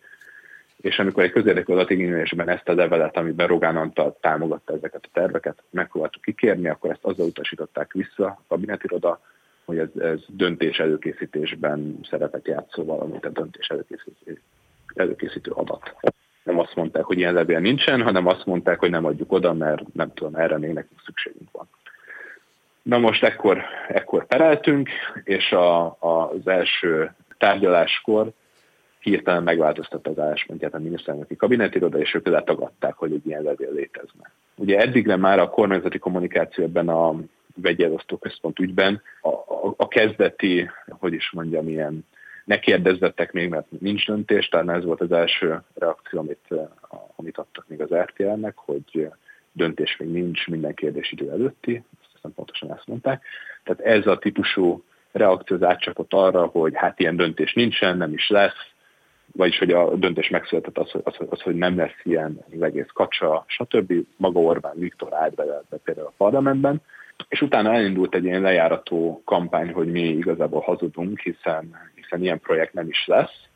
és 0.80 0.98
amikor 0.98 1.22
egy 1.22 1.30
közérdekű 1.30 1.72
adatigénylésben 1.72 2.48
ezt 2.48 2.68
a 2.68 2.74
levelet, 2.74 3.16
amiben 3.16 3.46
Rogán 3.46 3.76
Antal 3.76 4.16
támogatta 4.20 4.74
ezeket 4.74 5.04
a 5.04 5.10
terveket, 5.12 5.62
megpróbáltuk 5.70 6.22
kikérni, 6.22 6.68
akkor 6.68 6.90
ezt 6.90 7.04
azzal 7.04 7.26
utasították 7.26 7.92
vissza 7.92 8.26
a 8.26 8.42
kabinetiroda, 8.48 9.20
hogy 9.64 9.78
ez, 9.78 9.88
ez 9.98 10.20
döntés 10.28 10.78
előkészítésben 10.78 11.98
szerepet 12.10 12.46
játszó 12.46 12.84
valamit, 12.84 13.24
a 13.24 13.28
döntés 13.28 13.68
előkészítő, 13.68 14.40
előkészítő 14.94 15.50
adat. 15.50 15.94
Nem 16.48 16.58
azt 16.58 16.74
mondták, 16.74 17.04
hogy 17.04 17.18
ilyen 17.18 17.34
levél 17.34 17.58
nincsen, 17.58 18.02
hanem 18.02 18.26
azt 18.26 18.46
mondták, 18.46 18.78
hogy 18.78 18.90
nem 18.90 19.04
adjuk 19.04 19.32
oda, 19.32 19.52
mert 19.52 19.92
nem 19.92 20.12
tudom, 20.14 20.34
erre 20.34 20.58
még 20.58 20.72
nekünk 20.72 21.00
szükségünk 21.04 21.48
van. 21.52 21.68
Na 22.82 22.98
most 22.98 23.24
ekkor, 23.24 23.62
ekkor 23.88 24.26
pereltünk, 24.26 24.88
és 25.24 25.52
a, 25.52 25.84
a, 25.84 26.30
az 26.30 26.46
első 26.46 27.14
tárgyaláskor 27.38 28.30
hirtelen 29.00 29.42
megváltoztatta 29.42 30.10
az 30.10 30.18
álláspontját 30.18 30.74
a 30.74 30.78
miniszterelnöki 30.78 31.36
kabinetiroda, 31.36 31.98
és 31.98 32.14
ők 32.14 32.26
letagadták, 32.26 32.94
hogy 32.94 33.12
egy 33.12 33.26
ilyen 33.26 33.42
levél 33.42 33.72
létezne. 33.72 34.32
Ugye 34.54 34.78
eddigre 34.78 35.16
már 35.16 35.38
a 35.38 35.50
kormányzati 35.50 35.98
kommunikáció 35.98 36.64
ebben 36.64 36.88
a 36.88 37.14
vegyelosztó 37.54 38.16
központ 38.16 38.58
ügyben 38.58 39.02
a, 39.20 39.28
a, 39.28 39.74
a 39.76 39.88
kezdeti, 39.88 40.70
hogy 40.88 41.12
is 41.12 41.30
mondjam, 41.30 41.68
ilyen 41.68 42.06
ne 42.48 42.58
kérdezzettek 42.58 43.32
még, 43.32 43.48
mert 43.48 43.66
nincs 43.80 44.06
döntés, 44.06 44.48
talán 44.48 44.70
ez 44.70 44.84
volt 44.84 45.00
az 45.00 45.12
első 45.12 45.62
reakció, 45.74 46.18
amit, 46.18 46.54
amit 47.16 47.38
adtak 47.38 47.68
még 47.68 47.80
az 47.80 47.94
RTL-nek, 47.94 48.56
hogy 48.56 49.08
döntés 49.52 49.96
még 49.96 50.08
nincs 50.08 50.46
minden 50.46 50.74
kérdés 50.74 51.12
idő 51.12 51.30
előtti, 51.30 51.84
azt 52.00 52.10
hiszem 52.14 52.34
pontosan 52.34 52.72
ezt 52.72 52.86
mondták. 52.86 53.22
Tehát 53.64 53.80
ez 53.80 54.06
a 54.06 54.18
típusú 54.18 54.84
reakció 55.12 55.56
az 55.56 55.62
átcsapott 55.62 56.12
arra, 56.12 56.46
hogy 56.46 56.72
hát 56.74 57.00
ilyen 57.00 57.16
döntés 57.16 57.52
nincsen, 57.52 57.96
nem 57.96 58.12
is 58.12 58.28
lesz, 58.28 58.66
vagyis 59.32 59.58
hogy 59.58 59.70
a 59.70 59.96
döntés 59.96 60.28
megszületett 60.28 60.78
az, 60.78 60.90
az, 61.02 61.14
az, 61.28 61.40
hogy 61.40 61.54
nem 61.54 61.76
lesz 61.76 62.00
ilyen 62.02 62.44
az 62.54 62.62
egész 62.62 62.90
kacsa, 62.94 63.44
stb. 63.46 63.92
Maga 64.16 64.40
Orbán 64.40 64.78
Viktor 64.78 65.14
állt 65.14 65.34
be, 65.34 65.44
be 65.68 65.76
például 65.76 66.06
a 66.06 66.12
parlamentben, 66.16 66.80
és 67.28 67.42
utána 67.42 67.72
elindult 67.72 68.14
egy 68.14 68.24
ilyen 68.24 68.40
lejárató 68.40 69.22
kampány, 69.24 69.72
hogy 69.72 69.90
mi 69.90 70.08
igazából 70.08 70.60
hazudunk, 70.60 71.20
hiszen, 71.20 71.76
hiszen 71.94 72.22
ilyen 72.22 72.40
projekt 72.40 72.72
nem 72.72 72.88
is 72.88 73.06
lesz, 73.06 73.46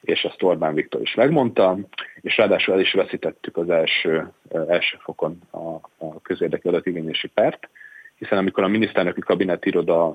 és 0.00 0.22
ezt 0.22 0.42
Orbán 0.42 0.74
Viktor 0.74 1.00
is 1.00 1.14
megmondta, 1.14 1.78
és 2.20 2.36
ráadásul 2.36 2.74
el 2.74 2.80
is 2.80 2.92
veszítettük 2.92 3.56
az 3.56 3.70
első, 3.70 4.32
első 4.68 4.96
fokon 5.00 5.40
a, 5.50 5.58
a 6.06 6.20
közérdekű 6.22 6.68
adatigényési 6.68 7.28
pert, 7.28 7.68
hiszen 8.18 8.38
amikor 8.38 8.64
a 8.64 8.68
miniszternöki 8.68 9.20
kabinetiroda 9.20 10.14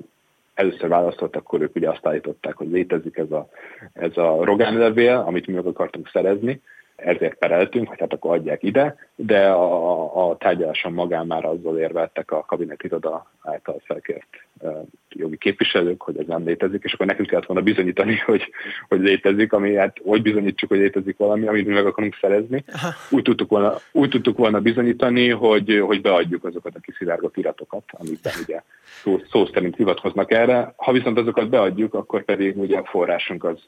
először 0.53 0.89
választott, 0.89 1.35
akkor 1.35 1.61
ők 1.61 1.75
ugye 1.75 1.89
azt 1.89 2.05
állították, 2.05 2.55
hogy 2.55 2.69
létezik 2.69 3.17
ez 3.17 3.31
a, 3.31 3.49
ez 3.93 4.17
a 4.17 4.43
Rogán 4.43 4.77
levél, 4.77 5.23
amit 5.27 5.47
mi 5.47 5.53
meg 5.53 5.65
akartunk 5.65 6.09
szerezni, 6.09 6.61
ezért 6.97 7.37
pereltünk, 7.37 7.87
hogy 7.87 7.99
hát 7.99 8.13
akkor 8.13 8.33
adják 8.33 8.63
ide, 8.63 8.95
de 9.15 9.47
a, 9.47 10.29
a 10.29 10.37
tárgyaláson 10.37 10.93
magán 10.93 11.27
már 11.27 11.45
azzal 11.45 11.77
érveltek 11.77 12.31
a 12.31 12.45
kabinetiroda 12.45 13.31
által 13.41 13.81
felkért 13.85 14.27
jogi 15.09 15.37
képviselők, 15.37 16.01
hogy 16.01 16.17
ez 16.17 16.25
nem 16.27 16.45
létezik, 16.45 16.83
és 16.83 16.93
akkor 16.93 17.05
nekünk 17.05 17.29
kellett 17.29 17.45
volna 17.45 17.61
bizonyítani, 17.61 18.17
hogy, 18.25 18.49
hogy 18.87 18.99
létezik, 18.99 19.53
ami 19.53 19.75
hát 19.75 19.97
hogy 20.03 20.21
bizonyítsuk, 20.21 20.69
hogy 20.69 20.77
létezik 20.77 21.17
valami, 21.17 21.47
amit 21.47 21.65
mi 21.65 21.73
meg 21.73 21.85
akarunk 21.85 22.17
szerezni. 22.21 22.63
Úgy 23.09 23.23
tudtuk 23.23 23.49
volna, 23.49 23.75
úgy 23.91 24.09
tudtuk 24.09 24.37
volna 24.37 24.59
bizonyítani, 24.59 25.29
hogy, 25.29 25.83
hogy 25.85 26.01
beadjuk 26.01 26.43
azokat 26.43 26.75
a 26.75 26.79
kiszivárgott 26.79 27.37
iratokat, 27.37 27.83
amikben 27.91 28.33
ugye 28.41 28.61
szó, 29.03 29.19
szó 29.31 29.45
szerint 29.45 29.75
hivatkoznak 29.75 30.31
erre. 30.31 30.73
Ha 30.75 30.91
viszont 30.91 31.17
azokat 31.17 31.49
beadjuk, 31.49 31.93
akkor 31.93 32.23
pedig 32.23 32.57
ugye 32.57 32.77
a 32.77 32.85
forrásunk 32.85 33.43
az 33.43 33.59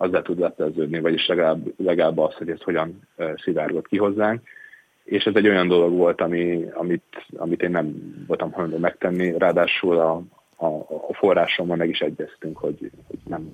az 0.00 0.10
le 0.10 0.22
tud 0.22 0.38
lepleződni, 0.38 1.00
vagyis 1.00 1.26
legalább, 1.26 1.72
legalább 1.76 2.18
az, 2.18 2.34
hogy 2.34 2.50
ez 2.50 2.62
hogyan 2.62 3.00
szivárgott 3.36 3.86
ki 3.86 3.98
hozzánk. 3.98 4.40
És 5.04 5.24
ez 5.24 5.34
egy 5.34 5.48
olyan 5.48 5.68
dolog 5.68 5.92
volt, 5.92 6.20
ami, 6.20 6.68
amit, 6.72 7.26
amit 7.36 7.62
én 7.62 7.70
nem 7.70 8.14
voltam 8.26 8.52
hajlandó 8.52 8.78
megtenni, 8.78 9.38
ráadásul 9.38 9.98
a, 9.98 10.22
a, 10.56 10.66
a 11.08 11.14
forrásommal 11.14 11.76
meg 11.76 11.88
is 11.88 11.98
egyeztünk, 11.98 12.58
hogy, 12.58 12.90
hogy 13.06 13.18
nem, 13.24 13.52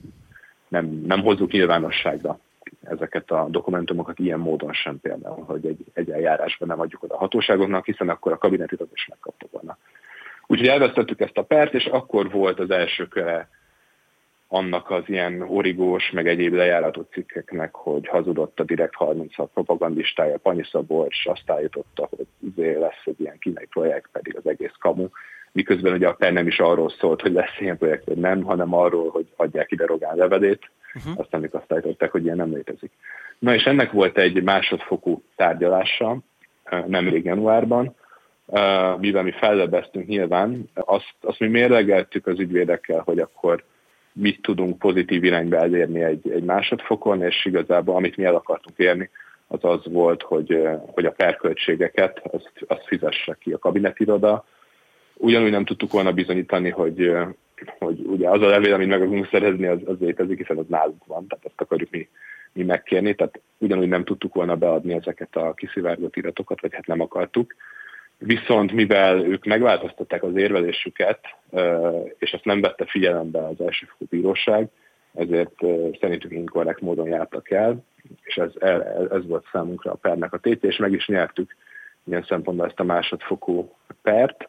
nem, 0.69 1.03
nem 1.07 1.21
hozzuk 1.21 1.53
nyilvánosságra 1.53 2.39
ezeket 2.83 3.31
a 3.31 3.47
dokumentumokat 3.51 4.19
ilyen 4.19 4.39
módon 4.39 4.73
sem 4.73 5.01
például, 5.01 5.45
hogy 5.45 5.67
egy, 5.67 5.85
egy 5.93 6.11
eljárásban 6.11 6.69
nem 6.69 6.81
adjuk 6.81 7.03
oda 7.03 7.15
a 7.15 7.19
hatóságoknak, 7.19 7.85
hiszen 7.85 8.09
akkor 8.09 8.33
a 8.33 8.39
kabinetirat 8.39 8.89
is 8.95 9.07
megkapta 9.09 9.47
volna. 9.51 9.79
Úgyhogy 10.47 10.69
elvesztettük 10.69 11.21
ezt 11.21 11.39
a 11.39 11.43
pert, 11.43 11.75
és 11.75 11.85
akkor 11.85 12.31
volt 12.31 12.59
az 12.59 12.71
első 12.71 13.07
köre 13.07 13.49
annak 14.49 14.91
az 14.91 15.03
ilyen 15.07 15.43
origós, 15.43 16.11
meg 16.11 16.29
egyéb 16.29 16.53
lejárató 16.53 17.07
cikkeknek, 17.13 17.75
hogy 17.75 18.07
hazudott 18.07 18.61
a 18.61 18.65
Direkt 18.65 18.95
36 18.95 19.51
propagandistája, 19.55 20.39
Panyi 20.39 20.65
Szabolcs 20.71 21.27
azt 21.27 21.51
állította, 21.51 22.09
hogy 22.17 22.27
izé 22.39 22.75
lesz 22.79 23.03
egy 23.05 23.21
ilyen 23.21 23.39
kínai 23.39 23.67
projekt, 23.67 24.09
pedig 24.13 24.37
az 24.37 24.47
egész 24.47 24.75
kamu. 24.79 25.09
Miközben 25.53 25.93
ugye 25.93 26.09
a 26.09 26.13
PEN 26.13 26.33
nem 26.33 26.47
is 26.47 26.59
arról 26.59 26.91
szólt, 26.91 27.21
hogy 27.21 27.33
lesz 27.33 27.61
ilyen 27.61 27.79
projekt, 27.79 28.05
vagy 28.05 28.17
nem, 28.17 28.43
hanem 28.43 28.75
arról, 28.75 29.11
hogy 29.11 29.33
adják 29.37 29.71
ide 29.71 29.87
Rogán 29.87 30.17
levelét, 30.17 30.71
uh-huh. 30.95 31.19
aztán 31.19 31.41
még 31.41 31.55
azt 31.55 31.73
állították, 31.73 32.11
hogy 32.11 32.25
ilyen 32.25 32.37
nem 32.37 32.53
létezik. 32.53 32.91
Na 33.39 33.55
és 33.55 33.65
ennek 33.65 33.93
volt 33.93 34.19
egy 34.19 34.43
másodfokú 34.43 35.23
tárgyalása 35.37 36.19
nemrég 36.87 37.25
januárban, 37.25 37.95
mivel 38.99 39.23
mi 39.23 39.33
fellebeztünk 39.33 40.07
nyilván, 40.07 40.71
azt, 40.75 41.15
azt 41.21 41.39
mi 41.39 41.47
mérlegeltük 41.47 42.27
az 42.27 42.39
ügyvédekkel, 42.39 43.03
hogy 43.05 43.19
akkor 43.19 43.65
mit 44.15 44.43
tudunk 44.43 44.79
pozitív 44.79 45.25
irányba 45.25 45.57
elérni 45.57 46.03
egy, 46.03 46.31
egy 46.31 46.43
másodfokon, 46.43 47.23
és 47.23 47.45
igazából 47.45 47.97
amit 47.97 48.17
mi 48.17 48.25
el 48.25 48.35
akartunk 48.35 48.79
érni, 48.79 49.11
az 49.47 49.59
az 49.63 49.81
volt, 49.85 50.23
hogy, 50.23 50.69
hogy 50.87 51.05
a 51.05 51.11
perköltségeket 51.11 52.21
azt, 52.33 52.53
azt 52.67 52.87
fizesse 52.87 53.37
ki 53.41 53.53
a 53.53 53.59
kabinetiroda. 53.59 54.45
Ugyanúgy 55.15 55.51
nem 55.51 55.65
tudtuk 55.65 55.93
volna 55.93 56.13
bizonyítani, 56.13 56.71
hogy, 56.71 57.13
hogy 57.79 58.01
ugye 58.07 58.29
az 58.29 58.43
a 58.43 58.49
levél, 58.49 58.75
amit 58.75 58.89
meg 58.89 59.03
akarunk 59.03 59.29
szerezni, 59.31 59.67
az, 59.67 59.79
az 59.85 59.97
létezik, 60.01 60.39
hiszen 60.39 60.59
az 60.59 60.67
nálunk 60.69 61.05
van, 61.07 61.27
tehát 61.27 61.45
azt 61.45 61.61
akarjuk 61.61 61.91
mi, 61.91 62.09
mi 62.53 62.63
megkérni, 62.63 63.15
tehát 63.15 63.41
ugyanúgy 63.59 63.89
nem 63.89 64.05
tudtuk 64.05 64.35
volna 64.35 64.57
beadni 64.57 64.93
ezeket 64.93 65.37
a 65.37 65.53
kiszivárgott 65.55 66.17
iratokat, 66.17 66.61
vagy 66.61 66.75
hát 66.75 66.87
nem 66.87 67.01
akartuk. 67.01 67.55
Viszont 68.19 68.73
mivel 68.73 69.25
ők 69.25 69.45
megváltoztatták 69.45 70.23
az 70.23 70.37
érvelésüket, 70.37 71.21
és 72.19 72.33
ezt 72.33 72.45
nem 72.45 72.61
vette 72.61 72.85
figyelembe 72.85 73.47
az 73.47 73.61
elsőfokú 73.61 74.07
bíróság, 74.11 74.69
ezért 75.15 75.55
szerintük 76.01 76.33
inkorrekt 76.33 76.81
módon 76.81 77.09
jártak 77.09 77.51
el, 77.51 77.85
és 78.23 78.37
ez, 78.37 78.51
ez 79.11 79.27
volt 79.27 79.47
számunkra 79.53 79.93
a 79.93 79.95
pernek 79.95 80.33
a 80.33 80.39
tétje, 80.39 80.69
és 80.69 80.77
meg 80.77 80.93
is 80.93 81.07
nyertük 81.07 81.57
ilyen 82.05 82.25
szempontból 82.29 82.67
ezt 82.67 82.81
a 82.81 82.85
másodfokú 82.85 83.73
pert, 84.03 84.49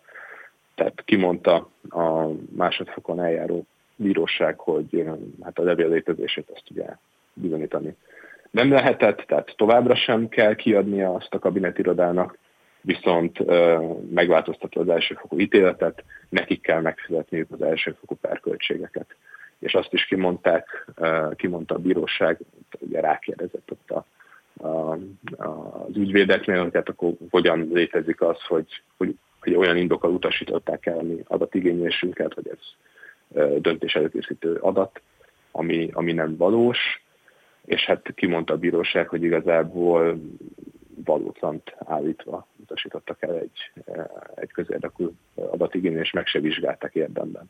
tehát 0.75 1.01
kimondta 1.05 1.69
a 1.89 2.27
másodfokon 2.55 3.23
eljáró 3.23 3.65
bíróság, 3.95 4.59
hogy 4.59 5.05
hát 5.43 5.59
a 5.59 5.63
levél 5.63 5.89
létezését 5.89 6.49
azt 6.53 6.69
ugye 6.71 6.85
bizonyítani 7.33 7.95
nem 8.55 8.71
lehetett, 8.71 9.17
tehát 9.17 9.53
továbbra 9.55 9.95
sem 9.95 10.29
kell 10.29 10.55
kiadnia 10.55 11.13
azt 11.13 11.33
a 11.33 11.39
kabinetirodának, 11.39 12.37
viszont 12.85 13.45
megváltoztatva 14.13 14.81
az 14.81 14.89
elsőfokú 14.89 15.39
ítéletet, 15.39 16.03
nekik 16.29 16.61
kell 16.61 16.81
megfizetniük 16.81 17.51
az 17.51 17.61
elsőfokú 17.61 18.15
perköltségeket. 18.15 19.15
és 19.59 19.73
azt 19.73 19.93
is 19.93 20.05
kimondták, 20.05 20.85
kimondta 21.35 21.75
a 21.75 21.79
bíróság, 21.79 22.39
ugye 22.79 22.99
rákérdezett 22.99 23.71
ott 23.71 23.91
a, 23.91 24.05
a, 24.67 24.97
az 25.87 25.97
ügyvédeknél, 25.97 26.63
hogy 26.63 26.73
hát 26.73 26.89
akkor 26.89 27.13
hogyan 27.29 27.69
létezik 27.73 28.21
az, 28.21 28.41
hogy, 28.47 28.81
hogy, 28.97 29.15
hogy 29.39 29.55
olyan 29.55 29.77
indokkal 29.77 30.11
utasították 30.11 30.85
el 30.85 30.97
a 30.97 31.03
mi 31.03 31.23
adatigényésünket, 31.27 32.33
hogy 32.33 32.47
ez 32.47 32.59
döntés 33.61 33.95
előkészítő 33.95 34.55
adat, 34.55 35.01
ami, 35.51 35.89
ami 35.93 36.13
nem 36.13 36.37
valós, 36.37 36.77
és 37.65 37.85
hát 37.85 38.13
kimondta 38.15 38.53
a 38.53 38.57
bíróság, 38.57 39.07
hogy 39.07 39.23
igazából 39.23 40.19
valótlant 41.05 41.75
állítva 41.85 42.47
utasítottak 42.61 43.21
el 43.21 43.35
egy, 43.37 43.71
egy 44.35 44.51
közérdekű 44.51 45.05
adatigény, 45.35 45.97
és 45.97 46.11
meg 46.11 46.27
se 46.27 46.39
vizsgálták 46.39 46.95
érdemben 46.95 47.49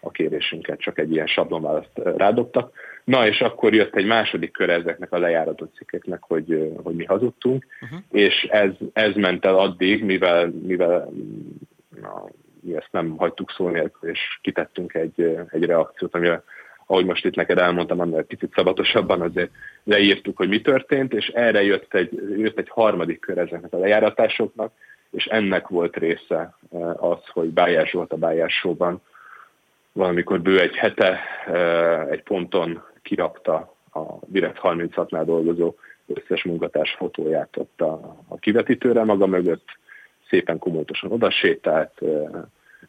a 0.00 0.10
kérésünket, 0.10 0.80
csak 0.80 0.98
egy 0.98 1.12
ilyen 1.12 1.26
sablonválaszt 1.26 1.98
rádobtak. 2.16 2.74
Na, 3.04 3.26
és 3.26 3.40
akkor 3.40 3.74
jött 3.74 3.94
egy 3.94 4.06
második 4.06 4.52
kör 4.52 4.70
ezeknek 4.70 5.12
a 5.12 5.18
lejáratott 5.18 5.74
cikkeknek, 5.74 6.22
hogy, 6.22 6.72
hogy 6.82 6.94
mi 6.94 7.04
hazudtunk, 7.04 7.66
uh-huh. 7.80 7.98
és 8.10 8.42
ez, 8.50 8.70
ez 8.92 9.14
ment 9.14 9.44
el 9.44 9.58
addig, 9.58 10.04
mivel, 10.04 10.46
mivel 10.46 11.12
na, 12.00 12.24
mi 12.60 12.76
ezt 12.76 12.88
nem 12.90 13.16
hagytuk 13.16 13.50
szó 13.50 13.68
nélkül, 13.68 14.10
és 14.10 14.38
kitettünk 14.42 14.94
egy, 14.94 15.38
egy 15.50 15.64
reakciót, 15.64 16.14
ami 16.14 16.28
ahogy 16.86 17.04
most 17.04 17.24
itt 17.24 17.34
neked 17.34 17.58
elmondtam, 17.58 18.00
annál 18.00 18.22
picit 18.22 18.52
szabatosabban 18.54 19.20
azért 19.20 19.50
leírtuk, 19.84 20.36
hogy 20.36 20.48
mi 20.48 20.60
történt, 20.60 21.12
és 21.12 21.28
erre 21.28 21.62
jött 21.62 21.94
egy, 21.94 22.12
jött 22.36 22.58
egy 22.58 22.68
harmadik 22.68 23.20
kör 23.20 23.38
ezeknek 23.38 23.72
a 23.72 23.78
lejáratásoknak, 23.78 24.72
és 25.10 25.24
ennek 25.24 25.68
volt 25.68 25.96
része 25.96 26.56
eh, 26.72 27.04
az, 27.04 27.18
hogy 27.26 27.48
Bájás 27.48 27.92
volt 27.92 28.12
a 28.12 28.16
Bájás 28.16 28.66
valamikor 29.92 30.40
bő 30.40 30.60
egy 30.60 30.74
hete 30.74 31.20
eh, 31.46 32.06
egy 32.06 32.22
ponton 32.22 32.82
kirakta 33.02 33.74
a 33.92 34.02
Direkt 34.26 34.58
36-nál 34.62 35.22
dolgozó 35.24 35.74
összes 36.06 36.44
munkatárs 36.44 36.94
fotóját 36.94 37.56
ott 37.56 37.80
a, 37.80 38.16
a 38.28 38.36
kivetítőre 38.38 39.04
maga 39.04 39.26
mögött, 39.26 39.68
szépen 40.28 40.58
komoltosan 40.58 41.12
odasétált, 41.12 42.02
eh, 42.02 42.28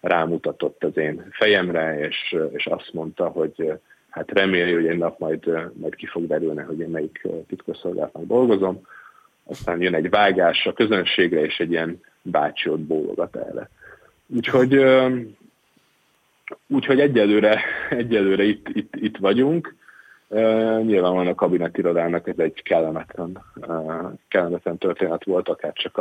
rámutatott 0.02 0.84
az 0.84 0.98
én 0.98 1.28
fejemre, 1.32 2.00
és, 2.00 2.36
és 2.52 2.66
azt 2.66 2.94
mondta, 2.94 3.28
hogy 3.28 3.80
hát 4.10 4.32
reméli, 4.32 4.74
hogy 4.74 4.88
egy 4.88 4.98
nap 4.98 5.20
majd, 5.20 5.72
majd 5.74 5.96
ki 5.96 6.06
fog 6.06 6.28
derülni, 6.28 6.62
hogy 6.62 6.80
én 6.80 6.90
melyik 6.90 7.28
titkosszolgálatnak 7.48 8.26
dolgozom. 8.26 8.82
Aztán 9.44 9.82
jön 9.82 9.94
egy 9.94 10.10
vágás 10.10 10.66
a 10.66 10.74
közönségre, 10.74 11.42
és 11.42 11.60
egy 11.60 11.72
ilyen 11.72 12.02
bácsi 12.22 12.70
ott 12.70 12.80
bólogat 12.80 13.36
erre. 13.36 13.70
Úgyhogy, 14.28 14.86
úgyhogy 16.68 17.00
egyelőre, 17.00 17.62
egyelőre 17.90 18.44
itt, 18.44 18.68
itt, 18.74 18.96
itt 18.96 19.18
vagyunk. 19.18 19.76
Nyilvánvalóan 20.82 21.28
a 21.28 21.36
kabinetirodának 21.36 22.28
ez 22.28 22.38
egy 22.38 22.64
kellemetlen, 22.64 23.44
kellemetlen 24.28 24.78
történet 24.78 25.24
volt, 25.24 25.50
akár 25.50 25.74
csak 25.74 25.98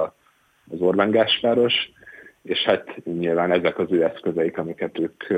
az 0.70 0.80
Orbán 0.80 1.10
Gáspáros 1.10 1.74
és 2.46 2.58
hát 2.58 3.04
nyilván 3.04 3.52
ezek 3.52 3.78
az 3.78 3.86
ő 3.90 4.04
eszközeik, 4.04 4.58
amiket 4.58 4.98
ők, 4.98 5.30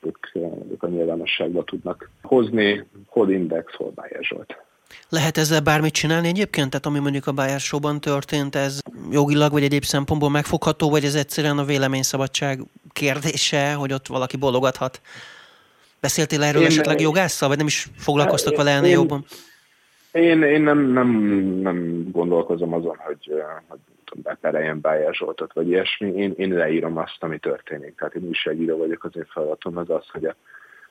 ők, 0.00 0.34
ők 0.70 0.82
a 0.82 0.88
nyilvánosságba 0.88 1.64
tudnak 1.64 2.10
hozni, 2.22 2.86
hol 3.06 3.30
Index, 3.30 3.74
hol 3.74 3.92
Bayer 3.94 4.24
Zsolt. 4.24 4.56
Lehet 5.08 5.36
ezzel 5.36 5.60
bármit 5.60 5.92
csinálni 5.92 6.28
egyébként? 6.28 6.70
Tehát 6.70 6.86
ami 6.86 6.98
mondjuk 6.98 7.26
a 7.26 7.32
Bayer 7.32 7.60
Show-ban 7.60 8.00
történt, 8.00 8.54
ez 8.54 8.80
jogilag 9.10 9.52
vagy 9.52 9.62
egyéb 9.62 9.82
szempontból 9.82 10.30
megfogható, 10.30 10.90
vagy 10.90 11.04
ez 11.04 11.14
egyszerűen 11.14 11.58
a 11.58 11.64
véleményszabadság 11.64 12.60
kérdése, 12.92 13.72
hogy 13.72 13.92
ott 13.92 14.06
valaki 14.06 14.36
bologathat? 14.36 15.00
Beszéltél 16.00 16.42
erről 16.42 16.60
én, 16.60 16.66
esetleg 16.66 17.00
jogásszal, 17.00 17.48
vagy 17.48 17.58
nem 17.58 17.66
is 17.66 17.86
foglalkoztak 17.96 18.56
vele 18.56 18.70
ennél 18.70 18.90
jobban? 18.90 19.24
Én, 20.12 20.42
én 20.42 20.62
nem, 20.62 20.78
nem, 20.78 21.08
nem 21.62 22.08
gondolkozom 22.12 22.72
azon, 22.72 22.96
hogy, 22.96 23.32
hogy 23.68 23.78
bepereljen 24.14 24.80
Bájer 24.80 25.14
Zsoltot, 25.14 25.52
vagy 25.52 25.68
ilyesmi. 25.68 26.08
Én, 26.08 26.34
én 26.36 26.54
leírom 26.54 26.96
azt, 26.96 27.16
ami 27.22 27.38
történik. 27.38 27.94
Tehát 27.94 28.14
én 28.14 28.24
újságíró 28.26 28.76
vagyok, 28.76 29.04
az 29.04 29.16
én 29.16 29.26
feladatom 29.28 29.76
az 29.76 29.90
az, 29.90 30.08
hogy 30.08 30.24
a, 30.24 30.34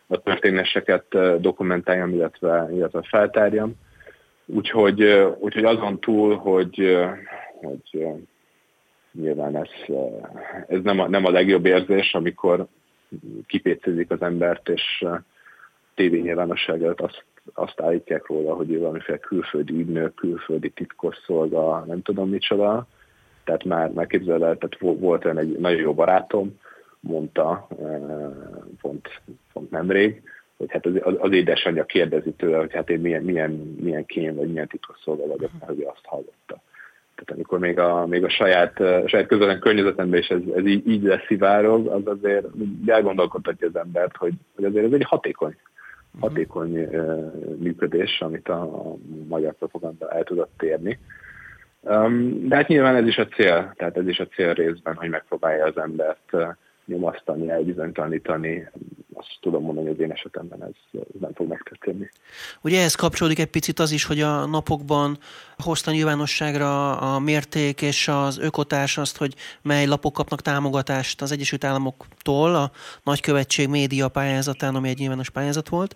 a 0.08 0.18
történéseket 0.18 1.06
dokumentáljam, 1.42 2.10
illetve, 2.10 2.70
illetve 2.72 3.02
feltárjam. 3.02 3.74
Úgyhogy, 4.46 5.04
úgyhogy 5.40 5.66
azon 5.66 6.00
túl, 6.00 6.36
hogy, 6.36 6.98
hogy 7.62 8.08
nyilván 9.12 9.56
ez, 9.56 9.96
ez 10.68 10.82
nem, 10.84 11.00
a, 11.00 11.08
nem 11.08 11.26
a 11.26 11.32
legjobb 11.32 11.66
érzés, 11.66 12.14
amikor 12.14 12.68
kipécézik 13.48 14.12
az 14.12 14.22
embert, 14.22 14.70
és 14.70 15.06
tévényilvánosság 15.96 16.84
előtt 16.84 17.02
azt, 17.02 17.26
azt 17.54 17.82
állítják 17.82 18.28
róla, 18.28 18.54
hogy 18.54 18.72
ő 18.72 18.80
valamiféle 18.80 19.18
külföldi 19.18 19.74
ügynök, 19.74 20.16
külföldi 20.16 20.70
titkosszolga, 20.70 21.84
nem 21.88 22.02
tudom 22.02 22.30
micsoda, 22.30 22.88
tehát 23.44 23.64
már, 23.64 23.92
már 23.92 24.08
képzeld 24.08 24.42
el, 24.42 24.58
tehát 24.58 25.00
volt 25.00 25.26
olyan 25.26 25.38
egy 25.38 25.60
nagyon 25.60 25.80
jó 25.80 25.94
barátom, 25.94 26.60
mondta 27.00 27.68
eh, 27.82 28.02
pont, 28.82 29.22
pont 29.54 29.72
nemrég, 29.72 30.22
hogy 30.58 30.72
hát 30.72 30.86
az, 30.86 31.16
az 31.20 31.32
édesanyja 31.32 31.86
kérdezi 31.86 32.32
tőle, 32.32 32.58
hogy 32.58 32.74
hát 32.74 32.90
én 32.90 33.00
milyen, 33.00 33.24
milyen, 33.24 33.52
milyen 33.82 34.06
kém 34.06 34.36
vagy 34.36 34.50
milyen 34.52 34.68
titkosszolga 34.68 35.28
vagyok, 35.28 35.52
mert 35.60 35.72
hogy 35.72 35.82
azt 35.82 36.06
hallotta. 36.06 36.62
Tehát 37.16 37.32
amikor 37.32 37.60
még 37.60 37.80
a, 37.80 38.08
még 38.08 38.24
a 38.24 38.30
saját, 38.30 38.80
a 38.80 38.86
eh, 38.86 39.08
saját 39.08 39.28
közölen 39.28 39.60
környezetemben 39.60 40.20
is 40.20 40.28
ez, 40.28 40.42
ez 40.56 40.66
így, 40.66 40.88
így 40.88 41.04
leszivárog, 41.04 41.88
az 41.88 42.02
azért 42.06 42.46
elgondolkodtatja 42.86 43.68
az 43.68 43.76
embert, 43.76 44.18
hogy, 44.18 44.34
hogy 44.56 44.66
azért 44.66 44.86
ez 44.86 44.92
egy 44.92 45.06
hatékony, 45.06 45.56
hatékony 46.20 46.78
uh, 46.78 47.58
működés, 47.60 48.22
amit 48.22 48.50
a, 48.50 48.62
a 48.62 48.96
magyar 49.28 49.54
propaganda 49.54 50.12
el 50.12 50.24
tudott 50.24 50.52
térni. 50.58 51.00
De 52.48 52.56
hát 52.56 52.68
nyilván 52.68 52.96
ez 52.96 53.08
is 53.08 53.18
a 53.18 53.28
cél, 53.28 53.74
tehát 53.76 53.98
ez 53.98 54.08
is 54.08 54.20
a 54.20 54.28
cél 54.28 54.54
részben, 54.54 54.96
hogy 54.96 55.10
megpróbálja 55.10 55.66
az 55.66 55.78
embert 55.78 56.36
nyomasztani, 56.86 57.50
elbizonytalanítani. 57.50 58.70
Azt 59.14 59.38
tudom 59.42 59.64
mondani, 59.64 59.88
hogy 59.88 59.96
az 59.96 60.02
én 60.02 60.12
esetemben 60.12 60.64
ez, 60.64 61.02
nem 61.20 61.34
fog 61.34 61.48
megtörténni. 61.48 62.10
Ugye 62.62 62.80
ehhez 62.80 62.96
kapcsolódik 62.96 63.40
egy 63.40 63.50
picit 63.50 63.80
az 63.80 63.92
is, 63.92 64.06
hogy 64.06 64.22
a 64.22 64.46
napokban 64.46 65.18
hozta 65.58 65.92
nyilvánosságra 65.92 66.98
a 66.98 67.20
mérték 67.20 67.82
és 67.82 68.08
az 68.08 68.38
ökotárs 68.38 68.98
azt, 68.98 69.18
hogy 69.18 69.36
mely 69.62 69.86
lapok 69.86 70.14
kapnak 70.14 70.42
támogatást 70.42 71.22
az 71.22 71.32
Egyesült 71.32 71.64
Államoktól 71.64 72.56
a 72.56 72.72
nagykövetség 73.04 73.68
média 73.68 74.08
pályázatán, 74.08 74.76
ami 74.76 74.90
egy 74.90 74.98
nyilvános 74.98 75.30
pályázat 75.30 75.70
volt 75.70 75.96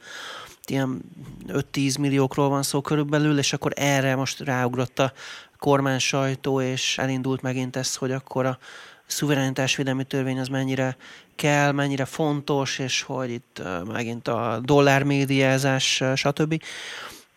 ilyen 0.70 1.02
5-10 1.48 2.00
milliókról 2.00 2.50
van 2.50 2.64
szó 2.64 2.82
körülbelül, 2.82 3.38
és 3.38 3.54
akkor 3.54 3.72
erre 3.76 4.16
most 4.16 4.40
ráugrott 4.40 5.00
a 5.00 5.12
kormány 5.60 6.00
sajtó, 6.00 6.62
és 6.62 6.98
elindult 6.98 7.42
megint 7.42 7.76
ez, 7.76 7.96
hogy 7.96 8.12
akkor 8.12 8.46
a 8.46 8.58
szuverenitásvédelmi 9.06 10.04
törvény 10.04 10.40
az 10.40 10.48
mennyire 10.48 10.96
kell, 11.36 11.72
mennyire 11.72 12.06
fontos, 12.06 12.80
és 12.80 13.02
hogy 13.02 13.30
itt 13.30 13.62
megint 13.92 14.28
a 14.28 14.60
dollármédiázás, 14.64 16.04
stb. 16.16 16.62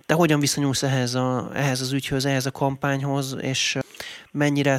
Te 0.06 0.14
hogyan 0.14 0.40
viszonyulsz 0.40 0.82
ehhez, 0.82 1.14
a, 1.14 1.50
ehhez 1.54 1.80
az 1.80 1.92
ügyhöz, 1.92 2.26
ehhez 2.26 2.46
a 2.46 2.50
kampányhoz, 2.50 3.36
és 3.40 3.78
mennyire 4.32 4.78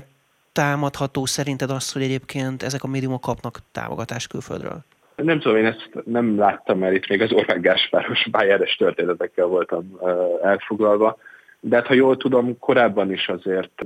támadható 0.51 1.25
szerinted 1.25 1.69
az, 1.69 1.91
hogy 1.91 2.01
egyébként 2.01 2.63
ezek 2.63 2.83
a 2.83 2.87
médiumok 2.87 3.21
kapnak 3.21 3.59
támogatást 3.71 4.27
külföldről? 4.27 4.83
Nem 5.15 5.39
tudom, 5.39 5.57
én 5.57 5.65
ezt 5.65 5.89
nem 6.05 6.37
láttam, 6.37 6.79
mert 6.79 6.95
itt 6.95 7.07
még 7.07 7.21
az 7.21 7.31
Orbán 7.31 7.61
Gáspáros 7.61 8.27
bájáres 8.31 8.75
történetekkel 8.75 9.45
voltam 9.45 9.99
elfoglalva. 10.43 11.17
De 11.63 11.75
hát 11.75 11.87
ha 11.87 11.93
jól 11.93 12.17
tudom, 12.17 12.59
korábban 12.59 13.11
is 13.11 13.27
azért 13.29 13.81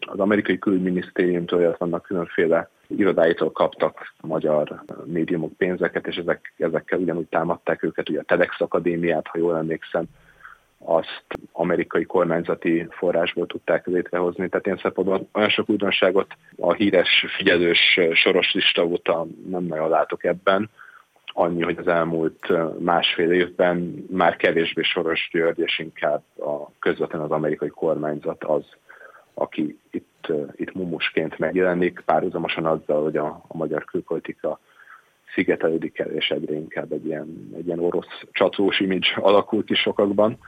az 0.00 0.18
amerikai 0.18 0.58
külügyminisztériumtól, 0.58 1.60
illetve 1.60 1.84
vannak 1.84 2.02
különféle 2.02 2.70
irodáitól 2.86 3.50
kaptak 3.52 4.14
magyar 4.20 4.82
médiumok 5.04 5.52
pénzeket, 5.56 6.06
és 6.06 6.16
ezek, 6.16 6.52
ezekkel 6.56 6.98
ugyanúgy 6.98 7.26
támadták 7.26 7.82
őket, 7.82 8.08
ugye 8.08 8.20
a 8.20 8.22
TEDx 8.22 8.60
Akadémiát, 8.60 9.26
ha 9.26 9.38
jól 9.38 9.56
emlékszem, 9.56 10.04
azt 10.78 11.24
amerikai 11.52 12.04
kormányzati 12.04 12.86
forrásból 12.90 13.46
tudták 13.46 13.86
létrehozni. 13.86 14.48
Tehát 14.48 14.66
ilyen 14.66 14.78
szempontból 14.82 15.28
olyan 15.32 15.48
sok 15.48 15.68
újdonságot 15.68 16.36
a 16.56 16.72
híres 16.72 17.26
figyelős 17.36 17.98
soros 18.12 18.52
lista 18.52 18.84
óta 18.84 19.26
nem 19.48 19.62
nagyon 19.62 19.88
látok 19.88 20.24
ebben 20.24 20.70
annyi, 21.38 21.62
hogy 21.62 21.78
az 21.78 21.86
elmúlt 21.88 22.48
másfél 22.78 23.32
évben 23.32 24.06
már 24.10 24.36
kevésbé 24.36 24.82
Soros 24.82 25.28
György, 25.32 25.58
és 25.58 25.78
inkább 25.78 26.22
a 26.38 26.70
közvetlen 26.78 27.20
az 27.20 27.30
amerikai 27.30 27.68
kormányzat 27.68 28.44
az, 28.44 28.64
aki 29.34 29.78
itt, 29.90 30.32
itt 30.56 30.74
mumusként 30.74 31.38
megjelenik, 31.38 32.02
párhuzamosan 32.04 32.66
azzal, 32.66 33.02
hogy 33.02 33.16
a, 33.16 33.26
a 33.48 33.56
magyar 33.56 33.84
külpolitika 33.84 34.60
szigetelődik 35.34 35.98
el, 35.98 36.10
és 36.10 36.28
egyre 36.28 36.54
inkább 36.54 36.92
egy 36.92 37.06
ilyen, 37.06 37.50
egy 37.56 37.66
ilyen 37.66 37.80
orosz 37.80 38.22
csatlós 38.32 38.80
image 38.80 39.08
alakult 39.14 39.70
is 39.70 39.80
sokakban. 39.80 40.38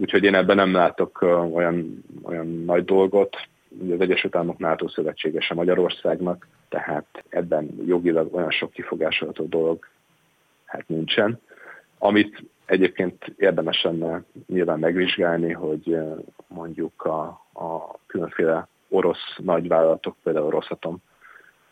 Úgyhogy 0.00 0.24
én 0.24 0.34
ebben 0.34 0.56
nem 0.56 0.72
látok 0.72 1.22
olyan, 1.52 2.04
olyan 2.22 2.46
nagy 2.46 2.84
dolgot. 2.84 3.36
Ugye 3.68 3.94
az 3.94 4.00
Egyesült 4.00 4.34
Államok 4.34 4.58
NATO 4.58 4.88
szövetségese 4.88 5.54
Magyarországnak, 5.54 6.48
tehát 6.68 7.24
ebben 7.28 7.68
jogilag 7.86 8.34
olyan 8.34 8.50
sok 8.50 8.72
kifogásolható 8.72 9.44
dolog 9.44 9.90
hát 10.72 10.88
nincsen. 10.88 11.40
Amit 11.98 12.42
egyébként 12.66 13.34
érdemes 13.36 13.82
lenne 13.82 14.22
nyilván 14.46 14.78
megvizsgálni, 14.78 15.52
hogy 15.52 15.98
mondjuk 16.46 17.04
a, 17.04 17.22
a 17.52 17.98
különféle 18.06 18.68
orosz 18.88 19.36
nagyvállalatok, 19.36 20.16
például 20.22 20.50
Rosszatom 20.50 21.02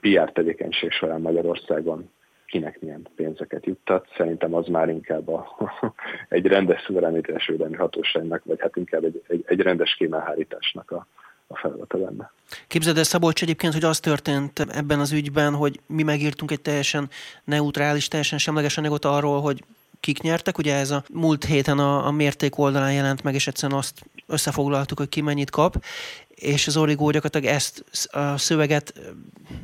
PR 0.01 0.33
tevékenység 0.33 0.91
során 0.91 1.21
Magyarországon 1.21 2.11
kinek 2.47 2.81
milyen 2.81 3.07
pénzeket 3.17 3.67
juttat. 3.67 4.09
Szerintem 4.17 4.55
az 4.55 4.67
már 4.67 4.89
inkább 4.89 5.29
a, 5.29 5.57
egy 6.29 6.47
rendes 6.47 6.83
szuverenitásvédelmi 6.83 7.77
hatóságnak, 7.77 8.45
vagy 8.45 8.61
hát 8.61 8.77
inkább 8.77 9.05
egy, 9.05 9.23
egy, 9.29 9.45
egy 9.47 9.61
rendes 9.61 9.95
kémelhárításnak 9.95 10.91
a, 10.91 11.07
a 11.51 11.59
feladata 11.59 11.99
lenne. 11.99 12.33
Képzeld 12.67 12.97
el, 12.97 13.05
Szabolcs, 13.05 13.43
egyébként, 13.43 13.73
hogy 13.73 13.85
az 13.85 14.01
történt 14.01 14.61
ebben 14.61 15.01
az 15.01 15.13
ügyben, 15.13 15.55
hogy 15.55 15.81
mi 15.87 16.03
megírtunk 16.03 16.51
egy 16.51 16.61
teljesen 16.61 17.11
neutrális, 17.45 18.09
teljesen 18.09 18.39
semleges 18.39 18.79
anyagot 18.79 19.05
arról, 19.05 19.41
hogy 19.41 19.65
kik 20.01 20.21
nyertek. 20.21 20.59
Ugye 20.59 20.75
ez 20.75 20.91
a 20.91 21.05
múlt 21.13 21.45
héten 21.45 21.79
a, 21.79 22.07
a 22.07 22.11
mérték 22.11 22.59
oldalán 22.59 22.93
jelent 22.93 23.23
meg, 23.23 23.35
és 23.35 23.47
egyszerűen 23.47 23.79
azt 23.79 24.03
összefoglaltuk, 24.27 24.99
hogy 24.99 25.09
ki 25.09 25.21
mennyit 25.21 25.51
kap, 25.51 25.85
és 26.29 26.67
az 26.67 26.77
Origó 26.77 27.11
gyakorlatilag 27.11 27.55
ezt 27.55 27.85
a 28.11 28.37
szöveget 28.37 28.95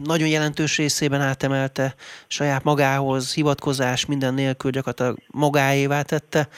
nagyon 0.05 0.29
jelentős 0.29 0.77
részében 0.77 1.21
átemelte 1.21 1.95
saját 2.27 2.65
magához, 2.65 3.35
hivatkozás 3.35 4.07
minden 4.07 4.35
nélkül 4.35 4.71
gyakorlatilag 4.71 5.19
magáévá 5.27 6.03
tette. 6.03 6.49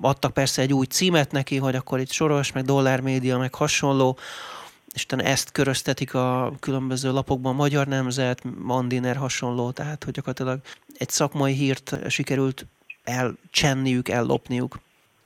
Adtak 0.00 0.32
persze 0.32 0.62
egy 0.62 0.72
új 0.72 0.86
címet 0.86 1.32
neki, 1.32 1.56
hogy 1.56 1.74
akkor 1.74 2.00
itt 2.00 2.10
Soros, 2.10 2.52
meg 2.52 2.64
Dollár 2.64 3.00
Média, 3.00 3.38
meg 3.38 3.54
hasonló, 3.54 4.18
és 4.94 5.04
utána 5.04 5.22
ezt 5.22 5.52
köröztetik 5.52 6.14
a 6.14 6.52
különböző 6.60 7.12
lapokban, 7.12 7.54
Magyar 7.54 7.86
Nemzet, 7.86 8.42
Mandiner 8.58 9.16
hasonló, 9.16 9.70
tehát 9.70 10.04
hogy 10.04 10.12
gyakorlatilag 10.12 10.58
egy 10.98 11.08
szakmai 11.08 11.52
hírt 11.52 12.10
sikerült 12.10 12.66
elcsenniük, 13.04 14.08
ellopniuk. 14.08 14.78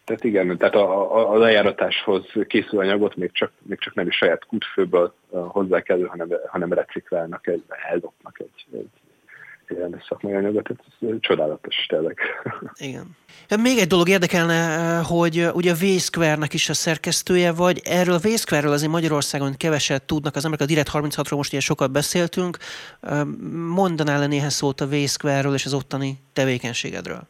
Tehát 0.04 0.24
igen, 0.24 0.58
tehát 0.58 0.74
a, 0.74 1.16
a, 1.16 1.32
a 1.32 1.36
lejáratáshoz 1.36 2.24
készül 2.46 2.78
anyagot 2.78 3.16
még 3.16 3.32
csak, 3.32 3.52
még 3.62 3.78
csak 3.78 3.94
nem 3.94 4.06
is 4.06 4.16
saját 4.16 4.44
kútfőből 4.44 5.14
hozzák 5.30 5.88
elő, 5.88 6.04
hanem, 6.04 6.28
hanem 6.46 6.72
reciklálnak, 6.72 7.46
egy, 7.46 7.64
ellopnak 7.90 8.38
egy, 8.40 8.66
egy, 8.72 8.90
rendes 9.78 10.04
szakmai 10.08 10.34
anyagot, 10.34 10.70
ez 10.70 11.08
csodálatos 11.20 11.86
tényleg. 11.88 12.18
Igen. 12.90 13.16
Még 13.62 13.78
egy 13.78 13.86
dolog 13.86 14.08
érdekelne, 14.08 14.96
hogy 14.98 15.48
ugye 15.52 15.70
a 15.70 15.74
V-Square-nek 15.74 16.54
is 16.54 16.68
a 16.68 16.74
szerkesztője 16.74 17.52
vagy. 17.52 17.80
Erről 17.84 18.14
a 18.14 18.18
V-Square-ről 18.18 18.72
azért 18.72 18.90
Magyarországon 18.90 19.56
keveset 19.56 20.02
tudnak 20.02 20.36
az 20.36 20.44
emberek. 20.44 20.66
A 20.66 20.70
Direct 20.70 20.90
36-ról 20.92 21.36
most 21.36 21.50
ilyen 21.50 21.62
sokat 21.62 21.90
beszéltünk. 21.90 22.58
Mondanál 23.74 24.18
le 24.18 24.26
néhány 24.26 24.50
szót 24.50 24.80
a 24.80 24.88
V-Square-ről 24.88 25.54
és 25.54 25.64
az 25.64 25.74
ottani 25.74 26.18
tevékenységedről? 26.32 27.28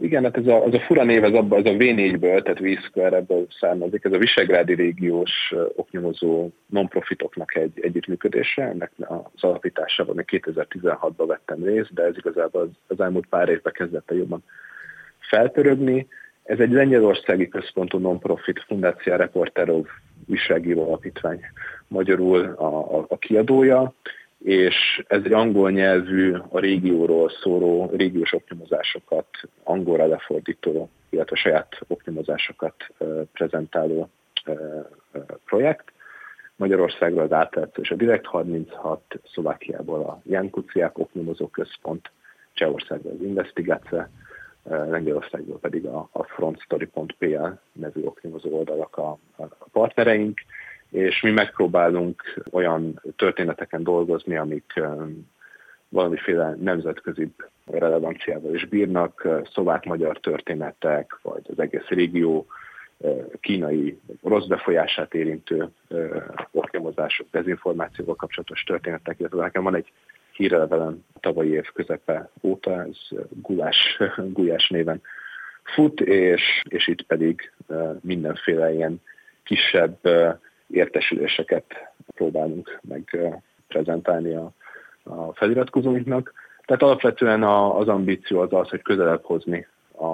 Igen, 0.00 0.22
hát 0.22 0.36
ez 0.36 0.46
a, 0.46 0.64
az 0.64 0.74
a 0.74 0.80
fura 0.80 1.04
név, 1.04 1.24
ez, 1.24 1.32
abba, 1.32 1.56
ez 1.56 1.64
a 1.64 1.70
V4-ből, 1.70 2.42
tehát 2.42 2.58
V-Square 2.58 3.16
ebből 3.16 3.46
származik, 3.60 4.04
ez 4.04 4.12
a 4.12 4.18
Visegrádi 4.18 4.74
régiós 4.74 5.54
oknyomozó 5.76 6.48
non-profitoknak 6.66 7.54
egy 7.54 7.80
együttműködése, 7.80 8.62
ennek 8.62 8.90
az 9.34 9.42
alapításában 9.44 10.14
még 10.14 10.24
2016-ban 10.30 11.24
vettem 11.26 11.62
részt, 11.62 11.94
de 11.94 12.02
ez 12.02 12.16
igazából 12.16 12.60
az, 12.60 12.68
az 12.86 13.00
elmúlt 13.00 13.26
pár 13.26 13.48
évben 13.48 13.72
kezdett 13.72 14.10
jobban 14.14 14.44
felpörögni. 15.18 16.06
Ez 16.42 16.58
egy 16.58 16.70
lengyelországi 16.70 17.48
központú 17.48 17.98
non-profit 17.98 18.64
Fundácia 18.66 19.16
Reporterov 19.16 19.86
újságíró 20.26 20.86
alapítvány, 20.88 21.40
magyarul 21.88 22.44
a, 22.44 22.98
a, 22.98 23.04
a 23.08 23.18
kiadója, 23.18 23.94
és 24.46 25.04
ez 25.06 25.20
egy 25.24 25.32
angol 25.32 25.70
nyelvű, 25.70 26.34
a 26.48 26.58
régióról 26.58 27.30
szóló 27.30 27.90
régiós 27.96 28.32
optimozásokat 28.32 29.26
angolra 29.62 30.06
lefordító, 30.06 30.88
illetve 31.10 31.36
saját 31.36 31.78
optimozásokat 31.86 32.74
prezentáló 33.32 34.08
projekt. 35.44 35.92
Magyarországról 36.56 37.22
az 37.22 37.32
átlátszó 37.32 37.82
és 37.82 37.90
a 37.90 37.94
Direkt 37.94 38.26
36, 38.26 39.00
Szlovákiából 39.32 40.00
a 40.00 40.20
Jan 40.24 40.50
Kuciák 40.50 40.98
Optimozó 40.98 41.48
Központ, 41.48 42.10
Csehországból 42.52 43.12
az 43.12 43.22
Investigace, 43.22 44.10
Lengyelországból 44.68 45.58
pedig 45.58 45.86
a, 45.86 46.08
a 46.12 46.22
frontstory.pl 46.22 47.46
nevű 47.72 48.02
optimozó 48.02 48.56
oldalak 48.56 48.96
a 48.96 49.18
partnereink, 49.72 50.40
és 50.96 51.20
mi 51.20 51.30
megpróbálunk 51.30 52.22
olyan 52.50 53.02
történeteken 53.16 53.82
dolgozni, 53.82 54.36
amik 54.36 54.80
valamiféle 55.88 56.56
nemzetközi 56.60 57.28
relevanciával 57.66 58.54
is 58.54 58.64
bírnak, 58.64 59.28
szlovák-magyar 59.52 60.20
történetek, 60.20 61.18
vagy 61.22 61.42
az 61.48 61.58
egész 61.58 61.86
régió 61.88 62.46
kínai 63.40 63.98
rossz 64.22 64.46
befolyását 64.46 65.14
érintő 65.14 65.68
oknyomozások, 66.50 67.26
dezinformációval 67.30 68.14
kapcsolatos 68.14 68.62
történetek, 68.62 69.18
illetve 69.18 69.42
nekem 69.42 69.62
van 69.62 69.74
egy 69.74 69.92
hírlevelem 70.32 71.04
tavalyi 71.20 71.50
év 71.50 71.72
közepe 71.72 72.30
óta, 72.42 72.82
ez 72.82 73.18
Gulás, 73.28 73.98
Gulyás 74.36 74.68
néven 74.68 75.00
fut, 75.62 76.00
és, 76.00 76.62
és 76.68 76.86
itt 76.86 77.02
pedig 77.02 77.52
mindenféle 78.00 78.72
ilyen 78.72 79.02
kisebb 79.44 79.98
értesüléseket 80.70 81.64
próbálunk 82.14 82.78
meg 82.88 83.18
prezentálni 83.68 84.34
a, 84.34 84.52
a 85.02 85.34
feliratkozóinknak. 85.34 86.32
Tehát 86.64 86.82
alapvetően 86.82 87.42
a, 87.42 87.78
az 87.78 87.88
ambíció 87.88 88.40
az 88.40 88.52
az, 88.52 88.68
hogy 88.68 88.82
közelebb 88.82 89.24
hozni 89.24 89.66
a, 89.96 90.06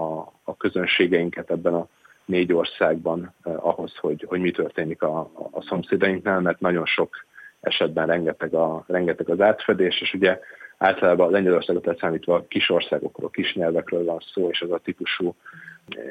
a 0.44 0.56
közönségeinket 0.58 1.50
ebben 1.50 1.74
a 1.74 1.88
négy 2.24 2.52
országban 2.52 3.34
eh, 3.42 3.66
ahhoz, 3.66 3.96
hogy, 3.96 4.24
hogy 4.28 4.40
mi 4.40 4.50
történik 4.50 5.02
a, 5.02 5.20
a 5.50 5.62
szomszédainknál, 5.62 6.40
mert 6.40 6.60
nagyon 6.60 6.86
sok 6.86 7.24
esetben 7.60 8.06
rengeteg, 8.06 8.54
a, 8.54 8.84
rengeteg 8.86 9.28
az 9.28 9.40
átfedés, 9.40 10.00
és 10.00 10.14
ugye 10.14 10.40
általában 10.78 11.30
Lengyelországot 11.30 11.86
elszámítva 11.86 12.44
kis 12.48 12.70
országokról, 12.70 13.30
kis 13.30 13.54
nyelvekről 13.54 14.04
van 14.04 14.18
szó, 14.32 14.48
és 14.50 14.60
az 14.60 14.70
a 14.70 14.78
típusú 14.78 15.34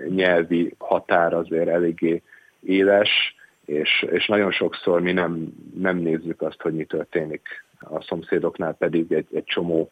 nyelvi 0.08 0.76
határ 0.78 1.34
azért 1.34 1.68
eléggé 1.68 2.22
éles, 2.60 3.36
és, 3.72 4.06
és 4.12 4.28
nagyon 4.28 4.52
sokszor 4.52 5.02
mi 5.02 5.12
nem, 5.12 5.54
nem 5.80 5.98
nézzük 5.98 6.42
azt, 6.42 6.62
hogy 6.62 6.74
mi 6.74 6.86
történik 6.86 7.42
a 7.80 8.02
szomszédoknál, 8.02 8.74
pedig 8.74 9.12
egy, 9.12 9.28
egy 9.34 9.44
csomó 9.44 9.92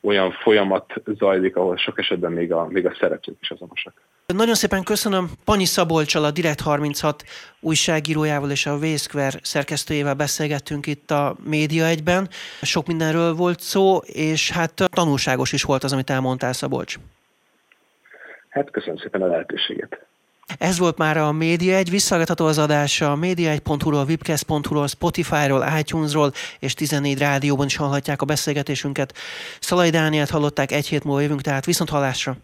olyan 0.00 0.32
folyamat 0.32 0.92
zajlik, 1.18 1.56
ahol 1.56 1.76
sok 1.76 1.98
esetben 1.98 2.32
még 2.32 2.52
a, 2.52 2.66
még 2.66 2.86
a 2.86 2.96
szereplők 3.00 3.36
is 3.40 3.50
azonosak. 3.50 3.92
Nagyon 4.26 4.54
szépen 4.54 4.82
köszönöm. 4.82 5.30
Panyi 5.44 5.64
Szabolcsal, 5.64 6.24
a 6.24 6.30
Direkt 6.30 6.60
36 6.60 7.24
újságírójával 7.60 8.50
és 8.50 8.66
a 8.66 8.78
V-Square 8.78 9.38
szerkesztőjével 9.42 10.14
beszélgettünk 10.14 10.86
itt 10.86 11.10
a 11.10 11.36
Média 11.44 11.86
egyben. 11.86 12.28
Sok 12.62 12.86
mindenről 12.86 13.34
volt 13.34 13.60
szó, 13.60 13.96
és 13.96 14.50
hát 14.50 14.72
tanulságos 14.90 15.52
is 15.52 15.62
volt 15.62 15.84
az, 15.84 15.92
amit 15.92 16.10
elmondtál, 16.10 16.52
Szabolcs. 16.52 16.94
Hát 18.48 18.70
köszönöm 18.70 18.96
szépen 18.96 19.22
a 19.22 19.26
lehetőséget. 19.26 20.06
Ez 20.58 20.78
volt 20.78 20.98
már 20.98 21.16
a 21.16 21.32
Média 21.32 21.76
egy, 21.76 21.90
visszagatható 21.90 22.46
az 22.46 22.58
adás 22.58 23.00
a 23.00 23.14
média1.hu-ról, 23.14 24.04
webcast.hu-ról, 24.04 24.86
Spotify-ról, 24.86 25.66
iTunes-ról 25.78 26.32
és 26.58 26.74
14 26.74 27.18
rádióban 27.18 27.66
is 27.66 27.76
hallhatják 27.76 28.22
a 28.22 28.24
beszélgetésünket. 28.24 29.14
Szalai 29.60 29.90
Dániát 29.90 30.30
hallották, 30.30 30.72
egy 30.72 30.86
hét 30.86 31.04
múlva 31.04 31.20
jövünk, 31.20 31.40
tehát 31.40 31.64
viszont 31.64 31.90
hallásra. 31.90 32.36